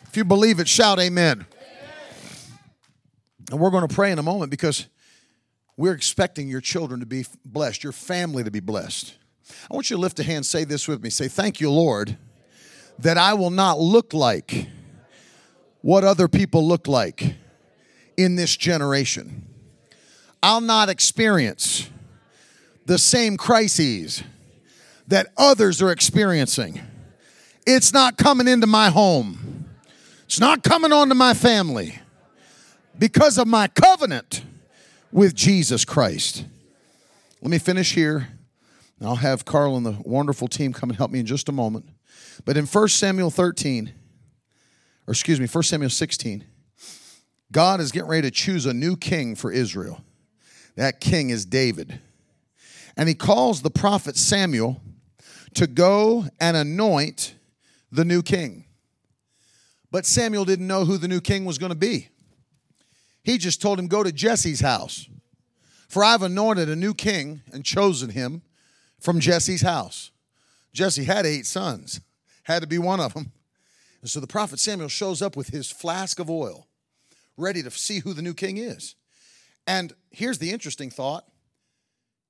If 0.08 0.16
you 0.16 0.24
believe 0.24 0.60
it, 0.60 0.68
shout 0.68 0.98
amen. 1.00 1.46
And 3.50 3.60
we're 3.60 3.70
going 3.70 3.86
to 3.86 3.94
pray 3.94 4.10
in 4.12 4.18
a 4.18 4.22
moment 4.22 4.50
because 4.50 4.86
we're 5.76 5.94
expecting 5.94 6.48
your 6.48 6.60
children 6.60 7.00
to 7.00 7.06
be 7.06 7.26
blessed, 7.44 7.82
your 7.82 7.92
family 7.92 8.44
to 8.44 8.50
be 8.50 8.60
blessed. 8.60 9.14
I 9.70 9.74
want 9.74 9.90
you 9.90 9.96
to 9.96 10.00
lift 10.00 10.18
a 10.18 10.22
hand, 10.22 10.46
say 10.46 10.64
this 10.64 10.88
with 10.88 11.02
me. 11.02 11.10
Say, 11.10 11.28
Thank 11.28 11.60
you, 11.60 11.70
Lord, 11.70 12.16
that 12.98 13.18
I 13.18 13.34
will 13.34 13.50
not 13.50 13.78
look 13.78 14.12
like 14.14 14.68
what 15.80 16.04
other 16.04 16.28
people 16.28 16.66
look 16.66 16.86
like 16.86 17.34
in 18.16 18.36
this 18.36 18.56
generation. 18.56 19.46
I'll 20.42 20.60
not 20.60 20.88
experience 20.88 21.88
the 22.86 22.98
same 22.98 23.36
crises 23.36 24.22
that 25.08 25.28
others 25.36 25.80
are 25.82 25.90
experiencing. 25.90 26.80
It's 27.66 27.92
not 27.92 28.16
coming 28.16 28.48
into 28.48 28.66
my 28.66 28.90
home, 28.90 29.66
it's 30.24 30.40
not 30.40 30.62
coming 30.62 30.92
onto 30.92 31.14
my 31.14 31.34
family 31.34 31.98
because 32.98 33.38
of 33.38 33.46
my 33.46 33.68
covenant 33.68 34.42
with 35.10 35.34
Jesus 35.34 35.84
Christ. 35.84 36.44
Let 37.40 37.50
me 37.50 37.58
finish 37.58 37.94
here. 37.94 38.28
And 39.02 39.08
I'll 39.08 39.16
have 39.16 39.44
Carl 39.44 39.76
and 39.76 39.84
the 39.84 39.96
wonderful 40.04 40.46
team 40.46 40.72
come 40.72 40.88
and 40.88 40.96
help 40.96 41.10
me 41.10 41.18
in 41.18 41.26
just 41.26 41.48
a 41.48 41.52
moment. 41.52 41.86
But 42.44 42.56
in 42.56 42.66
1 42.66 42.86
Samuel 42.86 43.32
13, 43.32 43.92
or 45.08 45.10
excuse 45.10 45.40
me, 45.40 45.48
1 45.48 45.62
Samuel 45.64 45.90
16, 45.90 46.44
God 47.50 47.80
is 47.80 47.90
getting 47.90 48.08
ready 48.08 48.28
to 48.28 48.30
choose 48.30 48.64
a 48.64 48.72
new 48.72 48.96
king 48.96 49.34
for 49.34 49.50
Israel. 49.50 50.04
That 50.76 51.00
king 51.00 51.30
is 51.30 51.44
David. 51.44 51.98
And 52.96 53.08
he 53.08 53.16
calls 53.16 53.62
the 53.62 53.70
prophet 53.70 54.16
Samuel 54.16 54.80
to 55.54 55.66
go 55.66 56.26
and 56.40 56.56
anoint 56.56 57.34
the 57.90 58.04
new 58.04 58.22
king. 58.22 58.66
But 59.90 60.06
Samuel 60.06 60.44
didn't 60.44 60.68
know 60.68 60.84
who 60.84 60.96
the 60.96 61.08
new 61.08 61.20
king 61.20 61.44
was 61.44 61.58
going 61.58 61.72
to 61.72 61.76
be. 61.76 62.10
He 63.24 63.36
just 63.36 63.60
told 63.60 63.80
him, 63.80 63.88
Go 63.88 64.04
to 64.04 64.12
Jesse's 64.12 64.60
house, 64.60 65.08
for 65.88 66.04
I've 66.04 66.22
anointed 66.22 66.68
a 66.68 66.76
new 66.76 66.94
king 66.94 67.42
and 67.52 67.64
chosen 67.64 68.10
him 68.10 68.42
from 69.02 69.20
Jesse's 69.20 69.62
house. 69.62 70.10
Jesse 70.72 71.04
had 71.04 71.26
eight 71.26 71.44
sons, 71.46 72.00
had 72.44 72.62
to 72.62 72.68
be 72.68 72.78
one 72.78 73.00
of 73.00 73.14
them. 73.14 73.32
And 74.00 74.08
so 74.08 74.20
the 74.20 74.26
prophet 74.26 74.58
Samuel 74.58 74.88
shows 74.88 75.20
up 75.20 75.36
with 75.36 75.48
his 75.48 75.70
flask 75.70 76.18
of 76.18 76.30
oil, 76.30 76.66
ready 77.36 77.62
to 77.62 77.70
see 77.70 77.98
who 77.98 78.14
the 78.14 78.22
new 78.22 78.34
king 78.34 78.56
is. 78.56 78.94
And 79.66 79.92
here's 80.10 80.38
the 80.38 80.50
interesting 80.50 80.90
thought 80.90 81.24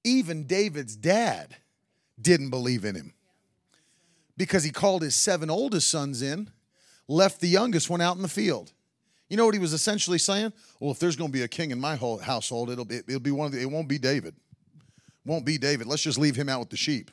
even 0.04 0.44
David's 0.44 0.96
dad 0.96 1.56
didn't 2.20 2.50
believe 2.50 2.84
in 2.84 2.96
him 2.96 3.14
because 4.36 4.64
he 4.64 4.70
called 4.70 5.02
his 5.02 5.14
seven 5.14 5.48
oldest 5.48 5.88
sons 5.88 6.22
in, 6.22 6.50
left 7.06 7.40
the 7.40 7.48
youngest 7.48 7.88
one 7.88 8.00
out 8.00 8.16
in 8.16 8.22
the 8.22 8.28
field. 8.28 8.72
You 9.28 9.36
know 9.36 9.46
what 9.46 9.54
he 9.54 9.60
was 9.60 9.72
essentially 9.72 10.18
saying? 10.18 10.52
Well, 10.80 10.90
if 10.90 10.98
there's 10.98 11.16
going 11.16 11.30
to 11.30 11.32
be 11.32 11.42
a 11.42 11.48
king 11.48 11.70
in 11.70 11.80
my 11.80 11.96
household, 11.96 12.70
it'll 12.70 12.84
be, 12.84 12.96
it'll 12.96 13.20
be 13.20 13.30
one 13.30 13.46
of 13.46 13.52
the, 13.52 13.62
it 13.62 13.70
won't 13.70 13.88
be 13.88 13.98
David 13.98 14.34
won't 15.24 15.44
be 15.44 15.58
David. 15.58 15.86
Let's 15.86 16.02
just 16.02 16.18
leave 16.18 16.36
him 16.36 16.48
out 16.48 16.60
with 16.60 16.70
the 16.70 16.76
sheep. 16.76 17.10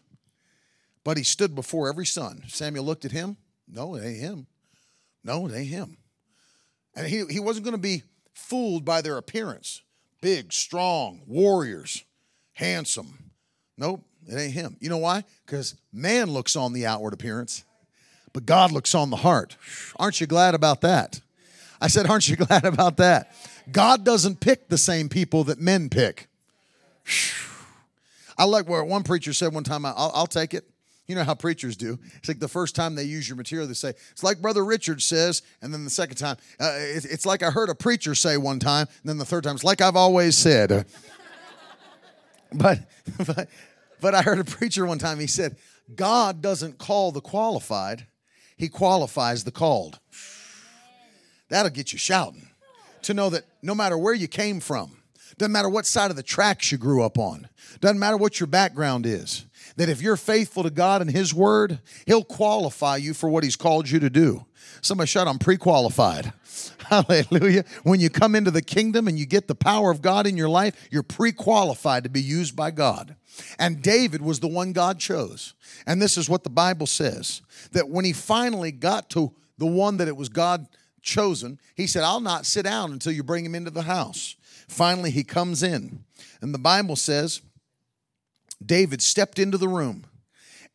But 1.03 1.17
he 1.17 1.23
stood 1.23 1.55
before 1.55 1.89
every 1.89 2.05
son. 2.05 2.43
Samuel 2.47 2.85
looked 2.85 3.05
at 3.05 3.11
him. 3.11 3.37
No, 3.67 3.95
it 3.95 4.03
ain't 4.03 4.19
him. 4.19 4.47
No, 5.23 5.47
it 5.47 5.53
ain't 5.53 5.69
him. 5.69 5.97
And 6.95 7.07
he, 7.07 7.25
he 7.29 7.39
wasn't 7.39 7.65
going 7.65 7.75
to 7.75 7.81
be 7.81 8.03
fooled 8.33 8.83
by 8.85 9.01
their 9.01 9.17
appearance 9.17 9.81
big, 10.21 10.51
strong, 10.51 11.21
warriors, 11.27 12.03
handsome. 12.53 13.31
Nope, 13.77 14.03
it 14.27 14.35
ain't 14.35 14.53
him. 14.53 14.75
You 14.81 14.89
know 14.89 14.97
why? 14.97 15.23
Because 15.45 15.75
man 15.93 16.29
looks 16.29 16.55
on 16.55 16.73
the 16.73 16.85
outward 16.85 17.13
appearance, 17.13 17.63
but 18.33 18.45
God 18.45 18.71
looks 18.71 18.93
on 18.93 19.09
the 19.09 19.17
heart. 19.17 19.55
Aren't 19.97 20.19
you 20.19 20.27
glad 20.27 20.55
about 20.55 20.81
that? 20.81 21.21
I 21.79 21.87
said, 21.87 22.07
Aren't 22.07 22.27
you 22.27 22.35
glad 22.47 22.65
about 22.65 22.97
that? 22.97 23.33
God 23.71 24.03
doesn't 24.03 24.39
pick 24.39 24.67
the 24.67 24.77
same 24.77 25.09
people 25.09 25.45
that 25.45 25.59
men 25.59 25.89
pick. 25.89 26.27
I 28.39 28.45
like 28.45 28.69
where 28.69 28.83
one 28.85 29.03
preacher 29.03 29.33
said 29.33 29.53
one 29.53 29.65
time, 29.65 29.85
I'll, 29.85 30.11
I'll 30.15 30.25
take 30.25 30.53
it. 30.53 30.63
You 31.07 31.15
know 31.15 31.25
how 31.25 31.35
preachers 31.35 31.75
do. 31.75 31.99
It's 32.15 32.29
like 32.29 32.39
the 32.39 32.47
first 32.47 32.73
time 32.73 32.95
they 32.95 33.03
use 33.03 33.27
your 33.27 33.35
material, 33.35 33.67
they 33.67 33.73
say, 33.73 33.89
it's 34.11 34.23
like 34.23 34.41
Brother 34.41 34.63
Richard 34.63 35.01
says. 35.01 35.41
And 35.61 35.73
then 35.73 35.83
the 35.83 35.89
second 35.89 36.15
time, 36.15 36.37
uh, 36.57 36.71
it, 36.77 37.03
it's 37.03 37.25
like 37.25 37.43
I 37.43 37.51
heard 37.51 37.67
a 37.67 37.75
preacher 37.75 38.15
say 38.15 38.37
one 38.37 38.59
time. 38.59 38.87
And 39.01 39.09
then 39.09 39.17
the 39.17 39.25
third 39.25 39.43
time, 39.43 39.55
it's 39.55 39.65
like 39.65 39.81
I've 39.81 39.97
always 39.97 40.37
said. 40.37 40.69
but, 42.53 42.79
but, 43.27 43.49
but 43.99 44.15
I 44.15 44.21
heard 44.21 44.39
a 44.39 44.45
preacher 44.45 44.85
one 44.85 44.99
time, 44.99 45.19
he 45.19 45.27
said, 45.27 45.57
God 45.93 46.41
doesn't 46.41 46.77
call 46.77 47.11
the 47.11 47.21
qualified, 47.21 48.07
He 48.55 48.69
qualifies 48.69 49.43
the 49.43 49.51
called. 49.51 49.99
That'll 51.49 51.71
get 51.71 51.91
you 51.91 51.99
shouting. 51.99 52.47
To 53.03 53.13
know 53.13 53.29
that 53.31 53.43
no 53.61 53.75
matter 53.75 53.97
where 53.97 54.13
you 54.13 54.27
came 54.27 54.59
from, 54.59 54.98
doesn't 55.39 55.51
matter 55.51 55.69
what 55.69 55.85
side 55.85 56.11
of 56.11 56.17
the 56.17 56.23
tracks 56.23 56.71
you 56.71 56.77
grew 56.77 57.01
up 57.01 57.17
on. 57.17 57.47
Doesn't 57.79 57.97
matter 57.97 58.17
what 58.17 58.39
your 58.39 58.47
background 58.47 59.05
is. 59.05 59.45
that 59.77 59.87
if 59.87 60.01
you're 60.01 60.17
faithful 60.17 60.63
to 60.63 60.69
God 60.69 61.01
and 61.01 61.09
His 61.09 61.33
Word, 61.33 61.79
He'll 62.05 62.23
qualify 62.23 62.97
you 62.97 63.13
for 63.13 63.29
what 63.29 63.43
He's 63.43 63.55
called 63.55 63.89
you 63.89 63.99
to 63.99 64.09
do. 64.09 64.45
Somebody 64.81 65.07
shout, 65.07 65.27
I'm 65.27 65.39
pre 65.39 65.57
qualified. 65.57 66.33
Hallelujah. 66.87 67.63
When 67.83 67.99
you 67.99 68.09
come 68.09 68.35
into 68.35 68.51
the 68.51 68.61
kingdom 68.61 69.07
and 69.07 69.17
you 69.17 69.25
get 69.25 69.47
the 69.47 69.55
power 69.55 69.91
of 69.91 70.01
God 70.01 70.27
in 70.27 70.35
your 70.35 70.49
life, 70.49 70.75
you're 70.91 71.03
pre 71.03 71.31
qualified 71.31 72.03
to 72.03 72.09
be 72.09 72.21
used 72.21 72.55
by 72.55 72.71
God. 72.71 73.15
And 73.57 73.81
David 73.81 74.21
was 74.21 74.41
the 74.41 74.47
one 74.47 74.73
God 74.73 74.99
chose. 74.99 75.53
And 75.87 76.01
this 76.01 76.17
is 76.17 76.29
what 76.29 76.43
the 76.43 76.49
Bible 76.49 76.87
says 76.87 77.41
that 77.71 77.89
when 77.89 78.03
he 78.03 78.11
finally 78.11 78.71
got 78.71 79.09
to 79.11 79.31
the 79.57 79.65
one 79.65 79.97
that 79.97 80.07
it 80.07 80.17
was 80.17 80.29
God 80.29 80.67
chosen, 81.01 81.59
he 81.75 81.87
said, 81.87 82.03
I'll 82.03 82.19
not 82.19 82.45
sit 82.45 82.63
down 82.63 82.91
until 82.91 83.13
you 83.13 83.23
bring 83.23 83.45
him 83.45 83.55
into 83.55 83.71
the 83.71 83.83
house. 83.83 84.35
Finally, 84.69 85.11
he 85.11 85.23
comes 85.23 85.63
in. 85.63 86.03
And 86.41 86.53
the 86.53 86.59
Bible 86.59 86.95
says, 86.95 87.41
David 88.63 89.01
stepped 89.01 89.39
into 89.39 89.57
the 89.57 89.67
room. 89.67 90.05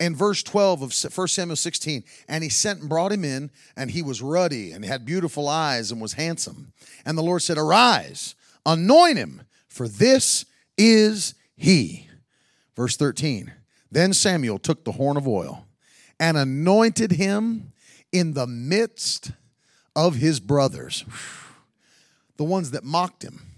And 0.00 0.16
verse 0.16 0.42
12 0.42 0.82
of 0.82 1.16
1 1.16 1.28
Samuel 1.28 1.56
16, 1.56 2.02
and 2.28 2.42
he 2.42 2.50
sent 2.50 2.80
and 2.80 2.88
brought 2.88 3.12
him 3.12 3.24
in, 3.24 3.50
and 3.76 3.92
he 3.92 4.02
was 4.02 4.20
ruddy 4.20 4.72
and 4.72 4.84
had 4.84 5.06
beautiful 5.06 5.48
eyes 5.48 5.92
and 5.92 6.00
was 6.00 6.14
handsome. 6.14 6.72
And 7.06 7.16
the 7.16 7.22
Lord 7.22 7.42
said, 7.42 7.56
Arise, 7.56 8.34
anoint 8.66 9.18
him, 9.18 9.42
for 9.68 9.86
this 9.86 10.44
is 10.76 11.34
he. 11.56 12.08
Verse 12.74 12.96
13, 12.96 13.52
then 13.92 14.12
Samuel 14.12 14.58
took 14.58 14.84
the 14.84 14.92
horn 14.92 15.16
of 15.16 15.28
oil 15.28 15.64
and 16.18 16.36
anointed 16.36 17.12
him 17.12 17.72
in 18.10 18.34
the 18.34 18.48
midst 18.48 19.30
of 19.94 20.16
his 20.16 20.40
brothers, 20.40 21.04
the 22.36 22.44
ones 22.44 22.72
that 22.72 22.82
mocked 22.82 23.22
him, 23.22 23.53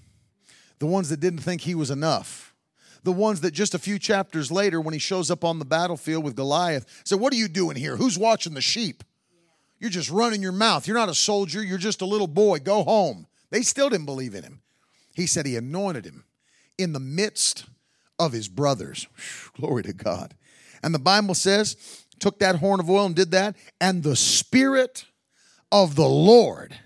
the 0.78 0.86
ones 0.86 1.08
that 1.08 1.20
didn't 1.20 1.40
think 1.40 1.62
he 1.62 1.74
was 1.74 1.90
enough, 1.90 2.54
the 3.02 3.12
ones 3.12 3.40
that 3.42 3.52
just 3.52 3.74
a 3.74 3.78
few 3.78 3.98
chapters 3.98 4.50
later, 4.50 4.80
when 4.80 4.92
he 4.92 4.98
shows 4.98 5.30
up 5.30 5.44
on 5.44 5.58
the 5.58 5.64
battlefield 5.64 6.24
with 6.24 6.36
Goliath, 6.36 7.02
said, 7.04 7.20
What 7.20 7.32
are 7.32 7.36
you 7.36 7.48
doing 7.48 7.76
here? 7.76 7.96
Who's 7.96 8.18
watching 8.18 8.54
the 8.54 8.60
sheep? 8.60 9.04
You're 9.78 9.90
just 9.90 10.10
running 10.10 10.42
your 10.42 10.52
mouth. 10.52 10.86
You're 10.86 10.96
not 10.96 11.08
a 11.08 11.14
soldier. 11.14 11.62
You're 11.62 11.78
just 11.78 12.00
a 12.00 12.06
little 12.06 12.26
boy. 12.26 12.58
Go 12.60 12.82
home. 12.82 13.26
They 13.50 13.62
still 13.62 13.90
didn't 13.90 14.06
believe 14.06 14.34
in 14.34 14.42
him. 14.42 14.62
He 15.14 15.26
said 15.26 15.46
he 15.46 15.56
anointed 15.56 16.04
him 16.04 16.24
in 16.78 16.92
the 16.92 17.00
midst 17.00 17.66
of 18.18 18.32
his 18.32 18.48
brothers. 18.48 19.06
Glory 19.54 19.82
to 19.84 19.92
God. 19.92 20.34
And 20.82 20.94
the 20.94 20.98
Bible 20.98 21.34
says, 21.34 22.04
took 22.18 22.38
that 22.38 22.56
horn 22.56 22.80
of 22.80 22.90
oil 22.90 23.06
and 23.06 23.14
did 23.14 23.30
that, 23.32 23.56
and 23.80 24.02
the 24.02 24.16
Spirit 24.16 25.04
of 25.70 25.94
the 25.94 26.08
Lord 26.08 26.78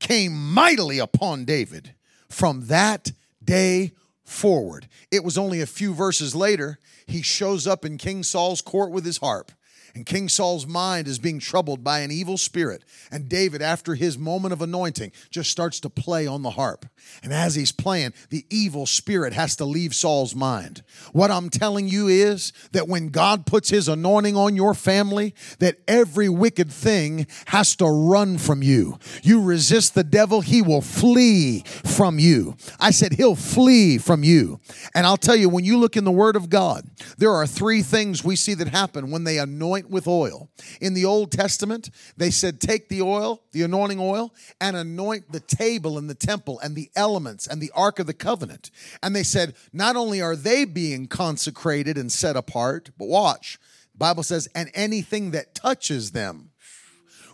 came 0.00 0.52
mightily 0.52 0.98
upon 0.98 1.44
David 1.44 1.94
from 2.28 2.66
that 2.66 3.12
day 3.48 3.92
forward. 4.24 4.88
It 5.10 5.24
was 5.24 5.38
only 5.38 5.62
a 5.62 5.66
few 5.66 5.94
verses 5.94 6.34
later, 6.34 6.78
he 7.06 7.22
shows 7.22 7.66
up 7.66 7.82
in 7.82 7.96
King 7.96 8.22
Saul's 8.22 8.60
court 8.60 8.90
with 8.90 9.06
his 9.06 9.18
harp. 9.18 9.50
And 9.94 10.06
King 10.06 10.28
Saul's 10.28 10.66
mind 10.66 11.08
is 11.08 11.18
being 11.18 11.38
troubled 11.38 11.82
by 11.82 12.00
an 12.00 12.10
evil 12.10 12.36
spirit. 12.36 12.84
And 13.10 13.28
David, 13.28 13.62
after 13.62 13.94
his 13.94 14.18
moment 14.18 14.52
of 14.52 14.62
anointing, 14.62 15.12
just 15.30 15.50
starts 15.50 15.80
to 15.80 15.90
play 15.90 16.26
on 16.26 16.42
the 16.42 16.50
harp. 16.50 16.86
And 17.22 17.32
as 17.32 17.54
he's 17.54 17.72
playing, 17.72 18.12
the 18.30 18.44
evil 18.50 18.86
spirit 18.86 19.32
has 19.32 19.56
to 19.56 19.64
leave 19.64 19.94
Saul's 19.94 20.34
mind. 20.34 20.82
What 21.12 21.30
I'm 21.30 21.50
telling 21.50 21.88
you 21.88 22.08
is 22.08 22.52
that 22.72 22.88
when 22.88 23.08
God 23.08 23.46
puts 23.46 23.70
his 23.70 23.88
anointing 23.88 24.36
on 24.36 24.56
your 24.56 24.74
family, 24.74 25.34
that 25.58 25.78
every 25.86 26.28
wicked 26.28 26.70
thing 26.70 27.26
has 27.46 27.76
to 27.76 27.86
run 27.86 28.38
from 28.38 28.62
you. 28.62 28.98
You 29.22 29.42
resist 29.42 29.94
the 29.94 30.04
devil, 30.04 30.40
he 30.40 30.62
will 30.62 30.82
flee 30.82 31.62
from 31.84 32.18
you. 32.18 32.56
I 32.78 32.90
said, 32.90 33.14
he'll 33.14 33.34
flee 33.34 33.98
from 33.98 34.22
you. 34.22 34.60
And 34.94 35.06
I'll 35.06 35.16
tell 35.16 35.36
you, 35.36 35.48
when 35.48 35.64
you 35.64 35.78
look 35.78 35.96
in 35.96 36.04
the 36.04 36.10
Word 36.10 36.36
of 36.36 36.50
God, 36.50 36.84
there 37.16 37.32
are 37.32 37.46
three 37.46 37.82
things 37.82 38.24
we 38.24 38.36
see 38.36 38.54
that 38.54 38.68
happen 38.68 39.10
when 39.10 39.24
they 39.24 39.38
anoint 39.38 39.77
with 39.86 40.06
oil. 40.06 40.50
In 40.80 40.94
the 40.94 41.04
Old 41.04 41.30
Testament, 41.30 41.90
they 42.16 42.30
said, 42.30 42.60
Take 42.60 42.88
the 42.88 43.02
oil, 43.02 43.42
the 43.52 43.62
anointing 43.62 44.00
oil, 44.00 44.34
and 44.60 44.76
anoint 44.76 45.30
the 45.32 45.40
table 45.40 45.98
in 45.98 46.06
the 46.06 46.14
temple 46.14 46.58
and 46.60 46.74
the 46.74 46.90
elements 46.96 47.46
and 47.46 47.60
the 47.60 47.72
Ark 47.74 47.98
of 47.98 48.06
the 48.06 48.14
Covenant. 48.14 48.70
And 49.02 49.14
they 49.14 49.22
said, 49.22 49.54
Not 49.72 49.96
only 49.96 50.20
are 50.20 50.36
they 50.36 50.64
being 50.64 51.06
consecrated 51.06 51.96
and 51.98 52.10
set 52.10 52.36
apart, 52.36 52.90
but 52.98 53.08
watch, 53.08 53.58
Bible 53.96 54.22
says, 54.22 54.48
and 54.54 54.70
anything 54.74 55.32
that 55.32 55.54
touches 55.54 56.12
them 56.12 56.47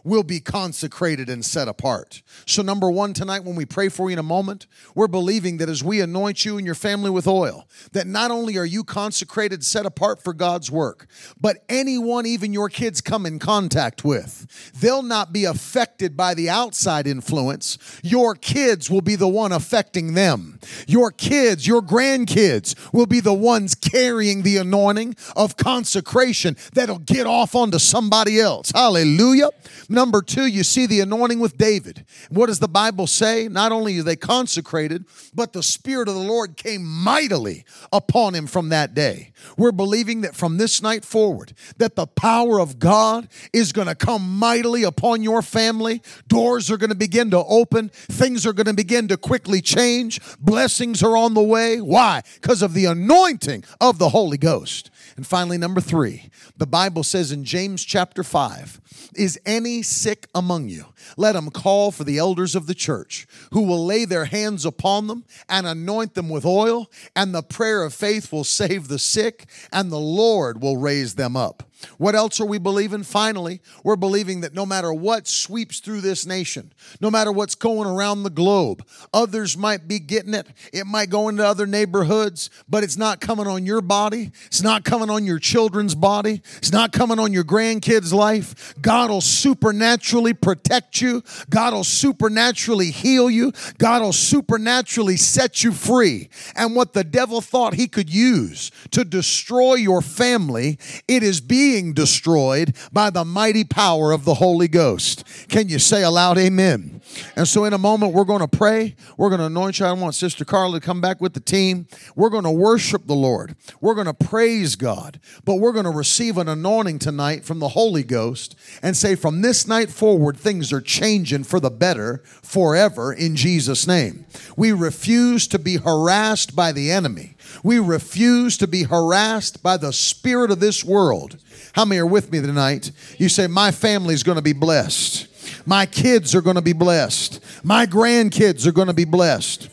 will 0.04 0.22
be 0.22 0.38
consecrated 0.38 1.28
and 1.28 1.44
set 1.44 1.66
apart. 1.66 2.22
So, 2.46 2.62
number 2.62 2.90
one, 2.90 3.14
tonight 3.14 3.42
when 3.44 3.56
we 3.56 3.64
pray 3.64 3.88
for 3.88 4.10
you 4.10 4.14
in 4.14 4.18
a 4.18 4.22
moment, 4.22 4.66
we're 4.94 5.08
believing 5.08 5.56
that 5.56 5.68
as 5.68 5.82
we 5.82 6.00
anoint 6.00 6.44
you 6.44 6.58
and 6.58 6.66
your 6.66 6.74
family 6.74 7.10
with 7.10 7.26
oil, 7.26 7.66
that 7.92 8.06
not 8.06 8.30
only 8.30 8.58
are 8.58 8.66
you 8.66 8.84
consecrated, 8.84 9.64
set 9.64 9.86
apart 9.86 10.22
for 10.22 10.34
God's 10.34 10.70
work, 10.70 11.06
but 11.40 11.64
anyone, 11.68 12.26
even 12.26 12.52
your 12.52 12.68
kids, 12.68 13.00
come 13.00 13.24
in 13.24 13.38
contact 13.38 14.04
with, 14.04 14.72
they'll 14.78 15.02
not 15.02 15.32
be 15.32 15.44
affected 15.44 16.16
by 16.16 16.34
the 16.34 16.50
outside 16.50 17.06
influence. 17.06 17.78
Your 18.02 18.34
kids 18.34 18.90
will 18.90 19.00
be 19.00 19.16
the 19.16 19.28
one 19.28 19.52
affecting 19.52 20.14
them. 20.14 20.60
Your 20.86 21.10
kids, 21.10 21.66
your 21.66 21.80
grandkids 21.80 22.74
will 22.92 23.06
be 23.06 23.20
the 23.20 23.34
ones 23.34 23.74
carrying 23.74 24.42
the 24.42 24.58
anointing 24.58 25.16
of 25.34 25.56
consecration 25.56 26.56
that'll 26.74 26.98
get 26.98 27.26
off 27.26 27.54
onto 27.54 27.78
somebody 27.78 28.38
else. 28.38 28.70
Hallelujah. 28.70 29.48
Number 29.94 30.22
two, 30.22 30.46
you 30.46 30.64
see 30.64 30.86
the 30.86 30.98
anointing 30.98 31.38
with 31.38 31.56
David. 31.56 32.04
What 32.28 32.46
does 32.46 32.58
the 32.58 32.66
Bible 32.66 33.06
say? 33.06 33.46
Not 33.46 33.70
only 33.70 33.96
are 34.00 34.02
they 34.02 34.16
consecrated, 34.16 35.04
but 35.32 35.52
the 35.52 35.62
Spirit 35.62 36.08
of 36.08 36.16
the 36.16 36.20
Lord 36.20 36.56
came 36.56 36.84
mightily 36.84 37.64
upon 37.92 38.34
him 38.34 38.48
from 38.48 38.70
that 38.70 38.92
day. 38.92 39.30
We're 39.56 39.70
believing 39.70 40.22
that 40.22 40.34
from 40.34 40.56
this 40.56 40.82
night 40.82 41.04
forward, 41.04 41.52
that 41.76 41.94
the 41.94 42.08
power 42.08 42.58
of 42.58 42.80
God 42.80 43.28
is 43.52 43.72
going 43.72 43.86
to 43.86 43.94
come 43.94 44.36
mightily 44.36 44.82
upon 44.82 45.22
your 45.22 45.42
family. 45.42 46.02
Doors 46.26 46.72
are 46.72 46.76
going 46.76 46.90
to 46.90 46.96
begin 46.96 47.30
to 47.30 47.44
open. 47.44 47.90
Things 47.90 48.44
are 48.46 48.52
going 48.52 48.66
to 48.66 48.74
begin 48.74 49.06
to 49.08 49.16
quickly 49.16 49.60
change. 49.60 50.20
Blessings 50.40 51.04
are 51.04 51.16
on 51.16 51.34
the 51.34 51.42
way. 51.42 51.80
Why? 51.80 52.22
Because 52.34 52.62
of 52.62 52.74
the 52.74 52.86
anointing 52.86 53.62
of 53.80 53.98
the 53.98 54.08
Holy 54.08 54.38
Ghost. 54.38 54.90
And 55.16 55.26
finally, 55.26 55.58
number 55.58 55.80
three, 55.80 56.28
the 56.56 56.66
Bible 56.66 57.04
says 57.04 57.30
in 57.30 57.44
James 57.44 57.84
chapter 57.84 58.24
5 58.24 58.80
Is 59.14 59.38
any 59.46 59.82
sick 59.82 60.28
among 60.34 60.68
you? 60.68 60.86
Let 61.16 61.32
them 61.32 61.50
call 61.50 61.92
for 61.92 62.02
the 62.02 62.18
elders 62.18 62.56
of 62.56 62.66
the 62.66 62.74
church, 62.74 63.26
who 63.52 63.62
will 63.62 63.84
lay 63.84 64.04
their 64.04 64.24
hands 64.24 64.64
upon 64.64 65.06
them 65.06 65.24
and 65.48 65.66
anoint 65.66 66.14
them 66.14 66.28
with 66.28 66.44
oil, 66.44 66.90
and 67.14 67.34
the 67.34 67.42
prayer 67.42 67.84
of 67.84 67.94
faith 67.94 68.32
will 68.32 68.44
save 68.44 68.88
the 68.88 68.98
sick, 68.98 69.46
and 69.72 69.92
the 69.92 69.98
Lord 69.98 70.60
will 70.60 70.76
raise 70.76 71.14
them 71.14 71.36
up. 71.36 71.62
What 71.98 72.14
else 72.14 72.40
are 72.40 72.46
we 72.46 72.58
believing? 72.58 73.02
Finally, 73.02 73.60
we're 73.82 73.96
believing 73.96 74.40
that 74.42 74.54
no 74.54 74.66
matter 74.66 74.92
what 74.92 75.26
sweeps 75.26 75.80
through 75.80 76.00
this 76.00 76.26
nation, 76.26 76.72
no 77.00 77.10
matter 77.10 77.32
what's 77.32 77.54
going 77.54 77.88
around 77.88 78.22
the 78.22 78.30
globe, 78.30 78.86
others 79.12 79.56
might 79.56 79.86
be 79.88 79.98
getting 79.98 80.34
it. 80.34 80.46
It 80.72 80.86
might 80.86 81.10
go 81.10 81.28
into 81.28 81.46
other 81.46 81.66
neighborhoods, 81.66 82.50
but 82.68 82.84
it's 82.84 82.96
not 82.96 83.20
coming 83.20 83.46
on 83.46 83.66
your 83.66 83.80
body. 83.80 84.32
It's 84.46 84.62
not 84.62 84.84
coming 84.84 85.10
on 85.10 85.24
your 85.24 85.38
children's 85.38 85.94
body. 85.94 86.42
It's 86.56 86.72
not 86.72 86.92
coming 86.92 87.18
on 87.18 87.32
your 87.32 87.44
grandkids' 87.44 88.12
life. 88.12 88.74
God 88.80 89.10
will 89.10 89.20
supernaturally 89.20 90.34
protect 90.34 91.00
you. 91.00 91.22
God 91.50 91.72
will 91.72 91.84
supernaturally 91.84 92.90
heal 92.90 93.30
you. 93.30 93.52
God 93.78 94.02
will 94.02 94.12
supernaturally 94.12 95.16
set 95.16 95.62
you 95.62 95.72
free. 95.72 96.28
And 96.54 96.74
what 96.76 96.92
the 96.92 97.04
devil 97.04 97.40
thought 97.40 97.74
he 97.74 97.86
could 97.86 98.12
use 98.12 98.70
to 98.90 99.04
destroy 99.04 99.74
your 99.74 100.02
family, 100.02 100.78
it 101.08 101.22
is 101.22 101.40
being 101.40 101.73
being 101.74 101.92
destroyed 101.92 102.72
by 102.92 103.10
the 103.10 103.24
mighty 103.24 103.64
power 103.64 104.12
of 104.12 104.24
the 104.24 104.34
Holy 104.34 104.68
Ghost. 104.68 105.24
Can 105.48 105.68
you 105.68 105.80
say 105.80 106.04
aloud, 106.04 106.38
Amen? 106.38 107.00
And 107.34 107.48
so, 107.48 107.64
in 107.64 107.72
a 107.72 107.78
moment, 107.78 108.12
we're 108.12 108.24
going 108.24 108.46
to 108.46 108.48
pray. 108.48 108.94
We're 109.16 109.28
going 109.28 109.40
to 109.40 109.46
anoint 109.46 109.80
you. 109.80 109.86
I 109.86 109.92
want 109.92 110.14
Sister 110.14 110.44
Carla 110.44 110.78
to 110.78 110.86
come 110.86 111.00
back 111.00 111.20
with 111.20 111.34
the 111.34 111.40
team. 111.40 111.88
We're 112.14 112.30
going 112.30 112.44
to 112.44 112.50
worship 112.50 113.06
the 113.06 113.14
Lord. 113.14 113.56
We're 113.80 113.94
going 113.94 114.06
to 114.06 114.14
praise 114.14 114.76
God. 114.76 115.18
But 115.44 115.56
we're 115.56 115.72
going 115.72 115.84
to 115.84 115.90
receive 115.90 116.38
an 116.38 116.48
anointing 116.48 117.00
tonight 117.00 117.44
from 117.44 117.58
the 117.58 117.68
Holy 117.68 118.04
Ghost 118.04 118.56
and 118.80 118.96
say, 118.96 119.16
from 119.16 119.42
this 119.42 119.66
night 119.66 119.90
forward, 119.90 120.36
things 120.36 120.72
are 120.72 120.80
changing 120.80 121.42
for 121.42 121.58
the 121.58 121.70
better 121.70 122.22
forever 122.24 123.12
in 123.12 123.34
Jesus' 123.34 123.86
name. 123.86 124.26
We 124.56 124.70
refuse 124.70 125.48
to 125.48 125.58
be 125.58 125.78
harassed 125.78 126.54
by 126.54 126.70
the 126.70 126.92
enemy. 126.92 127.33
We 127.62 127.78
refuse 127.78 128.58
to 128.58 128.66
be 128.66 128.84
harassed 128.84 129.62
by 129.62 129.76
the 129.76 129.92
spirit 129.92 130.50
of 130.50 130.60
this 130.60 130.84
world. 130.84 131.38
How 131.72 131.84
many 131.84 132.00
are 132.00 132.06
with 132.06 132.30
me 132.30 132.40
tonight? 132.40 132.90
You 133.18 133.28
say, 133.28 133.46
My 133.46 133.70
family's 133.70 134.22
going 134.22 134.36
to 134.36 134.42
be 134.42 134.52
blessed. 134.52 135.28
My 135.66 135.86
kids 135.86 136.34
are 136.34 136.42
going 136.42 136.56
to 136.56 136.62
be 136.62 136.72
blessed. 136.72 137.40
My 137.62 137.86
grandkids 137.86 138.66
are 138.66 138.72
going 138.72 138.88
to 138.88 138.94
be 138.94 139.04
blessed. 139.04 139.68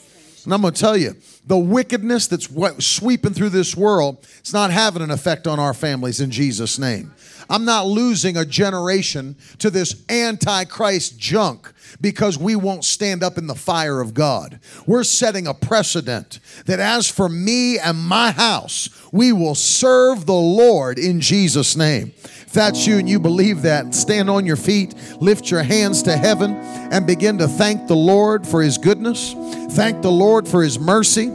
And 0.45 0.53
I'm 0.53 0.61
going 0.61 0.73
to 0.73 0.79
tell 0.79 0.97
you, 0.97 1.15
the 1.45 1.57
wickedness 1.57 2.27
that's 2.27 2.49
sweeping 2.83 3.33
through 3.33 3.49
this 3.49 3.75
world, 3.75 4.17
it's 4.39 4.53
not 4.53 4.71
having 4.71 5.01
an 5.01 5.11
effect 5.11 5.47
on 5.47 5.59
our 5.59 5.73
families 5.73 6.19
in 6.19 6.31
Jesus' 6.31 6.79
name. 6.79 7.13
I'm 7.51 7.65
not 7.65 7.85
losing 7.85 8.37
a 8.37 8.45
generation 8.45 9.35
to 9.59 9.69
this 9.69 10.03
antichrist 10.09 11.19
junk 11.19 11.71
because 11.99 12.37
we 12.37 12.55
won't 12.55 12.85
stand 12.85 13.23
up 13.23 13.37
in 13.37 13.47
the 13.47 13.55
fire 13.55 13.99
of 13.99 14.13
God. 14.13 14.61
We're 14.87 15.03
setting 15.03 15.47
a 15.47 15.53
precedent 15.53 16.39
that 16.65 16.79
as 16.79 17.09
for 17.09 17.27
me 17.27 17.77
and 17.77 17.99
my 17.99 18.31
house, 18.31 18.89
we 19.11 19.33
will 19.33 19.55
serve 19.55 20.25
the 20.25 20.33
Lord 20.33 20.97
in 20.97 21.19
Jesus' 21.19 21.75
name. 21.75 22.13
If 22.23 22.53
that's 22.53 22.87
you 22.87 22.97
and 22.97 23.09
you 23.09 23.19
believe 23.19 23.63
that, 23.63 23.93
stand 23.93 24.29
on 24.29 24.45
your 24.45 24.55
feet, 24.55 24.95
lift 25.19 25.51
your 25.51 25.63
hands 25.63 26.03
to 26.03 26.15
heaven, 26.15 26.55
and 26.55 27.05
begin 27.05 27.37
to 27.39 27.49
thank 27.49 27.87
the 27.87 27.95
Lord 27.95 28.47
for 28.47 28.61
his 28.61 28.77
goodness. 28.77 29.33
Thank 29.71 30.01
the 30.01 30.11
Lord 30.11 30.47
for 30.47 30.63
his 30.63 30.79
mercy. 30.79 31.27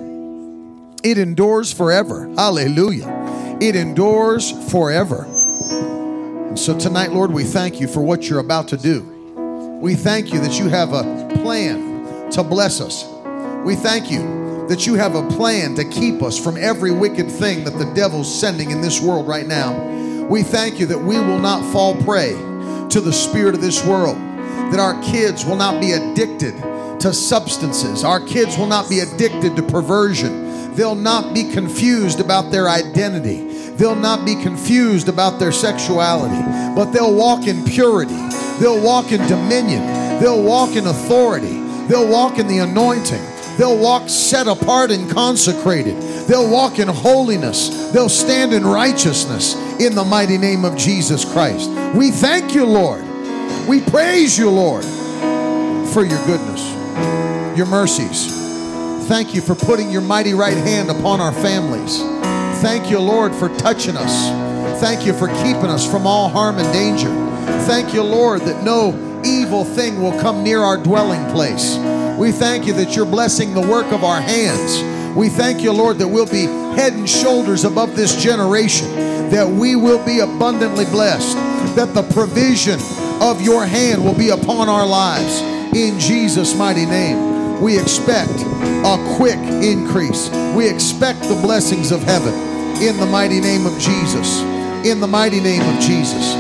It 1.03 1.19
endures 1.19 1.73
forever. 1.73 2.27
Hallelujah. 2.37 3.59
It 3.61 3.77
endures 3.77 4.51
forever. 4.71 5.27
So 6.57 6.77
tonight, 6.77 7.13
Lord, 7.13 7.33
we 7.33 7.45
thank 7.45 7.81
you 7.81 7.87
for 7.87 8.01
what 8.01 8.29
you're 8.29 8.39
about 8.41 8.69
to 8.69 8.79
do. 8.79 9.03
We 9.83 9.95
thank 9.95 10.33
you 10.33 10.41
that 10.41 10.59
you 10.59 10.69
have 10.71 10.95
a 10.95 11.29
plan 11.43 12.31
to 12.31 12.43
bless 12.43 12.81
us. 12.81 13.05
We 13.65 13.77
thank 13.77 14.11
you 14.11 14.67
that 14.67 14.87
you 14.87 14.95
have 14.95 15.15
a 15.15 15.29
plan 15.29 15.75
to 15.75 15.85
keep 15.85 16.23
us 16.23 16.43
from 16.43 16.57
every 16.57 16.91
wicked 16.91 17.31
thing 17.31 17.63
that 17.65 17.79
the 17.79 17.85
devil's 17.95 18.35
sending 18.35 18.71
in 18.71 18.81
this 18.81 19.03
world 19.03 19.29
right 19.29 19.47
now. 19.47 19.79
We 20.29 20.43
thank 20.43 20.81
you 20.81 20.87
that 20.87 20.99
we 20.99 21.19
will 21.21 21.39
not 21.39 21.63
fall 21.73 21.95
prey 22.03 22.31
to 22.31 23.01
the 23.01 23.13
spirit 23.13 23.55
of 23.55 23.61
this 23.61 23.85
world, 23.85 24.17
that 24.17 24.81
our 24.81 25.01
kids 25.03 25.45
will 25.45 25.57
not 25.57 25.79
be 25.79 25.93
addicted 25.93 26.57
to 27.01 27.13
substances, 27.13 28.03
our 28.03 28.19
kids 28.27 28.57
will 28.57 28.67
not 28.67 28.89
be 28.89 29.01
addicted 29.01 29.57
to 29.57 29.63
perversion, 29.63 30.45
they'll 30.77 30.95
not 30.95 31.35
be 31.35 31.51
confused 31.51 32.20
about 32.20 32.53
their 32.53 32.68
identity. 32.68 33.43
They'll 33.77 33.97
not 33.97 34.24
be 34.24 34.35
confused 34.43 35.09
about 35.09 35.39
their 35.39 35.53
sexuality, 35.53 36.41
but 36.74 36.93
they'll 36.93 37.14
walk 37.14 37.47
in 37.47 37.64
purity. 37.64 38.16
They'll 38.59 38.83
walk 38.83 39.12
in 39.12 39.27
dominion. 39.29 39.85
They'll 40.20 40.43
walk 40.43 40.77
in 40.77 40.87
authority. 40.87 41.61
They'll 41.89 42.09
walk 42.09 42.39
in 42.39 42.47
the 42.47 42.59
anointing. 42.59 43.22
They'll 43.59 43.79
walk 43.79 44.09
set 44.09 44.47
apart 44.47 44.91
and 44.91 45.11
consecrated. 45.11 45.97
They'll 46.27 46.51
walk 46.51 46.79
in 46.79 46.89
holiness. 46.89 47.91
They'll 47.93 48.09
stand 48.09 48.53
in 48.53 48.66
righteousness 48.66 49.55
in 49.81 49.95
the 49.95 50.05
mighty 50.05 50.39
name 50.39 50.64
of 50.64 50.77
Jesus 50.77 51.24
Christ. 51.24 51.70
We 51.95 52.11
thank 52.11 52.55
you, 52.55 52.66
Lord. 52.66 53.05
We 53.66 53.81
praise 53.81 54.39
you, 54.39 54.51
Lord, 54.51 54.85
for 54.85 56.05
your 56.05 56.24
goodness, 56.27 56.62
your 57.57 57.66
mercies. 57.66 58.36
Thank 59.07 59.37
you 59.37 59.41
for 59.41 59.55
putting 59.55 59.89
your 59.93 60.01
mighty 60.01 60.35
right 60.35 60.57
hand 60.57 60.91
upon 60.91 61.21
our 61.21 61.33
families. 61.33 62.01
Thank 62.61 62.91
you, 62.91 62.99
Lord, 62.99 63.33
for 63.33 63.49
touching 63.57 63.97
us. 63.97 64.81
Thank 64.81 65.07
you 65.07 65.13
for 65.13 65.29
keeping 65.29 65.71
us 65.71 65.89
from 65.89 66.09
all 66.09 66.29
harm 66.29 66.59
and 66.59 66.73
danger. 66.73 67.09
Thank 67.67 67.95
you, 67.95 68.03
Lord, 68.03 68.41
that 68.41 68.65
no 68.65 69.23
evil 69.25 69.65
thing 69.65 70.03
will 70.03 70.19
come 70.21 70.43
near 70.43 70.61
our 70.61 70.77
dwelling 70.77 71.25
place. 71.31 71.77
We 72.19 72.33
thank 72.33 72.67
you 72.67 72.73
that 72.73 72.97
you're 72.97 73.07
blessing 73.07 73.55
the 73.55 73.61
work 73.61 73.93
of 73.93 74.03
our 74.03 74.21
hands. 74.21 75.17
We 75.17 75.29
thank 75.29 75.63
you, 75.63 75.71
Lord, 75.71 75.99
that 75.99 76.09
we'll 76.09 76.27
be 76.27 76.47
head 76.75 76.93
and 76.93 77.09
shoulders 77.09 77.65
above 77.65 77.95
this 77.95 78.21
generation, 78.21 78.93
that 79.31 79.47
we 79.49 79.77
will 79.77 80.05
be 80.05 80.19
abundantly 80.19 80.85
blessed, 80.87 81.37
that 81.77 81.95
the 81.95 82.03
provision 82.13 82.81
of 83.23 83.41
your 83.41 83.65
hand 83.65 84.05
will 84.05 84.19
be 84.19 84.31
upon 84.31 84.69
our 84.69 84.85
lives. 84.85 85.41
In 85.77 86.01
Jesus' 86.01 86.57
mighty 86.57 86.87
name, 86.87 87.45
we 87.61 87.79
expect 87.79 88.33
a 88.85 89.15
quick 89.17 89.39
increase. 89.39 90.31
We 90.55 90.69
expect 90.69 91.23
the 91.23 91.39
blessings 91.43 91.91
of 91.91 92.03
heaven 92.03 92.35
in 92.83 92.99
the 92.99 93.07
mighty 93.07 93.41
name 93.41 93.67
of 93.67 93.79
Jesus. 93.79 94.41
In 94.87 95.01
the 95.01 95.07
mighty 95.07 95.41
name 95.41 95.63
of 95.63 95.81
Jesus. 95.81 96.35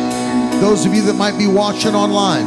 Those 0.60 0.86
of 0.86 0.94
you 0.94 1.02
that 1.02 1.14
might 1.14 1.36
be 1.38 1.46
watching 1.46 1.94
online, 1.94 2.46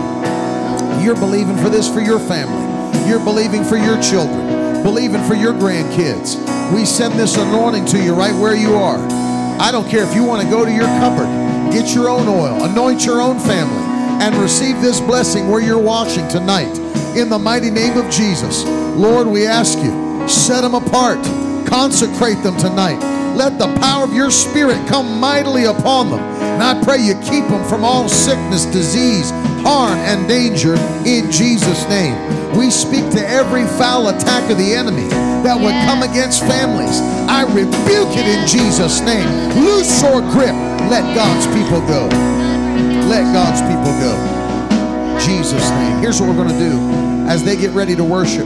you're 1.04 1.16
believing 1.16 1.58
for 1.58 1.70
this 1.70 1.92
for 1.92 2.00
your 2.00 2.20
family. 2.20 3.10
You're 3.10 3.24
believing 3.24 3.64
for 3.64 3.78
your 3.78 4.02
children, 4.02 4.84
believing 4.84 5.24
for 5.24 5.34
your 5.34 5.54
grandkids. 5.54 6.38
We 6.74 6.86
send 6.86 7.20
this 7.20 7.38
anointing 7.38 7.86
to 7.86 8.04
you 8.04 8.14
right 8.14 8.34
where 8.40 8.56
you 8.56 8.76
are. 8.76 8.98
I 9.60 9.72
don't 9.72 9.90
care 9.90 10.04
if 10.04 10.16
you 10.16 10.24
want 10.24 10.44
to 10.44 10.50
go 10.50 10.64
to 10.64 10.72
your 10.72 10.88
cupboard, 11.00 11.28
get 11.74 11.94
your 11.94 12.10
own 12.10 12.28
oil, 12.28 12.64
anoint 12.64 13.06
your 13.06 13.22
own 13.22 13.40
family, 13.40 13.84
and 14.24 14.36
receive 14.36 14.80
this 14.80 15.02
blessing 15.02 15.50
where 15.50 15.62
you're 15.62 15.78
watching 15.78 16.28
tonight. 16.30 16.79
In 17.16 17.28
the 17.28 17.40
mighty 17.40 17.72
name 17.72 17.98
of 17.98 18.10
Jesus, 18.12 18.64
Lord, 18.96 19.28
we 19.28 19.46
ask 19.46 19.80
you, 19.80 20.28
set 20.28 20.62
them 20.62 20.76
apart, 20.76 21.24
consecrate 21.66 22.42
them 22.44 22.56
tonight. 22.58 23.00
Let 23.36 23.58
the 23.58 23.74
power 23.80 24.04
of 24.04 24.14
your 24.14 24.30
spirit 24.30 24.78
come 24.88 25.20
mightily 25.20 25.66
upon 25.66 26.12
them. 26.12 26.20
And 26.20 26.64
I 26.64 26.82
pray 26.84 26.98
you 26.98 27.16
keep 27.22 27.48
them 27.48 27.68
from 27.68 27.84
all 27.84 28.08
sickness, 28.08 28.66
disease, 28.66 29.32
harm, 29.64 29.98
and 30.00 30.28
danger 30.28 30.76
in 31.06 31.32
Jesus' 31.32 31.88
name. 31.90 32.16
We 32.58 32.70
speak 32.70 33.10
to 33.12 33.28
every 33.28 33.66
foul 33.66 34.10
attack 34.10 34.50
of 34.52 34.58
the 34.58 34.74
enemy 34.74 35.08
that 35.44 35.60
would 35.60 35.76
come 35.86 36.04
against 36.04 36.42
families. 36.42 37.00
I 37.28 37.44
rebuke 37.44 38.14
it 38.18 38.28
in 38.28 38.48
Jesus' 38.48 39.02
name. 39.02 39.28
Loose 39.64 40.02
your 40.02 40.22
grip. 40.22 40.56
Let 40.90 41.16
God's 41.16 41.48
people 41.48 41.82
go. 41.88 42.08
Let 43.10 43.34
God's 43.34 43.62
people 43.62 43.94
go. 44.00 44.39
Jesus' 45.20 45.70
name. 45.72 46.02
Here's 46.02 46.20
what 46.22 46.30
we're 46.30 46.36
going 46.36 46.50
to 46.50 46.60
do 46.60 46.78
as 47.28 47.44
they 47.44 47.56
get 47.56 47.72
ready 47.72 47.96
to 47.96 48.04
worship. 48.04 48.46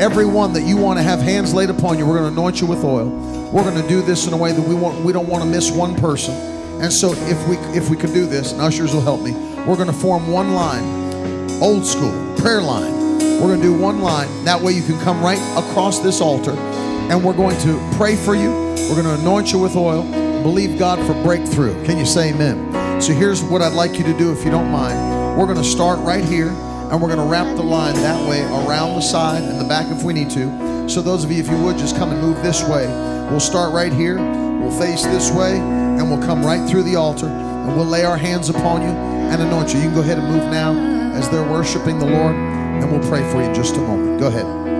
Everyone 0.00 0.52
that 0.52 0.62
you 0.62 0.76
want 0.76 0.98
to 0.98 1.02
have 1.02 1.20
hands 1.20 1.52
laid 1.52 1.70
upon 1.70 1.98
you, 1.98 2.06
we're 2.06 2.18
going 2.18 2.32
to 2.32 2.40
anoint 2.40 2.60
you 2.60 2.66
with 2.66 2.84
oil. 2.84 3.08
We're 3.50 3.64
going 3.64 3.80
to 3.80 3.88
do 3.88 4.02
this 4.02 4.26
in 4.26 4.32
a 4.32 4.36
way 4.36 4.52
that 4.52 4.62
we 4.62 4.74
want. 4.74 5.04
We 5.04 5.12
don't 5.12 5.28
want 5.28 5.42
to 5.44 5.48
miss 5.48 5.70
one 5.70 5.96
person. 5.96 6.34
And 6.80 6.92
so, 6.92 7.12
if 7.12 7.48
we 7.48 7.56
if 7.76 7.90
we 7.90 7.96
could 7.96 8.14
do 8.14 8.26
this, 8.26 8.52
and 8.52 8.60
ushers 8.60 8.94
will 8.94 9.02
help 9.02 9.20
me, 9.20 9.32
we're 9.66 9.76
going 9.76 9.88
to 9.88 9.92
form 9.92 10.30
one 10.30 10.54
line, 10.54 11.60
old 11.60 11.84
school 11.84 12.12
prayer 12.36 12.62
line. 12.62 12.92
We're 13.18 13.48
going 13.48 13.60
to 13.60 13.66
do 13.66 13.74
one 13.74 14.00
line. 14.00 14.44
That 14.44 14.60
way, 14.60 14.72
you 14.72 14.82
can 14.82 14.98
come 15.00 15.22
right 15.22 15.40
across 15.58 15.98
this 15.98 16.20
altar, 16.20 16.52
and 16.52 17.24
we're 17.24 17.34
going 17.34 17.58
to 17.60 17.92
pray 17.96 18.16
for 18.16 18.34
you. 18.34 18.50
We're 18.88 19.02
going 19.02 19.16
to 19.16 19.20
anoint 19.20 19.52
you 19.52 19.58
with 19.58 19.76
oil. 19.76 20.02
Believe 20.42 20.78
God 20.78 20.98
for 21.06 21.14
breakthrough. 21.22 21.84
Can 21.84 21.98
you 21.98 22.06
say 22.06 22.30
Amen? 22.30 23.00
So 23.00 23.12
here's 23.12 23.42
what 23.42 23.62
I'd 23.62 23.72
like 23.72 23.98
you 23.98 24.04
to 24.04 24.16
do, 24.16 24.32
if 24.32 24.44
you 24.44 24.50
don't 24.50 24.70
mind. 24.70 25.09
We're 25.40 25.46
going 25.46 25.56
to 25.56 25.64
start 25.64 26.00
right 26.00 26.22
here, 26.22 26.48
and 26.50 27.00
we're 27.00 27.08
going 27.08 27.18
to 27.18 27.24
wrap 27.24 27.56
the 27.56 27.62
line 27.62 27.94
that 27.94 28.28
way 28.28 28.42
around 28.42 28.96
the 28.96 29.00
side 29.00 29.42
and 29.42 29.58
the 29.58 29.64
back 29.64 29.90
if 29.90 30.02
we 30.02 30.12
need 30.12 30.28
to. 30.32 30.86
So 30.86 31.00
those 31.00 31.24
of 31.24 31.32
you, 31.32 31.40
if 31.40 31.48
you 31.48 31.56
would, 31.62 31.78
just 31.78 31.96
come 31.96 32.10
and 32.10 32.20
move 32.20 32.42
this 32.42 32.62
way. 32.62 32.86
We'll 33.30 33.40
start 33.40 33.72
right 33.72 33.90
here. 33.90 34.18
We'll 34.18 34.78
face 34.78 35.02
this 35.02 35.30
way, 35.30 35.56
and 35.56 36.10
we'll 36.10 36.20
come 36.20 36.44
right 36.44 36.68
through 36.68 36.82
the 36.82 36.96
altar, 36.96 37.28
and 37.28 37.74
we'll 37.74 37.86
lay 37.86 38.04
our 38.04 38.18
hands 38.18 38.50
upon 38.50 38.82
you 38.82 38.88
and 38.88 39.40
anoint 39.40 39.72
you. 39.72 39.80
You 39.80 39.86
can 39.86 39.94
go 39.94 40.02
ahead 40.02 40.18
and 40.18 40.28
move 40.28 40.44
now 40.52 40.74
as 41.14 41.30
they're 41.30 41.50
worshiping 41.50 41.98
the 41.98 42.04
Lord, 42.04 42.34
and 42.34 42.92
we'll 42.92 43.08
pray 43.08 43.22
for 43.32 43.40
you 43.40 43.48
in 43.48 43.54
just 43.54 43.76
a 43.76 43.80
moment. 43.80 44.20
Go 44.20 44.26
ahead. 44.26 44.79